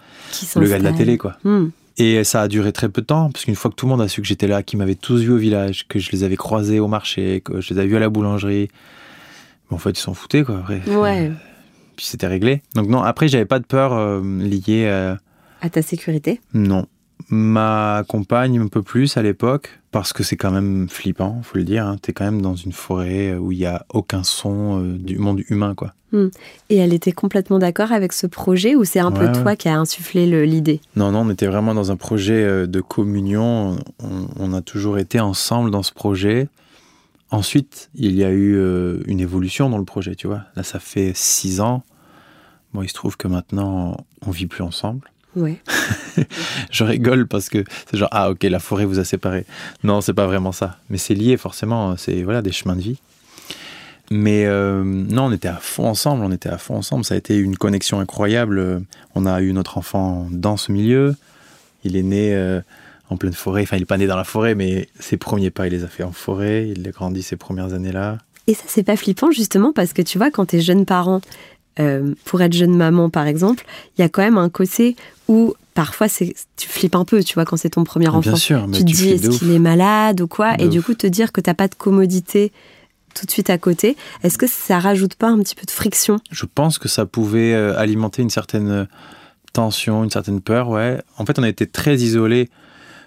le 0.57 0.69
gars 0.69 0.79
de 0.79 0.85
la 0.85 0.93
télé, 0.93 1.19
quoi. 1.19 1.37
Hmm. 1.45 1.69
Et 2.01 2.23
ça 2.23 2.43
a 2.43 2.49
duré 2.49 2.73
très 2.73 2.89
peu 2.89 3.01
de 3.01 3.07
temps, 3.07 3.31
parce 3.31 3.45
qu'une 3.45 3.57
fois 3.57 3.71
que 3.73 3.75
tout 3.75 3.87
le 3.87 3.91
monde 3.91 4.01
a 4.01 4.07
su 4.07 4.21
que 4.23 4.27
j'étais 4.29 4.47
là, 4.47 4.63
qu'ils 4.63 4.79
m'avaient 4.79 4.95
tous 4.95 5.23
vu 5.23 5.33
au 5.33 5.37
village, 5.37 5.89
que 5.89 5.99
je 5.99 6.13
les 6.13 6.23
avais 6.23 6.37
croisés 6.37 6.79
au 6.79 6.87
marché, 6.87 7.41
que 7.45 7.61
je 7.61 7.75
les 7.75 7.81
avais 7.81 7.89
vus 7.89 7.97
à 7.97 8.01
la 8.01 8.09
boulangerie, 8.09 8.69
bon, 9.69 9.77
en 9.77 9.79
fait, 9.79 9.91
ils 9.91 10.03
s'en 10.03 10.15
foutaient, 10.15 10.45
quoi. 10.45 10.59
Après. 10.59 10.81
Ouais, 10.89 11.33
Puis 11.97 12.07
c'était 12.07 12.29
réglé. 12.29 12.63
Donc 12.77 12.89
non, 12.89 13.03
après, 13.03 13.27
j'avais 13.27 13.47
pas 13.47 13.59
de 13.59 13.65
peur 13.65 13.93
euh, 13.93 14.23
liée 14.23 14.87
à... 14.87 15.19
à 15.61 15.71
ta 15.71 15.83
sécurité? 15.83 16.41
Non. 16.55 16.87
Ma 17.31 18.05
compagne 18.09 18.59
un 18.59 18.69
peu 18.69 18.83
plus 18.83 19.17
à 19.19 19.23
l'époque, 19.23 19.81
parce 19.91 20.13
que 20.15 20.23
c'est 20.23 20.37
quand 20.37 20.51
même 20.51 20.89
flippant, 20.89 21.41
faut 21.43 21.59
le 21.59 21.65
dire. 21.65 21.87
Hein. 21.87 21.97
T'es 22.01 22.13
quand 22.13 22.25
même 22.25 22.41
dans 22.41 22.55
une 22.55 22.73
forêt 22.73 23.35
où 23.35 23.53
il 23.53 23.59
y 23.59 23.67
a 23.67 23.85
aucun 23.91 24.23
son 24.23 24.83
euh, 24.83 24.97
du 24.97 25.19
monde 25.19 25.43
humain, 25.51 25.75
quoi. 25.75 25.95
Et 26.71 26.77
elle 26.77 26.95
était 26.95 27.13
complètement 27.13 27.59
d'accord 27.59 27.93
avec 27.93 28.15
ce 28.15 28.27
projet 28.27 28.75
ou 28.75 28.85
c'est 28.85 28.99
un 28.99 29.13
peu 29.13 29.27
Ouais, 29.27 29.33
toi 29.33 29.57
qui 29.57 29.69
a 29.69 29.79
insufflé 29.79 30.47
l'idée? 30.47 30.81
Non, 30.97 31.13
non, 31.13 31.21
on 31.21 31.31
était 31.31 31.47
vraiment 31.47 31.75
dans 31.75 31.91
un 31.91 31.97
projet 31.97 32.43
euh, 32.43 32.67
de 32.67 32.81
communion. 32.81 33.77
On, 34.03 34.27
on 34.39 34.55
a 34.55 34.63
toujours 34.63 34.97
été 34.99 35.21
ensemble 35.21 35.71
dans 35.71 35.83
ce 35.83 35.93
projet. 35.93 36.49
Ensuite, 37.31 37.91
il 37.95 38.15
y 38.15 38.25
a 38.25 38.31
eu 38.31 38.57
euh, 38.57 39.03
une 39.07 39.21
évolution 39.21 39.69
dans 39.69 39.77
le 39.77 39.85
projet, 39.85 40.15
tu 40.15 40.27
vois. 40.27 40.45
Là, 40.57 40.63
ça 40.63 40.79
fait 40.79 41.13
six 41.15 41.61
ans. 41.61 41.83
Bon, 42.73 42.83
il 42.83 42.89
se 42.89 42.95
trouve 42.95 43.19
que 43.19 43.29
maintenant, 43.29 43.99
on 44.27 44.31
vit 44.31 44.47
plus 44.47 44.63
ensemble. 44.63 45.11
Ouais. 45.37 45.61
Je 46.71 46.85
rigole 46.85 47.27
parce 47.27 47.49
que 47.49 47.65
c'est 47.91 47.97
genre, 47.97 48.09
ah 48.13 48.31
ok, 48.31 48.43
la 48.45 48.59
forêt 48.59 48.85
vous 48.85 48.99
a 48.99 49.05
séparés. 49.05 49.45
Non, 49.85 50.01
c'est 50.01 50.15
pas 50.15 50.27
vraiment 50.27 50.53
ça. 50.53 50.79
Mais 50.91 50.99
c'est 50.99 51.15
lié 51.15 51.37
forcément, 51.37 51.97
c'est 51.97 52.23
voilà, 52.23 52.43
des 52.43 52.53
chemins 52.53 52.77
de 52.77 52.81
vie. 52.81 52.99
Mais 54.11 54.47
euh, 54.47 54.83
non, 54.85 55.27
on 55.27 55.33
était 55.33 55.49
à 55.49 55.57
fond 55.57 55.87
ensemble, 55.87 56.25
on 56.25 56.33
était 56.33 56.49
à 56.49 56.59
fond 56.59 56.77
ensemble. 56.77 57.05
Ça 57.05 57.15
a 57.15 57.19
été 57.19 57.37
une 57.37 57.57
connexion 57.57 58.01
incroyable. 58.01 58.83
On 59.15 59.27
a 59.27 59.41
eu 59.43 59.53
notre 59.53 59.77
enfant 59.79 60.27
dans 60.31 60.57
ce 60.57 60.73
milieu. 60.73 61.15
Il 61.85 61.97
est 61.97 62.03
né 62.03 62.35
euh, 62.35 62.61
en 63.11 63.17
pleine 63.17 63.35
forêt. 63.35 63.63
Enfin, 63.63 63.77
il 63.77 63.81
n'est 63.81 63.87
pas 63.87 63.99
né 63.99 64.07
dans 64.07 64.17
la 64.17 64.25
forêt, 64.25 64.55
mais 64.55 64.89
ses 64.99 65.19
premiers 65.19 65.51
pas, 65.51 65.67
il 65.67 65.73
les 65.73 65.85
a 65.85 65.89
fait 65.89 66.05
en 66.05 66.13
forêt. 66.13 66.69
Il 66.75 66.89
a 66.89 66.91
grandi 66.91 67.23
ces 67.23 67.37
premières 67.37 67.75
années-là. 67.75 68.19
Et 68.47 68.55
ça, 68.55 68.65
c'est 68.67 68.83
pas 68.83 68.97
flippant 68.97 69.31
justement 69.31 69.75
parce 69.75 69.93
que 69.93 70.01
tu 70.01 70.17
vois, 70.17 70.31
quand 70.31 70.47
t'es 70.47 70.61
jeune 70.61 70.87
parent, 70.87 71.21
euh, 71.81 72.15
pour 72.25 72.41
être 72.43 72.53
jeune 72.53 72.77
maman 72.77 73.11
par 73.11 73.27
exemple, 73.27 73.65
il 73.97 74.03
y 74.03 74.05
a 74.05 74.09
quand 74.09 74.23
même 74.23 74.39
un 74.39 74.49
côté 74.49 74.97
où 75.29 75.55
parfois 75.75 76.09
c'est, 76.09 76.35
tu 76.57 76.69
flippes 76.69 76.97
un 76.97 77.05
peu, 77.05 77.23
tu 77.23 77.35
vois, 77.35 77.45
quand 77.45 77.57
c'est 77.57 77.71
ton 77.71 77.85
premier 77.85 78.09
enfant. 78.09 78.21
Bien 78.21 78.37
sûr, 78.37 78.67
mais 78.67 78.79
tu 78.79 78.85
te 78.85 78.91
tu 78.91 78.97
dis 78.97 79.09
est-ce 79.11 79.39
qu'il 79.39 79.53
est 79.53 79.61
malade 79.61 80.21
ou 80.21 80.27
quoi 80.27 80.57
De 80.57 80.65
Et 80.65 80.69
du 80.69 80.83
coup, 80.83 80.95
te 80.95 81.07
dire 81.07 81.31
que 81.31 81.41
t'as 81.41 81.55
pas 81.55 81.69
de 81.69 81.75
commodité 81.75 82.53
tout 83.15 83.27
de 83.27 83.31
suite 83.31 83.51
à 83.51 83.59
côté, 83.59 83.97
est-ce 84.23 84.39
que 84.39 84.47
ça 84.47 84.79
rajoute 84.79 85.15
pas 85.15 85.29
un 85.29 85.39
petit 85.39 85.55
peu 85.55 85.65
de 85.65 85.71
friction? 85.71 86.21
Je 86.31 86.47
pense 86.47 86.79
que 86.79 86.89
ça 86.89 87.07
pouvait 87.07 87.53
euh, 87.53 87.77
alimenter 87.79 88.23
une 88.23 88.31
certaine 88.31 88.71
euh, 88.71 88.85
tension, 89.53 90.05
une 90.05 90.11
certaine 90.11 90.41
peur, 90.41 90.69
ouais. 90.69 91.01
En 91.17 91.25
fait, 91.25 91.39
on 91.39 91.43
a 91.43 91.49
été 91.49 91.67
très 91.67 91.97
isolés 91.97 92.49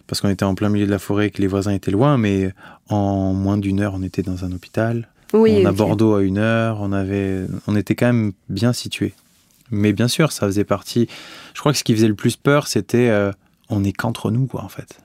parce 0.07 0.19
qu'on 0.19 0.29
était 0.29 0.43
en 0.43 0.55
plein 0.55 0.69
milieu 0.69 0.86
de 0.86 0.91
la 0.91 0.99
forêt, 0.99 1.29
que 1.29 1.41
les 1.41 1.47
voisins 1.47 1.71
étaient 1.71 1.91
loin, 1.91 2.17
mais 2.17 2.53
en 2.89 3.34
moins 3.34 3.57
d'une 3.57 3.79
heure, 3.79 3.93
on 3.95 4.03
était 4.03 4.23
dans 4.23 4.43
un 4.43 4.51
hôpital. 4.51 5.07
Oui, 5.33 5.61
on 5.63 5.65
a. 5.69 5.71
Bordeaux 5.71 6.15
à 6.15 6.21
une 6.23 6.37
heure, 6.37 6.79
on 6.81 6.91
avait, 6.91 7.45
on 7.67 7.75
était 7.75 7.95
quand 7.95 8.07
même 8.07 8.33
bien 8.49 8.73
situés. 8.73 9.13
Mais 9.69 9.93
bien 9.93 10.07
sûr, 10.09 10.31
ça 10.31 10.45
faisait 10.47 10.65
partie. 10.65 11.07
Je 11.53 11.59
crois 11.61 11.71
que 11.71 11.77
ce 11.77 11.83
qui 11.83 11.93
faisait 11.95 12.07
le 12.09 12.15
plus 12.15 12.35
peur, 12.35 12.67
c'était 12.67 13.07
euh, 13.09 13.31
on 13.69 13.83
est 13.85 13.93
qu'entre 13.93 14.29
nous, 14.31 14.45
quoi, 14.47 14.63
en 14.63 14.67
fait. 14.69 14.97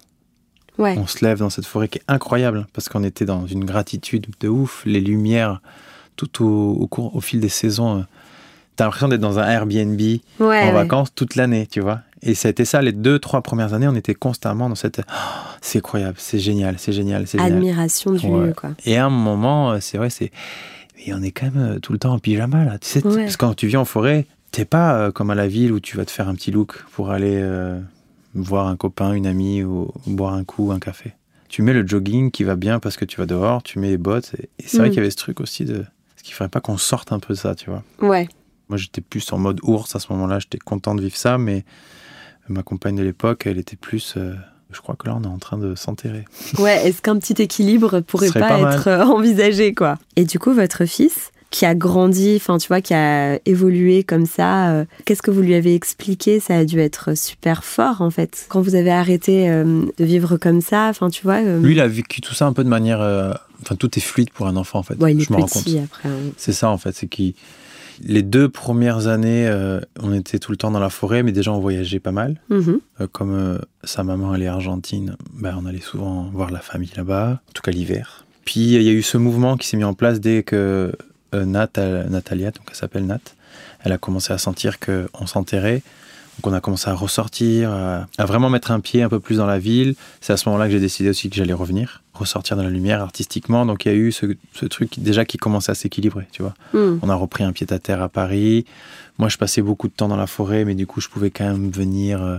Ouais. 0.78 0.96
On 0.98 1.06
se 1.06 1.24
lève 1.24 1.38
dans 1.38 1.50
cette 1.50 1.64
forêt 1.66 1.88
qui 1.88 1.98
est 1.98 2.02
incroyable 2.08 2.66
parce 2.72 2.88
qu'on 2.88 3.04
était 3.04 3.24
dans 3.24 3.46
une 3.46 3.64
gratitude 3.64 4.26
de 4.40 4.48
ouf, 4.48 4.82
les 4.84 5.00
lumières 5.00 5.60
tout 6.16 6.44
au, 6.44 6.72
au 6.72 6.86
cours, 6.86 7.14
au 7.14 7.20
fil 7.20 7.40
des 7.40 7.48
saisons. 7.48 7.98
euh, 8.00 8.02
T'as 8.74 8.84
l'impression 8.84 9.08
d'être 9.08 9.20
dans 9.20 9.38
un 9.38 9.48
Airbnb 9.48 9.98
Ouais, 10.00 10.20
en 10.40 10.46
ouais. 10.48 10.72
vacances 10.72 11.14
toute 11.14 11.34
l'année, 11.36 11.66
tu 11.66 11.80
vois. 11.80 12.00
Et 12.22 12.35
c'était 12.35 12.64
ça, 12.64 12.81
les 12.83 12.92
deux, 12.92 13.18
trois 13.18 13.42
premières 13.42 13.74
années, 13.74 13.87
on 13.88 13.94
était 13.94 14.14
constamment 14.14 14.68
dans 14.68 14.74
cette. 14.74 15.00
Oh, 15.09 15.12
c'est 15.61 15.79
incroyable, 15.79 16.16
c'est 16.18 16.38
génial, 16.38 16.76
c'est 16.79 16.92
génial, 16.92 17.26
c'est 17.26 17.38
génial. 17.38 17.59
Admiration 17.59 18.12
du 18.12 18.26
lieu, 18.26 18.55
quoi. 18.57 18.70
Et 18.87 18.96
à 18.96 19.07
un 19.07 19.11
moment, 19.11 19.72
euh, 19.72 19.79
c'est 19.81 19.98
vrai, 19.98 20.09
c'est. 20.11 20.31
Mais 21.07 21.12
on 21.14 21.22
est 21.22 21.31
quand 21.31 21.46
même 21.52 21.74
euh, 21.74 21.79
tout 21.79 21.92
le 21.92 21.98
temps 21.98 22.14
en 22.14 22.18
pyjama, 22.18 22.64
là. 22.64 22.79
Tu 22.79 22.88
sais, 22.88 23.07
Ouais. 23.07 23.24
parce 23.24 23.37
que 23.37 23.40
quand 23.46 23.55
tu 23.55 23.66
vis 23.66 23.76
en 23.76 23.85
forêt, 23.85 24.26
t'es 24.50 24.64
pas 24.64 24.94
euh, 24.96 25.11
comme 25.12 25.31
à 25.31 25.35
la 25.35 25.46
ville 25.46 25.72
où 25.72 25.79
tu 25.81 25.96
vas 25.98 26.05
te 26.07 26.11
faire 26.11 26.29
un 26.29 26.35
petit 26.35 26.50
look 26.50 26.83
pour 26.92 27.11
aller 27.11 27.37
euh, 27.37 27.79
voir 28.35 28.66
un 28.66 28.76
copain, 28.76 29.12
une 29.12 29.26
amie 29.26 29.62
ou, 29.62 29.92
ou 30.07 30.11
boire 30.11 30.33
un 30.35 30.44
coup, 30.44 30.72
un 30.72 30.79
café. 30.79 31.12
Tu 31.48 31.61
mets 31.62 31.74
le 31.74 31.87
jogging 31.87 32.31
qui 32.31 32.42
va 32.44 32.57
bien 32.57 32.81
parce 32.81 32.96
que 32.96 33.05
tu 33.05 33.18
vas 33.18 33.26
dehors, 33.26 33.62
tu 33.62 33.79
mets 33.79 33.90
les 33.90 33.98
bottes. 33.98 34.33
Et, 34.38 34.48
et 34.59 34.66
c'est 34.66 34.79
vrai 34.79 34.88
Mm. 34.88 34.90
qu'il 34.90 34.96
y 34.96 35.00
avait 35.00 35.11
ce 35.11 35.16
truc 35.16 35.40
aussi 35.40 35.64
de. 35.66 35.81
Est-ce 35.81 36.24
qu'il 36.24 36.33
faudrait 36.35 36.48
pas 36.48 36.61
qu'on 36.61 36.79
sorte 36.79 37.12
un 37.12 37.18
peu 37.20 37.35
de 37.35 37.38
ça, 37.38 37.55
tu 37.55 37.68
vois 37.70 37.85
Ouais. 38.00 38.26
Moi, 38.68 38.79
j'étais 38.79 39.00
plus 39.02 39.31
en 39.33 39.38
mode 39.38 39.61
ours 39.62 39.94
à 39.94 40.00
ce 40.00 40.11
moment-là. 40.12 40.38
J'étais 40.40 40.59
content 40.59 40.94
de 40.96 41.02
vivre 41.02 41.16
ça, 41.16 41.38
mais 41.38 41.64
ma 42.48 42.62
compagne 42.62 42.96
de 42.96 43.02
l'époque, 43.02 43.46
elle 43.46 43.59
était 43.59 43.76
plus. 43.76 44.14
euh, 44.16 44.35
je 44.72 44.80
crois 44.80 44.96
que 44.96 45.06
là, 45.06 45.16
on 45.18 45.22
est 45.22 45.28
en 45.28 45.38
train 45.38 45.59
de 45.59 45.74
s'enterrer. 45.74 46.24
Ouais, 46.59 46.87
est-ce 46.88 47.00
qu'un 47.02 47.18
petit 47.18 47.40
équilibre 47.42 48.00
pourrait 48.00 48.30
pas, 48.30 48.61
être 48.74 48.88
euh, 48.88 49.04
envisagé, 49.04 49.74
quoi? 49.74 49.98
Et 50.16 50.24
du 50.24 50.38
coup, 50.38 50.52
votre 50.52 50.85
fils, 50.87 51.30
qui 51.50 51.64
a 51.64 51.74
grandi, 51.76 52.35
enfin, 52.37 52.59
tu 52.59 52.66
vois, 52.68 52.80
qui 52.80 52.92
a 52.92 53.38
évolué 53.46 54.02
comme 54.02 54.26
ça, 54.26 54.70
euh, 54.70 54.85
qu'est-ce 55.04 55.22
que 55.22 55.30
vous 55.30 55.40
lui 55.42 55.54
avez 55.54 55.74
expliqué? 55.74 56.40
Ça 56.40 56.56
a 56.59 56.64
dû 56.64 56.80
être 56.80 57.16
super 57.16 57.62
fort, 57.64 58.02
en 58.02 58.11
fait. 58.11 58.46
Quand 58.48 58.61
vous 58.61 58.74
avez 58.74 58.90
arrêté 58.90 59.48
euh, 59.48 59.82
de 59.96 60.04
vivre 60.04 60.37
comme 60.37 60.61
ça, 60.61 60.88
enfin, 60.90 61.09
tu 61.09 61.22
vois... 61.22 61.37
euh, 61.44 61.61
Lui, 61.61 61.72
il 61.74 61.80
a 61.80 61.87
vécu 61.88 62.20
tout 62.20 62.35
ça 62.35 62.46
un 62.46 62.52
peu 62.52 62.64
de 62.64 62.68
manière. 62.68 63.00
euh, 63.00 63.32
Enfin, 63.62 63.74
tout 63.76 63.96
est 63.96 64.02
fluide 64.02 64.30
pour 64.30 64.46
un 64.48 64.56
enfant, 64.56 64.80
en 64.80 64.82
fait. 64.82 64.96
bon, 64.96 65.06
il 65.06 65.18
est 65.20 65.24
je 65.24 65.32
me 65.32 65.38
rends 65.38 65.46
compte. 65.46 65.64
petit, 65.64 65.78
après. 65.78 66.09
hein. 66.11 66.12
C'est 66.37 66.52
ça, 66.52 66.68
en 66.68 66.76
fait. 66.76 66.94
C'est 66.94 67.06
qu'il 67.06 67.32
Les 68.04 68.22
deux 68.22 68.48
premières 68.48 69.06
années, 69.06 69.46
euh, 69.48 69.80
on 70.02 70.12
était 70.12 70.38
tout 70.38 70.50
le 70.50 70.56
temps 70.56 70.70
dans 70.70 70.80
la 70.80 70.90
forêt, 70.90 71.22
mais 71.22 71.32
déjà 71.32 71.52
on 71.52 71.61
voyageait 71.61 72.00
pas 72.00 72.12
mal. 72.12 72.40
Mhm. 72.50 72.80
Euh, 73.00 73.06
comme 73.11 73.35
euh, 73.35 73.59
sa 73.85 74.02
maman 74.04 74.35
elle 74.35 74.42
est 74.42 74.46
argentine, 74.48 75.16
ben, 75.35 75.56
on 75.61 75.66
allait 75.66 75.80
souvent 75.80 76.24
voir 76.32 76.50
la 76.50 76.61
famille 76.61 76.90
là-bas, 76.96 77.40
en 77.48 77.52
tout 77.52 77.62
cas 77.62 77.70
l'hiver. 77.70 78.24
Puis 78.44 78.61
il 78.74 78.82
y 78.82 78.88
a 78.88 78.92
eu 78.92 79.02
ce 79.02 79.16
mouvement 79.18 79.56
qui 79.56 79.66
s'est 79.66 79.76
mis 79.76 79.85
en 79.85 79.94
place 79.94 80.20
dès 80.20 80.42
que 80.42 80.92
Nat, 81.32 81.68
elle- 81.76 82.06
Natalia, 82.11 82.50
donc 82.50 82.64
elle 82.70 82.76
s'appelle 82.76 83.06
Nat, 83.06 83.20
elle 83.82 83.92
a 83.92 83.98
commencé 83.98 84.32
à 84.32 84.38
sentir 84.38 84.78
qu'on 84.78 85.26
s'enterrait. 85.26 85.82
On 86.46 86.52
a 86.52 86.61
commencé 86.61 86.88
à 86.88 86.94
ressortir, 86.94 87.70
à, 87.70 88.06
à 88.18 88.24
vraiment 88.24 88.48
mettre 88.50 88.70
un 88.70 88.80
pied 88.80 89.02
un 89.02 89.09
peu 89.09 89.20
plus 89.20 89.37
dans 89.38 89.46
la 89.46 89.59
ville. 89.59 89.94
C'est 90.20 90.32
à 90.32 90.37
ce 90.37 90.48
moment-là 90.48 90.66
que 90.66 90.72
j'ai 90.72 90.80
décidé 90.80 91.11
aussi 91.11 91.28
que 91.28 91.37
j'allais 91.37 91.52
revenir, 91.52 92.02
ressortir 92.14 92.56
dans 92.56 92.62
la 92.62 92.70
lumière 92.70 93.00
artistiquement. 93.02 93.66
Donc 93.66 93.85
il 93.85 93.88
y 93.88 93.94
a 93.94 93.94
eu 93.96 94.12
ce, 94.12 94.26
ce 94.54 94.66
truc 94.66 94.98
déjà 94.98 95.24
qui 95.24 95.37
commençait 95.38 95.72
à 95.72 95.74
s'équilibrer, 95.74 96.26
tu 96.32 96.42
vois. 96.42 96.54
Mhm. 96.72 97.00
On 97.02 97.09
a 97.09 97.14
repris 97.14 97.44
un 97.44 97.52
pied 97.52 97.66
à 97.70 97.78
terre 97.78 98.00
à 98.02 98.09
Paris. 98.09 98.64
Moi, 99.18 99.28
je 99.28 99.37
passais 99.38 99.62
beaucoup 99.62 99.88
de 99.88 99.92
temps 99.92 100.09
dans 100.09 100.16
la 100.16 100.26
forêt, 100.26 100.64
mais 100.64 100.74
du 100.74 100.87
coup, 100.87 101.00
je 101.00 101.09
pouvais 101.09 101.30
quand 101.30 101.44
même 101.44 101.70
venir. 101.70 102.22
euh, 102.22 102.37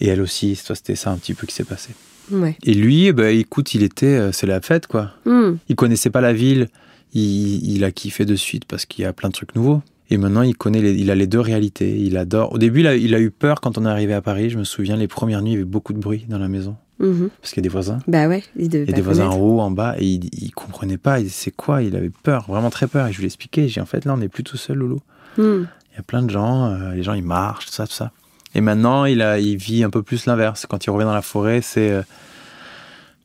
et 0.00 0.06
elle 0.08 0.20
aussi, 0.20 0.54
c'était 0.56 0.94
ça 0.94 1.10
un 1.10 1.16
petit 1.16 1.34
peu 1.34 1.46
qui 1.46 1.54
s'est 1.54 1.64
passé. 1.64 1.90
Ouais. 2.30 2.56
Et 2.62 2.74
lui, 2.74 3.10
bah, 3.12 3.30
écoute, 3.30 3.74
il 3.74 3.82
était, 3.82 4.06
euh, 4.06 4.30
c'est 4.32 4.46
la 4.46 4.60
fête, 4.60 4.86
quoi. 4.86 5.10
Mhm. 5.24 5.58
Il 5.68 5.74
connaissait 5.76 6.10
pas 6.10 6.20
la 6.20 6.32
ville. 6.32 6.68
Il, 7.14 7.68
il 7.74 7.82
a 7.84 7.90
kiffé 7.90 8.24
de 8.26 8.36
suite 8.36 8.64
parce 8.66 8.84
qu'il 8.84 9.02
y 9.02 9.06
a 9.06 9.12
plein 9.14 9.30
de 9.30 9.34
trucs 9.34 9.54
nouveaux. 9.56 9.82
Et 10.10 10.16
maintenant, 10.16 10.42
il 10.42 10.56
connaît, 10.56 10.80
les- 10.80 10.94
il 10.94 11.10
a 11.10 11.14
les 11.14 11.26
deux 11.26 11.40
réalités. 11.40 11.98
Il 12.00 12.16
adore. 12.16 12.52
Au 12.52 12.58
début, 12.58 12.80
il 12.80 12.86
a, 12.86 12.96
il 12.96 13.14
a 13.14 13.20
eu 13.20 13.30
peur 13.30 13.60
quand 13.60 13.76
on 13.78 13.84
est 13.84 13.88
arrivé 13.90 14.14
à 14.14 14.22
Paris. 14.22 14.48
Je 14.50 14.58
me 14.58 14.64
souviens, 14.64 14.96
les 14.96 15.08
premières 15.08 15.42
nuits, 15.42 15.50
il 15.50 15.54
y 15.54 15.56
avait 15.56 15.64
beaucoup 15.64 15.92
de 15.92 15.98
bruit 15.98 16.24
dans 16.28 16.38
la 16.38 16.48
maison 16.48 16.76
Mhm. 16.98 17.28
parce 17.40 17.52
qu'il 17.52 17.58
y 17.58 17.62
a 17.62 17.68
des 17.68 17.72
voisins. 17.72 17.98
Bah 18.08 18.26
ouais, 18.26 18.42
il 18.56 18.68
devait 18.70 18.84
Il 18.84 18.88
y 18.88 18.90
a 18.90 18.92
pas 18.92 18.96
des 18.96 19.02
voisins 19.02 19.28
en 19.28 19.36
haut, 19.38 19.60
en 19.60 19.70
bas, 19.70 19.96
et 19.98 20.04
il, 20.06 20.24
il 20.32 20.50
comprenait 20.52 20.96
pas. 20.98 21.18
C'est 21.28 21.50
quoi? 21.50 21.82
Il 21.82 21.94
avait 21.94 22.10
peur, 22.10 22.46
vraiment 22.48 22.70
très 22.70 22.86
peur. 22.86 23.06
Et 23.06 23.12
je 23.12 23.18
lui 23.18 23.24
ai 23.24 23.26
expliqué. 23.26 23.68
J'ai 23.68 23.74
dit, 23.74 23.80
en 23.80 23.86
fait, 23.86 24.04
là, 24.06 24.14
on 24.14 24.16
n'est 24.16 24.28
plus 24.28 24.42
tout 24.44 24.56
seul, 24.56 24.78
Loulou. 24.78 25.00
Mhm. 25.36 25.68
Il 25.92 25.96
y 25.96 25.98
a 25.98 26.02
plein 26.02 26.22
de 26.22 26.30
gens, 26.30 26.66
euh, 26.72 26.94
les 26.94 27.02
gens 27.02 27.12
ils 27.14 27.22
marchent, 27.24 27.66
tout 27.66 27.72
ça, 27.72 27.86
tout 27.86 27.92
ça. 27.92 28.12
Et 28.54 28.60
maintenant, 28.62 29.04
il, 29.04 29.20
a, 29.20 29.38
il 29.38 29.56
vit 29.56 29.84
un 29.84 29.90
peu 29.90 30.02
plus 30.02 30.24
l'inverse. 30.26 30.64
Quand 30.68 30.86
il 30.86 30.90
revient 30.90 31.04
dans 31.04 31.12
la 31.14 31.22
forêt, 31.22 31.60
c'est. 31.60 31.90
euh, 31.90 32.02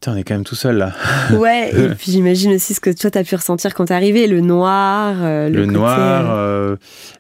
Putain, 0.03 0.15
on 0.15 0.17
est 0.17 0.23
quand 0.25 0.33
même 0.33 0.43
tout 0.43 0.55
seul 0.55 0.75
là. 0.79 0.91
Ouais, 1.31 1.71
et 1.73 1.87
puis 1.95 2.11
j'imagine 2.11 2.51
aussi 2.51 2.73
ce 2.73 2.81
que 2.81 2.89
toi 2.89 3.09
t'as 3.09 3.23
pu 3.23 3.35
ressentir 3.35 3.73
quand 3.73 3.85
t'es 3.85 3.93
arrivé, 3.93 4.27
le 4.27 4.41
noir, 4.41 5.15
euh, 5.21 5.47
le, 5.47 5.59
Le, 5.61 5.65
côté, 5.67 5.77
noir, 5.77 6.29
euh, 6.29 6.73
euh, 6.73 6.75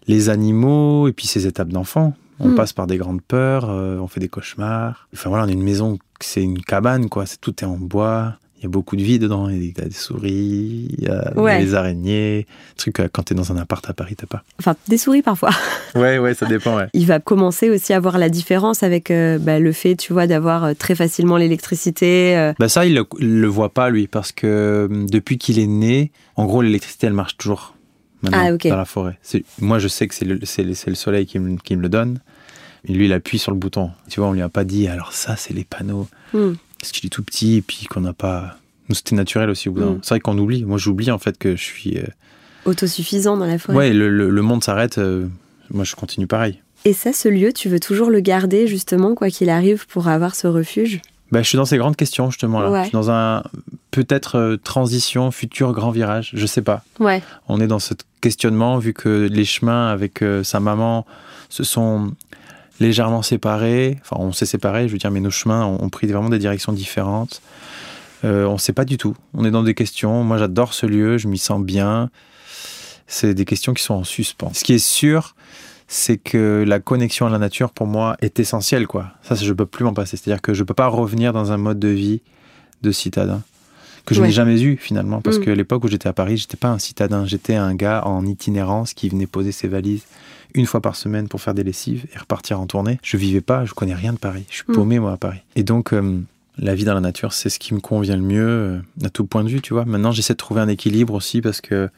les 0.07 0.27
animaux, 0.27 1.07
et 1.07 1.13
puis 1.13 1.25
ces 1.25 1.47
étapes 1.47 1.69
d'enfant. 1.69 2.13
On 2.41 2.49
Hmm. 2.49 2.55
passe 2.55 2.73
par 2.73 2.85
des 2.87 2.97
grandes 2.97 3.21
peurs, 3.21 3.69
euh, 3.69 3.99
on 3.99 4.07
fait 4.09 4.19
des 4.19 4.27
cauchemars. 4.27 5.07
Enfin 5.13 5.29
voilà, 5.29 5.45
on 5.45 5.47
est 5.47 5.53
une 5.53 5.63
maison, 5.63 5.97
c'est 6.19 6.43
une 6.43 6.59
cabane 6.61 7.07
quoi. 7.07 7.25
C'est 7.25 7.39
tout 7.39 7.55
est 7.63 7.67
en 7.67 7.77
bois. 7.77 8.33
Il 8.63 8.67
y 8.67 8.69
a 8.69 8.69
beaucoup 8.69 8.95
de 8.95 9.03
vie 9.03 9.19
dedans. 9.19 9.49
Il 9.49 9.65
y 9.65 9.73
a 9.77 9.83
des 9.85 9.91
souris, 9.91 10.87
il 10.97 11.03
y 11.03 11.07
a 11.09 11.37
Ouais. 11.37 11.61
des 11.61 11.75
araignées. 11.75 12.47
Truc 12.77 13.01
euh, 13.01 13.09
quand 13.11 13.23
t'es 13.23 13.35
dans 13.35 13.51
un 13.51 13.57
appart 13.57 13.87
à 13.89 13.93
Paris, 13.93 14.15
t'as 14.15 14.25
pas. 14.25 14.41
Enfin, 14.57 14.75
des 14.87 14.97
souris 14.97 15.21
parfois. 15.21 15.49
Ouais, 15.95 16.17
ouais, 16.17 16.33
ça 16.33 16.45
dépend. 16.47 16.77
Ouais. 16.77 16.87
Il 16.93 17.05
va 17.05 17.19
commencer 17.19 17.69
aussi 17.69 17.93
à 17.93 17.99
voir 17.99 18.17
la 18.17 18.29
différence 18.29 18.81
avec 18.81 19.11
euh, 19.11 19.37
bah, 19.37 19.59
le 19.59 19.71
fait, 19.73 19.95
tu 19.95 20.11
vois, 20.13 20.25
d'avoir 20.25 20.63
euh, 20.63 20.73
très 20.73 20.95
facilement 20.95 21.35
l'électricité. 21.37 22.35
euh. 22.37 22.53
Bah 22.57 22.67
ça, 22.69 22.85
il 22.85 22.95
le, 22.95 23.05
le 23.19 23.47
voit 23.47 23.69
pas, 23.73 23.89
lui, 23.91 24.07
parce 24.07 24.31
que 24.31 24.87
depuis 25.11 25.37
qu'il 25.37 25.59
est 25.59 25.67
né, 25.67 26.11
en 26.37 26.45
gros, 26.45 26.61
l'électricité, 26.63 27.05
elle 27.07 27.13
marche 27.13 27.37
toujours 27.37 27.75
maintenant 28.23 28.39
Ah, 28.63 28.69
dans 28.69 28.77
la 28.77 28.85
forêt. 28.85 29.19
Moi, 29.59 29.77
je 29.77 29.87
sais 29.89 30.07
que 30.07 30.15
c'est 30.15 30.25
le, 30.63 30.95
soleil 30.95 31.25
qui 31.27 31.37
me, 31.37 31.57
qui 31.57 31.75
me 31.75 31.81
le 31.81 31.89
donne. 31.89 32.19
Lui, 32.87 33.05
il 33.05 33.13
appuie 33.13 33.37
sur 33.37 33.51
le 33.51 33.57
bouton. 33.57 33.91
Tu 34.09 34.19
vois, 34.19 34.29
on 34.29 34.33
lui 34.33 34.41
a 34.41 34.49
pas 34.49 34.63
dit, 34.63 34.87
alors 34.87 35.13
ça, 35.13 35.35
c'est 35.37 35.53
les 35.53 35.63
panneaux. 35.63 36.07
Hmm. 36.33 36.53
Parce 36.83 36.91
qu'il 36.91 37.05
est 37.05 37.09
tout 37.09 37.23
petit, 37.23 37.55
et 37.55 37.61
puis 37.61 37.85
qu'on 37.89 38.01
n'a 38.01 38.11
pas... 38.13 38.57
Nous, 38.89 38.95
c'était 38.95 39.15
naturel 39.15 39.49
aussi 39.49 39.69
au 39.69 39.71
bout 39.71 39.79
d'un 39.79 39.85
Mm. 39.85 39.89
moment. 39.89 40.01
C'est 40.03 40.09
vrai 40.09 40.19
qu'on 40.19 40.37
oublie. 40.37 40.65
Moi, 40.65 40.77
j'oublie, 40.77 41.09
en 41.11 41.17
fait, 41.17 41.37
que 41.37 41.55
je 41.55 41.63
suis... 41.63 41.97
euh, 41.97 42.03
Autosuffisant 42.65 43.37
dans 43.37 43.45
la 43.45 43.57
forêt. 43.57 43.77
Ouais, 43.77 43.93
le, 43.93 44.09
le- 44.09 44.29
le 44.29 44.41
monde 44.41 44.63
s'arrête. 44.63 44.97
euh, 44.97 45.27
Moi, 45.71 45.83
je 45.85 45.95
continue 45.95 46.27
pareil. 46.27 46.59
Et 46.85 46.91
ça, 46.93 47.13
ce 47.13 47.29
lieu, 47.29 47.53
tu 47.53 47.69
veux 47.69 47.79
toujours 47.79 48.09
le 48.09 48.19
garder, 48.19 48.67
justement, 48.67 49.15
quoi 49.15 49.29
qu'il 49.29 49.49
arrive, 49.49 49.87
pour 49.87 50.07
avoir 50.09 50.35
ce 50.35 50.47
refuge? 50.47 51.01
Bah, 51.31 51.41
je 51.41 51.47
suis 51.47 51.55
dans 51.55 51.65
ces 51.65 51.77
grandes 51.77 51.95
questions, 51.95 52.29
justement, 52.29 52.59
là. 52.61 52.69
Ouais. 52.69 52.79
Je 52.81 52.83
suis 52.89 52.91
dans 52.93 53.09
un... 53.09 53.43
Peut-être 53.91 54.35
euh, 54.37 54.57
transition, 54.57 55.31
futur 55.31 55.71
grand 55.71 55.91
virage. 55.91 56.31
Je 56.33 56.45
sais 56.45 56.61
pas. 56.61 56.83
Ouais. 56.99 57.21
on 57.47 57.61
est 57.61 57.67
dans 57.67 57.79
ce 57.79 57.93
questionnement 58.21 58.77
vu 58.77 58.93
que 58.93 59.29
les 59.31 59.45
chemins 59.45 59.87
avec 59.87 60.21
euh, 60.21 60.43
sa 60.43 60.59
maman 60.59 61.05
se 61.49 61.63
sont 61.63 62.13
légèrement 62.79 63.21
séparés. 63.21 63.97
Enfin, 64.01 64.17
on 64.19 64.31
s'est 64.31 64.45
séparés, 64.45 64.87
je 64.87 64.93
veux 64.93 64.97
dire, 64.99 65.11
mais 65.11 65.19
nos 65.19 65.29
chemins 65.31 65.65
ont, 65.65 65.89
pris 65.89 66.07
vraiment 66.07 66.29
des 66.29 66.39
directions 66.39 66.73
différentes. 66.73 67.41
Euh, 68.23 68.45
on 68.45 68.53
ne 68.53 68.57
sait 68.57 68.73
pas 68.73 68.85
du 68.85 68.97
tout. 68.97 69.15
On 69.33 69.45
est 69.45 69.51
dans 69.51 69.63
des 69.63 69.73
questions. 69.73 70.23
Moi, 70.23 70.37
j'adore 70.37 70.73
ce 70.73 70.85
lieu, 70.85 71.17
je 71.17 71.27
m'y 71.27 71.37
sens 71.37 71.61
bien. 71.61 72.09
C'est 73.07 73.33
des 73.33 73.45
questions 73.45 73.73
qui 73.73 73.83
sont 73.83 73.95
en 73.95 74.03
suspens. 74.03 74.51
Ce 74.53 74.63
qui 74.63 74.73
est 74.73 74.83
sûr, 74.83 75.35
c'est 75.87 76.17
que 76.17 76.63
la 76.65 76.79
connexion 76.79 77.25
à 77.27 77.29
la 77.29 77.37
nature, 77.37 77.71
pour 77.71 77.85
moi, 77.85 78.15
est 78.21 78.39
essentielle. 78.39 78.87
Quoi. 78.87 79.07
Ça, 79.23 79.35
je 79.35 79.47
ne 79.47 79.53
peux 79.53 79.65
plus 79.65 79.83
m'en 79.83 79.93
passer. 79.93 80.17
C'est-à-dire 80.17 80.41
que 80.41 80.53
je 80.53 80.61
ne 80.61 80.65
peux 80.65 80.73
pas 80.73 80.87
revenir 80.87 81.33
dans 81.33 81.51
un 81.51 81.57
mode 81.57 81.79
de 81.79 81.89
vie 81.89 82.21
de 82.81 82.91
citadin 82.91 83.41
que 84.05 84.15
je 84.15 84.21
Ouais. 84.21 84.27
n'ai 84.27 84.33
jamais 84.33 84.61
eu 84.61 84.77
finalement. 84.77 85.21
Parce 85.21 85.37
Mm. 85.37 85.43
que 85.45 85.49
l'époque 85.51 85.83
où 85.83 85.87
j'étais 85.87 86.09
à 86.09 86.13
Paris, 86.13 86.37
j'étais 86.37 86.57
pas 86.57 86.69
un 86.69 86.79
citadin. 86.79 87.25
J'étais 87.25 87.55
un 87.55 87.75
gars 87.75 88.01
en 88.05 88.25
itinérance 88.25 88.93
qui 88.93 89.07
venait 89.09 89.27
poser 89.27 89.51
ses 89.51 89.67
valises 89.67 90.03
une 90.53 90.65
fois 90.65 90.81
par 90.81 90.95
semaine 90.95 91.27
pour 91.27 91.41
faire 91.41 91.53
des 91.53 91.63
lessives 91.63 92.05
et 92.13 92.17
repartir 92.17 92.59
en 92.59 92.67
tournée. 92.67 92.99
Je 93.03 93.17
vivais 93.17 93.41
pas, 93.41 93.65
je 93.65 93.73
connais 93.73 93.95
rien 93.95 94.13
de 94.13 94.17
Paris. 94.19 94.45
Je 94.49 94.55
suis 94.55 94.65
Mm. 94.67 94.73
paumé, 94.73 94.99
moi, 94.99 95.11
à 95.13 95.17
Paris. 95.17 95.39
Et 95.55 95.63
donc, 95.63 95.93
euh, 95.93 96.19
la 96.57 96.75
vie 96.75 96.85
dans 96.85 96.93
la 96.93 96.99
nature, 97.01 97.33
c'est 97.33 97.49
ce 97.49 97.57
qui 97.59 97.73
me 97.73 97.79
convient 97.79 98.15
le 98.15 98.21
mieux 98.21 98.47
euh, 98.47 98.79
à 99.03 99.09
tout 99.09 99.25
point 99.25 99.43
de 99.43 99.49
vue, 99.49 99.61
tu 99.61 99.73
vois. 99.73 99.85
Maintenant, 99.85 100.11
j'essaie 100.11 100.33
de 100.33 100.37
trouver 100.37 100.61
un 100.61 100.67
équilibre 100.67 101.13
aussi 101.15 101.41
parce 101.41 101.61
que 101.61 101.89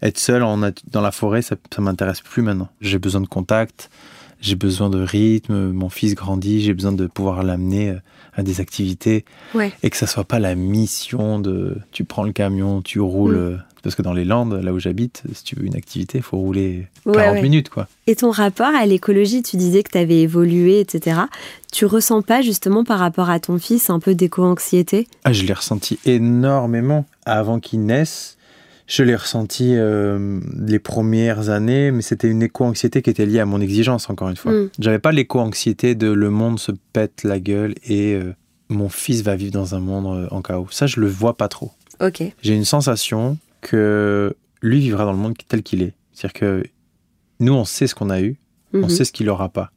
être 0.00 0.18
seul 0.18 0.44
en 0.44 0.58
dans 0.58 1.00
la 1.00 1.10
forêt, 1.10 1.42
ça, 1.42 1.56
ça 1.74 1.82
m'intéresse 1.82 2.20
plus 2.20 2.42
maintenant. 2.42 2.68
J'ai 2.80 2.98
besoin 3.00 3.20
de 3.20 3.26
contact, 3.26 3.90
j'ai 4.40 4.54
besoin 4.54 4.90
de 4.90 5.02
rythme. 5.02 5.72
Mon 5.72 5.88
fils 5.88 6.14
grandit, 6.14 6.62
j'ai 6.62 6.74
besoin 6.74 6.92
de 6.92 7.08
pouvoir 7.08 7.42
l'amener 7.42 7.90
euh, 7.90 7.96
à 8.38 8.42
des 8.42 8.60
activités 8.62 9.24
Ouais. 9.54 9.72
et 9.82 9.90
que 9.90 9.96
ça 9.96 10.06
soit 10.06 10.24
pas 10.24 10.38
la 10.38 10.54
mission 10.54 11.38
de 11.40 11.76
tu 11.92 12.04
prends 12.04 12.22
le 12.22 12.32
camion, 12.32 12.80
tu 12.80 13.00
roules. 13.00 13.36
Mm. 13.36 13.62
Parce 13.82 13.94
que 13.94 14.02
dans 14.02 14.12
les 14.12 14.24
Landes, 14.24 14.54
là 14.62 14.72
où 14.72 14.78
j'habite, 14.80 15.22
si 15.32 15.44
tu 15.44 15.54
veux 15.54 15.64
une 15.64 15.76
activité, 15.76 16.18
il 16.18 16.22
faut 16.24 16.36
rouler 16.36 16.88
Ouais, 17.06 17.14
40 17.14 17.34
ouais. 17.34 17.42
minutes, 17.42 17.68
quoi. 17.68 17.86
Et 18.08 18.16
ton 18.16 18.30
rapport 18.32 18.74
à 18.74 18.84
l'écologie, 18.86 19.42
tu 19.42 19.56
disais 19.56 19.82
que 19.84 19.90
tu 19.92 19.98
avais 19.98 20.20
évolué, 20.20 20.80
etc. 20.80 21.20
Tu 21.72 21.86
ressens 21.86 22.22
pas, 22.22 22.42
justement, 22.42 22.82
par 22.84 22.98
rapport 22.98 23.30
à 23.30 23.38
ton 23.38 23.58
fils, 23.58 23.88
un 23.88 24.00
peu 24.00 24.14
d'éco-anxiété? 24.16 25.06
Ah, 25.24 25.32
je 25.32 25.44
l'ai 25.44 25.52
ressenti 25.52 25.98
énormément 26.04 27.06
avant 27.24 27.60
qu'il 27.60 27.84
naisse. 27.86 28.36
Je 28.88 29.02
l'ai 29.02 29.14
ressenti 29.14 29.74
euh, 29.76 30.40
les 30.58 30.78
premières 30.78 31.50
années, 31.50 31.90
mais 31.90 32.00
c'était 32.02 32.28
une 32.28 32.42
éco-anxiété 32.42 33.02
qui 33.02 33.10
était 33.10 33.26
liée 33.26 33.38
à 33.38 33.44
mon 33.46 33.60
exigence, 33.60 34.08
encore 34.08 34.30
une 34.30 34.36
fois. 34.36 34.50
Mm. 34.52 34.70
J'avais 34.78 34.98
pas 34.98 35.12
l'éco-anxiété 35.12 35.94
de 35.94 36.08
le 36.10 36.30
monde 36.30 36.58
se 36.58 36.72
pète 36.94 37.22
la 37.22 37.38
gueule 37.38 37.74
et 37.84 38.14
euh, 38.14 38.32
mon 38.70 38.88
fils 38.88 39.20
va 39.22 39.36
vivre 39.36 39.52
dans 39.52 39.74
un 39.74 39.80
monde 39.80 40.06
euh, 40.24 40.28
en 40.30 40.40
chaos. 40.40 40.68
Ça, 40.70 40.86
je 40.86 41.00
le 41.00 41.06
vois 41.06 41.36
pas 41.36 41.48
trop. 41.48 41.70
Ok. 42.00 42.22
J'ai 42.40 42.54
une 42.54 42.64
sensation 42.64 43.36
que 43.60 44.34
lui 44.62 44.80
vivra 44.80 45.04
dans 45.04 45.12
le 45.12 45.18
monde 45.18 45.34
tel 45.48 45.62
qu'il 45.62 45.82
est. 45.82 45.92
C'est-à-dire 46.14 46.32
que 46.40 46.62
nous, 47.40 47.52
on 47.52 47.66
sait 47.66 47.86
ce 47.88 47.94
qu'on 47.94 48.08
a 48.08 48.22
eu, 48.22 48.38
on 48.72 48.78
Mhm. 48.78 48.88
sait 48.88 49.04
ce 49.04 49.12
qu'il 49.12 49.28
aura 49.28 49.50
pas. 49.50 49.70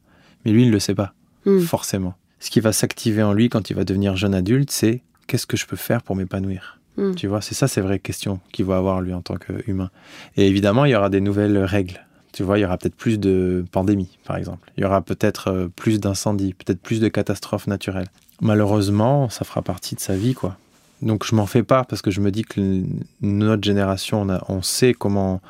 Mais 0.44 0.52
lui, 0.52 0.62
il 0.62 0.68
ne 0.68 0.72
le 0.72 0.80
sait 0.80 0.94
pas, 0.94 1.12
Mm. 1.44 1.60
forcément. 1.60 2.14
Ce 2.40 2.50
qui 2.50 2.60
va 2.60 2.72
s'activer 2.72 3.22
en 3.22 3.34
lui 3.34 3.50
quand 3.50 3.68
il 3.68 3.76
va 3.76 3.84
devenir 3.84 4.16
jeune 4.16 4.34
adulte, 4.34 4.70
c'est 4.70 5.02
qu'est-ce 5.26 5.46
que 5.46 5.56
je 5.58 5.66
peux 5.66 5.76
faire 5.76 6.02
pour 6.02 6.16
m'épanouir? 6.16 6.78
Mm. 6.96 7.14
Tu 7.14 7.26
vois, 7.26 7.40
c'est 7.40 7.54
ça 7.54 7.68
ces 7.68 7.80
vraies 7.80 7.98
questions 7.98 8.40
qu'il 8.52 8.64
va 8.64 8.76
avoir 8.76 9.00
lui 9.00 9.14
en 9.14 9.22
tant 9.22 9.36
qu'humain. 9.36 9.90
Et 10.36 10.46
évidemment, 10.46 10.84
il 10.84 10.90
y 10.90 10.94
aura 10.94 11.10
des 11.10 11.20
nouvelles 11.20 11.58
règles. 11.58 12.04
Tu 12.32 12.42
vois, 12.42 12.58
il 12.58 12.62
y 12.62 12.64
aura 12.64 12.78
peut-être 12.78 12.96
plus 12.96 13.18
de 13.18 13.64
pandémies, 13.72 14.18
par 14.24 14.36
exemple. 14.36 14.70
Il 14.76 14.82
y 14.82 14.86
aura 14.86 15.02
peut-être 15.02 15.48
euh, 15.48 15.68
plus 15.68 16.00
d'incendies, 16.00 16.54
peut-être 16.54 16.80
plus 16.80 17.00
de 17.00 17.08
catastrophes 17.08 17.66
naturelles. 17.66 18.08
Malheureusement, 18.40 19.28
ça 19.28 19.44
fera 19.44 19.60
partie 19.60 19.94
de 19.94 20.00
sa 20.00 20.16
vie, 20.16 20.34
quoi. 20.34 20.56
Donc 21.02 21.26
je 21.26 21.34
m'en 21.34 21.46
fais 21.46 21.64
pas 21.64 21.84
parce 21.84 22.00
que 22.00 22.10
je 22.10 22.20
me 22.20 22.30
dis 22.30 22.44
que 22.44 22.82
notre 23.20 23.64
génération, 23.64 24.26
on, 24.48 24.62
sait 24.62 24.94
comment 24.94 25.40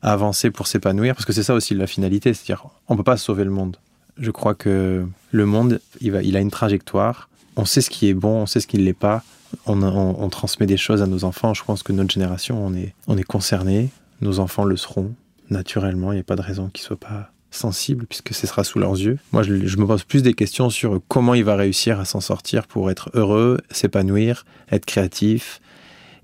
avancer 0.00 0.50
pour 0.50 0.66
s'épanouir, 0.66 1.14
parce 1.14 1.26
que 1.26 1.34
c'est 1.34 1.42
ça 1.42 1.54
aussi 1.54 1.74
la 1.74 1.86
finalité, 1.86 2.32
c'est-à-dire 2.32 2.66
on 2.88 2.96
peut 2.96 3.02
pas 3.02 3.18
sauver 3.18 3.44
le 3.44 3.50
monde. 3.50 3.76
Je 4.16 4.30
crois 4.30 4.54
que 4.54 5.06
le 5.30 5.46
monde, 5.46 5.80
il 6.00 6.36
a 6.36 6.40
une 6.40 6.50
trajectoire. 6.50 7.28
On 7.56 7.66
sait 7.66 7.82
ce 7.82 7.90
qui 7.90 8.08
est 8.08 8.14
bon, 8.14 8.42
on 8.42 8.46
sait 8.46 8.60
ce 8.60 8.66
qui 8.66 8.78
ne 8.78 8.84
l'est 8.84 8.94
pas. 8.94 9.22
On, 9.66 10.28
transmet 10.28 10.66
des 10.66 10.76
choses 10.76 11.02
à 11.02 11.06
nos 11.06 11.24
enfants. 11.24 11.54
Je 11.54 11.64
pense 11.64 11.82
que 11.82 11.92
notre 11.92 12.12
génération, 12.12 12.64
on 12.64 12.74
est, 12.74 12.94
on 13.06 13.16
est 13.16 13.24
concerné. 13.24 13.90
Nos 14.20 14.38
enfants 14.38 14.64
le 14.64 14.76
seront 14.76 15.14
naturellement. 15.48 16.12
Il 16.12 16.16
n'y 16.16 16.20
a 16.20 16.24
pas 16.24 16.36
de 16.36 16.42
raison 16.42 16.68
qu'ils 16.68 16.84
soient 16.84 16.96
pas 16.96 17.30
sensibles 17.50 18.06
puisque 18.06 18.32
ce 18.32 18.46
sera 18.46 18.62
sous 18.64 18.78
leurs 18.78 18.92
yeux. 18.92 19.18
Moi, 19.32 19.42
je, 19.42 19.66
je 19.66 19.76
me 19.76 19.86
pose 19.86 20.04
plus 20.04 20.22
des 20.22 20.34
questions 20.34 20.70
sur 20.70 21.00
comment 21.08 21.34
il 21.34 21.44
va 21.44 21.56
réussir 21.56 21.98
à 21.98 22.04
s'en 22.04 22.20
sortir 22.20 22.66
pour 22.66 22.90
être 22.90 23.10
heureux, 23.14 23.58
s'épanouir, 23.70 24.44
être 24.70 24.86
créatif 24.86 25.60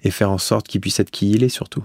et 0.04 0.10
faire 0.10 0.30
en 0.30 0.38
sorte 0.38 0.68
qu'il 0.68 0.80
puisse 0.80 1.00
être 1.00 1.10
qui 1.10 1.30
il 1.32 1.42
est 1.42 1.48
surtout. 1.48 1.84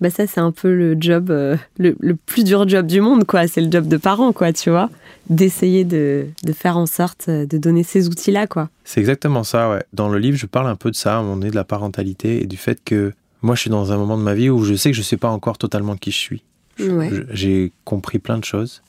Bah 0.00 0.10
ça, 0.10 0.26
c'est 0.26 0.40
un 0.40 0.52
peu 0.52 0.74
le 0.74 0.96
job, 1.00 1.30
euh, 1.30 1.56
le, 1.78 1.96
le 2.00 2.16
plus 2.16 2.44
dur 2.44 2.68
job 2.68 2.86
du 2.86 3.00
monde, 3.00 3.24
quoi. 3.24 3.46
C'est 3.46 3.62
le 3.62 3.70
job 3.70 3.88
de 3.88 3.96
parent, 3.96 4.32
quoi, 4.32 4.52
tu 4.52 4.68
vois. 4.68 4.90
D'essayer 5.30 5.84
de, 5.84 6.26
de 6.44 6.52
faire 6.52 6.76
en 6.76 6.86
sorte 6.86 7.26
euh, 7.28 7.46
de 7.46 7.56
donner 7.56 7.82
ces 7.82 8.08
outils-là, 8.08 8.46
quoi. 8.46 8.68
C'est 8.84 9.00
exactement 9.00 9.42
ça, 9.42 9.70
ouais. 9.70 9.82
Dans 9.94 10.08
le 10.08 10.18
livre, 10.18 10.36
je 10.36 10.46
parle 10.46 10.66
un 10.68 10.76
peu 10.76 10.90
de 10.90 10.96
ça, 10.96 11.20
moment 11.22 11.36
donné, 11.36 11.50
de 11.50 11.56
la 11.56 11.64
parentalité 11.64 12.42
et 12.42 12.46
du 12.46 12.58
fait 12.58 12.78
que 12.84 13.12
moi, 13.40 13.54
je 13.54 13.62
suis 13.62 13.70
dans 13.70 13.92
un 13.92 13.96
moment 13.96 14.18
de 14.18 14.22
ma 14.22 14.34
vie 14.34 14.50
où 14.50 14.64
je 14.64 14.74
sais 14.74 14.90
que 14.90 14.96
je 14.96 15.00
ne 15.00 15.04
sais 15.04 15.16
pas 15.16 15.30
encore 15.30 15.56
totalement 15.56 15.96
qui 15.96 16.10
je 16.10 16.18
suis. 16.18 16.42
Ouais. 16.78 17.10
J'ai 17.30 17.72
compris 17.84 18.18
plein 18.18 18.38
de 18.38 18.44
choses, 18.44 18.82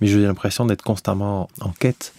mais 0.00 0.06
j'ai 0.06 0.20
l'impression 0.20 0.64
d'être 0.64 0.82
constamment 0.82 1.48
en 1.60 1.70
quête, 1.70 2.12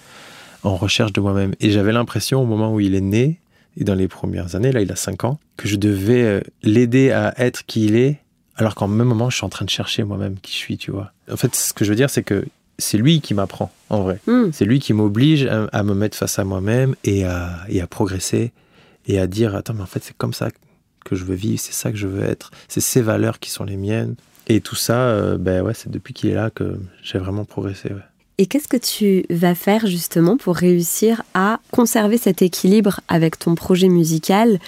en 0.64 0.76
recherche 0.76 1.14
de 1.14 1.22
moi-même. 1.22 1.54
Et 1.62 1.72
j'avais 1.72 1.94
l'impression 1.94 2.41
au 2.41 2.46
moment 2.46 2.74
où 2.74 2.80
il 2.80 2.96
est 2.96 3.02
né, 3.02 3.39
et 3.78 3.84
dans 3.84 3.96
les 3.96 4.08
premières 4.08 4.56
années, 4.56 4.72
là 4.72 4.82
il 4.82 4.91
a 4.91 4.96
5 4.96 5.24
ans, 5.24 5.39
que 5.56 5.68
je 5.68 5.78
devais 5.78 6.24
euh, 6.24 6.41
l'aider 6.62 7.12
à 7.12 7.34
être 7.38 7.66
qui 7.66 7.86
il 7.86 7.96
est, 7.96 8.20
alors 8.56 8.76
qu'en 8.76 8.88
même 8.88 9.08
moment 9.08 9.30
je 9.30 9.38
suis 9.38 9.45
en 9.45 9.49
train 9.49 9.66
de 9.66 9.70
chercher 9.70 10.04
moi-même 10.04 10.38
qui 10.41 10.54
je 10.54 10.58
suis, 10.58 10.78
tu 10.78 10.91
vois. 10.91 11.12
En 11.32 11.38
fait, 11.38 11.56
ce 11.56 11.74
que 11.74 11.86
je 11.86 11.89
veux 11.89 11.95
dire, 11.95 12.10
c'est 12.10 12.24
que 12.24 12.45
c'est 12.80 12.97
lui 12.97 13.22
qui 13.22 13.34
m'apprend, 13.34 13.72
en 13.89 14.01
vrai. 14.01 14.20
Hmm. 14.28 14.49
C'est 14.51 14.66
lui 14.66 14.80
qui 14.80 14.93
m'oblige 14.93 15.45
à, 15.45 15.66
à 15.72 15.84
me 15.84 15.93
mettre 15.93 16.18
face 16.18 16.39
à 16.39 16.43
moi-même 16.43 16.95
et 17.04 17.24
à, 17.26 17.60
et 17.70 17.82
à 17.82 17.88
progresser 17.88 18.51
et 19.08 19.20
à 19.20 19.28
dire 19.28 19.54
attends 19.56 19.74
mais 19.74 19.82
en 19.82 19.86
fait 19.86 20.01
c'est 20.01 20.16
comme 20.16 20.34
ça 20.34 20.49
que 21.06 21.16
je 21.16 21.26
veux 21.26 21.36
vivre, 21.36 21.60
c'est 21.60 21.74
ça 21.74 21.91
que 21.91 21.97
je 21.97 22.08
veux 22.08 22.24
être, 22.24 22.51
c'est 22.68 22.80
ces 22.82 23.01
valeurs 23.01 23.39
qui 23.39 23.49
sont 23.49 23.66
les 23.66 23.76
miennes. 23.78 24.16
Et 24.47 24.62
tout 24.62 24.76
ça, 24.76 25.08
euh, 25.08 25.38
ben 25.38 25.62
ouais, 25.62 25.74
c'est 25.74 25.89
depuis 25.89 26.14
qu'il 26.14 26.30
est 26.30 26.36
là 26.36 26.49
que 26.49 26.78
j'ai 27.01 27.18
vraiment 27.18 27.45
progressé. 27.45 27.89
ouais. 27.89 28.01
Et 28.39 28.45
qu'est-ce 28.45 28.68
que 28.68 28.78
tu 28.78 29.26
vas 29.30 29.54
faire 29.56 29.86
justement 29.86 30.38
pour 30.38 30.56
réussir 30.56 31.22
à 31.34 31.60
conserver 31.72 32.18
cet 32.18 32.41
équilibre 32.41 32.99
avec 33.08 33.38
ton 33.38 33.54
projet 33.56 33.89
musical 33.89 34.60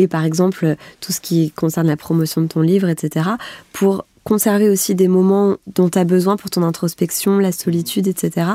et 0.00 0.08
par 0.08 0.24
exemple 0.24 0.76
tout 1.00 1.12
ce 1.12 1.20
qui 1.20 1.50
concerne 1.50 1.86
la 1.86 1.96
promotion 1.96 2.40
de 2.42 2.46
ton 2.48 2.60
livre, 2.62 2.88
etc. 2.88 3.26
pour 3.72 4.04
conserver 4.24 4.68
aussi 4.68 4.94
des 4.94 5.08
moments 5.08 5.56
dont 5.74 5.88
tu 5.88 5.98
as 5.98 6.04
besoin 6.04 6.36
pour 6.36 6.50
ton 6.50 6.62
introspection, 6.62 7.38
la 7.38 7.52
solitude, 7.52 8.06
etc. 8.06 8.50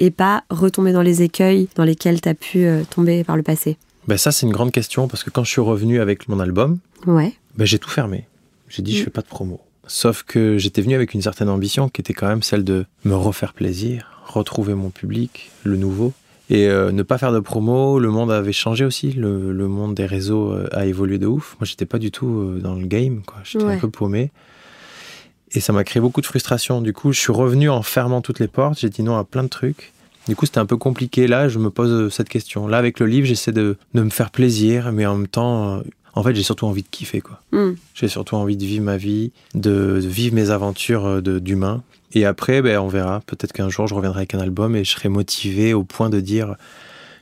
et 0.00 0.10
pas 0.10 0.44
retomber 0.50 0.92
dans 0.92 1.02
les 1.02 1.22
écueils 1.22 1.68
dans 1.76 1.84
lesquels 1.84 2.20
tu 2.20 2.28
as 2.28 2.34
pu 2.34 2.64
euh, 2.64 2.82
tomber 2.88 3.24
par 3.24 3.36
le 3.36 3.42
passé 3.42 3.76
Ben 4.06 4.16
ça 4.16 4.32
c'est 4.32 4.46
une 4.46 4.52
grande 4.52 4.72
question 4.72 5.08
parce 5.08 5.24
que 5.24 5.30
quand 5.30 5.44
je 5.44 5.50
suis 5.50 5.60
revenu 5.60 6.00
avec 6.00 6.28
mon 6.28 6.40
album, 6.40 6.78
Ouais. 7.06 7.32
ben 7.56 7.64
j'ai 7.66 7.78
tout 7.78 7.90
fermé. 7.90 8.26
J'ai 8.68 8.82
dit 8.82 8.96
je 8.96 9.02
Mm. 9.02 9.04
fais 9.04 9.10
pas 9.10 9.22
de 9.22 9.26
promo. 9.28 9.60
Sauf 9.86 10.22
que 10.22 10.58
j'étais 10.58 10.82
venu 10.82 10.94
avec 10.94 11.14
une 11.14 11.22
certaine 11.22 11.48
ambition 11.48 11.88
qui 11.88 12.00
était 12.02 12.12
quand 12.14 12.28
même 12.28 12.42
celle 12.42 12.62
de 12.64 12.84
me 13.04 13.14
refaire 13.14 13.54
plaisir, 13.54 14.10
retrouver 14.26 14.74
mon 14.74 14.90
public, 14.90 15.50
le 15.64 15.76
nouveau. 15.78 16.12
Et 16.50 16.66
euh, 16.66 16.92
ne 16.92 17.02
pas 17.02 17.18
faire 17.18 17.32
de 17.32 17.40
promo, 17.40 17.98
le 17.98 18.10
monde 18.10 18.30
avait 18.32 18.52
changé 18.52 18.84
aussi, 18.84 19.12
le, 19.12 19.52
le 19.52 19.68
monde 19.68 19.94
des 19.94 20.06
réseaux 20.06 20.50
euh, 20.52 20.66
a 20.72 20.86
évolué 20.86 21.18
de 21.18 21.26
ouf. 21.26 21.56
Moi, 21.60 21.66
j'étais 21.66 21.84
pas 21.84 21.98
du 21.98 22.10
tout 22.10 22.26
euh, 22.26 22.58
dans 22.62 22.74
le 22.74 22.86
game, 22.86 23.20
quoi. 23.26 23.38
J'étais 23.44 23.64
Ouais. 23.64 23.74
un 23.74 23.78
peu 23.78 23.90
paumé. 23.90 24.30
Et 25.52 25.60
ça 25.60 25.72
m'a 25.74 25.84
créé 25.84 26.00
beaucoup 26.00 26.20
de 26.22 26.26
frustration. 26.26 26.80
Du 26.80 26.92
coup, 26.92 27.12
je 27.12 27.20
suis 27.20 27.32
revenu 27.32 27.68
en 27.70 27.82
fermant 27.82 28.20
toutes 28.22 28.38
les 28.40 28.48
portes. 28.48 28.78
J'ai 28.78 28.88
dit 28.90 29.02
non 29.02 29.16
à 29.16 29.24
plein 29.24 29.42
de 29.42 29.48
trucs. 29.48 29.92
Du 30.26 30.36
coup, 30.36 30.44
c'était 30.46 30.58
un 30.58 30.66
peu 30.66 30.76
compliqué. 30.76 31.26
Là, 31.26 31.48
je 31.48 31.58
me 31.58 31.70
pose 31.70 32.12
cette 32.12 32.28
question. 32.28 32.66
Là, 32.66 32.76
avec 32.78 33.00
le 33.00 33.06
livre, 33.06 33.26
j'essaie 33.26 33.52
de, 33.52 33.76
de 33.94 34.02
me 34.02 34.10
faire 34.10 34.30
plaisir, 34.30 34.92
mais 34.92 35.06
en 35.06 35.16
même 35.16 35.26
temps, 35.28 35.82
en 36.18 36.22
fait, 36.24 36.34
j'ai 36.34 36.42
surtout 36.42 36.66
envie 36.66 36.82
de 36.82 36.88
kiffer, 36.90 37.20
quoi. 37.20 37.40
Hmm. 37.52 37.74
J'ai 37.94 38.08
surtout 38.08 38.34
envie 38.34 38.56
de 38.56 38.64
vivre 38.64 38.84
ma 38.84 38.96
vie, 38.96 39.30
de, 39.54 40.00
de 40.02 40.08
vivre 40.08 40.34
mes 40.34 40.50
aventures 40.50 41.06
euh, 41.06 41.20
d'humain. 41.40 41.84
Et 42.12 42.24
après, 42.24 42.60
ben, 42.60 42.78
on 42.80 42.88
verra. 42.88 43.20
Peut-être 43.26 43.52
qu'un 43.52 43.68
jour, 43.68 43.86
je 43.86 43.94
reviendrai 43.94 44.20
avec 44.20 44.34
un 44.34 44.40
album 44.40 44.74
et 44.74 44.82
je 44.82 44.90
serai 44.90 45.08
motivé 45.08 45.74
au 45.74 45.84
point 45.84 46.10
de 46.10 46.18
dire 46.18 46.56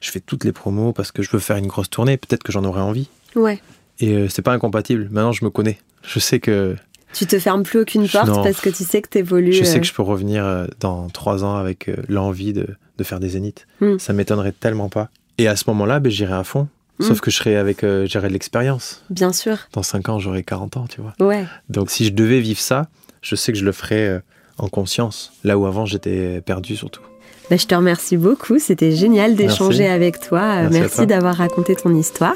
je 0.00 0.10
fais 0.10 0.20
toutes 0.20 0.44
les 0.44 0.52
promos 0.52 0.92
parce 0.94 1.12
que 1.12 1.22
je 1.22 1.30
veux 1.30 1.40
faire 1.40 1.58
une 1.58 1.66
grosse 1.66 1.90
tournée. 1.90 2.16
Peut-être 2.16 2.42
que 2.42 2.52
j'en 2.52 2.64
aurai 2.64 2.80
envie. 2.80 3.08
Ouais. 3.34 3.60
Et 4.00 4.14
euh, 4.14 4.28
c'est 4.30 4.40
pas 4.42 4.52
incompatible. 4.52 5.08
Maintenant, 5.10 5.32
je 5.32 5.44
me 5.44 5.50
connais. 5.50 5.78
Je 6.02 6.18
sais 6.18 6.40
que 6.40 6.76
Tu 7.12 7.26
te 7.26 7.38
fermes 7.38 7.64
plus 7.64 7.80
aucune 7.80 8.08
porte 8.08 8.28
non. 8.28 8.42
parce 8.42 8.62
que 8.62 8.70
tu 8.70 8.84
sais 8.84 9.02
que 9.02 9.08
tu 9.10 9.18
évolues. 9.18 9.52
je 9.52 9.64
sais 9.64 9.78
que 9.78 9.86
je 9.86 9.92
peux 9.92 10.02
revenir 10.02 10.42
euh, 10.44 10.66
dans 10.80 11.08
trois 11.10 11.44
ans 11.44 11.56
avec 11.56 11.88
euh, 11.88 11.96
l'envie 12.08 12.54
de, 12.54 12.66
de 12.96 13.04
faire 13.04 13.20
des 13.20 13.28
zéniths. 13.30 13.66
Mm. 13.80 13.98
Ça 13.98 14.14
m'étonnerait 14.14 14.52
tellement 14.52 14.88
pas. 14.88 15.10
Et 15.36 15.48
à 15.48 15.56
ce 15.56 15.64
moment-là, 15.68 16.00
ben, 16.00 16.10
j'irai 16.10 16.34
à 16.34 16.44
fond. 16.44 16.68
Sauf 17.00 17.18
Mm. 17.18 17.20
que 17.20 17.30
je 17.30 17.36
serai 17.36 17.56
avec, 17.56 17.84
euh, 17.84 18.06
j'aurai 18.08 18.28
de 18.28 18.32
l'expérience. 18.32 19.04
Bien 19.10 19.32
sûr. 19.32 19.58
Dans 19.72 19.82
cinq 19.82 20.08
ans, 20.08 20.18
j'aurai 20.18 20.42
40 20.42 20.76
ans, 20.78 20.86
tu 20.88 21.00
vois. 21.02 21.12
Ouais. 21.20 21.44
Donc 21.68 21.90
si 21.90 22.04
je 22.06 22.12
devais 22.12 22.40
vivre 22.40 22.60
ça, 22.60 22.88
je 23.22 23.34
sais 23.36 23.52
que 23.52 23.58
je 23.58 23.64
le 23.64 23.72
ferais 23.72 24.06
euh, 24.08 24.18
en 24.58 24.68
conscience. 24.68 25.32
Là 25.44 25.58
où 25.58 25.66
avant, 25.66 25.84
j'étais 25.86 26.40
perdu 26.40 26.74
surtout. 26.76 27.02
Bah, 27.50 27.56
je 27.56 27.66
te 27.66 27.74
remercie 27.74 28.16
beaucoup. 28.16 28.58
C'était 28.58 28.90
génial 28.92 29.36
d'échanger 29.36 29.86
avec 29.88 30.20
toi. 30.20 30.64
Euh, 30.64 30.68
Merci 30.72 31.06
d'avoir 31.06 31.36
raconté 31.36 31.76
ton 31.76 31.94
histoire. 31.94 32.34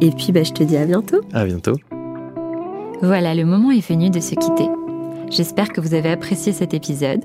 Et 0.00 0.10
puis, 0.10 0.32
bah, 0.32 0.42
je 0.42 0.52
te 0.52 0.62
dis 0.64 0.76
à 0.76 0.84
bientôt. 0.84 1.20
À 1.32 1.44
bientôt. 1.44 1.76
Voilà, 3.02 3.34
le 3.34 3.44
moment 3.44 3.70
est 3.72 3.86
venu 3.86 4.10
de 4.10 4.20
se 4.20 4.34
quitter. 4.34 4.68
J'espère 5.30 5.68
que 5.72 5.80
vous 5.80 5.94
avez 5.94 6.10
apprécié 6.10 6.52
cet 6.52 6.72
épisode. 6.74 7.20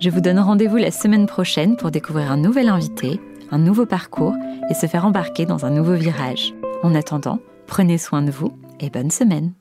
Je 0.00 0.10
vous 0.10 0.20
donne 0.20 0.38
rendez-vous 0.38 0.76
la 0.78 0.90
semaine 0.90 1.26
prochaine 1.26 1.76
pour 1.76 1.90
découvrir 1.90 2.30
un 2.32 2.36
nouvel 2.36 2.68
invité, 2.68 3.20
un 3.52 3.58
nouveau 3.58 3.86
parcours 3.86 4.34
et 4.68 4.74
se 4.74 4.86
faire 4.86 5.06
embarquer 5.06 5.46
dans 5.46 5.64
un 5.64 5.70
nouveau 5.70 5.94
virage. 5.94 6.52
En 6.82 6.94
attendant, 6.96 7.38
prenez 7.68 7.98
soin 7.98 8.22
de 8.22 8.32
vous 8.32 8.58
et 8.80 8.90
bonne 8.90 9.12
semaine. 9.12 9.52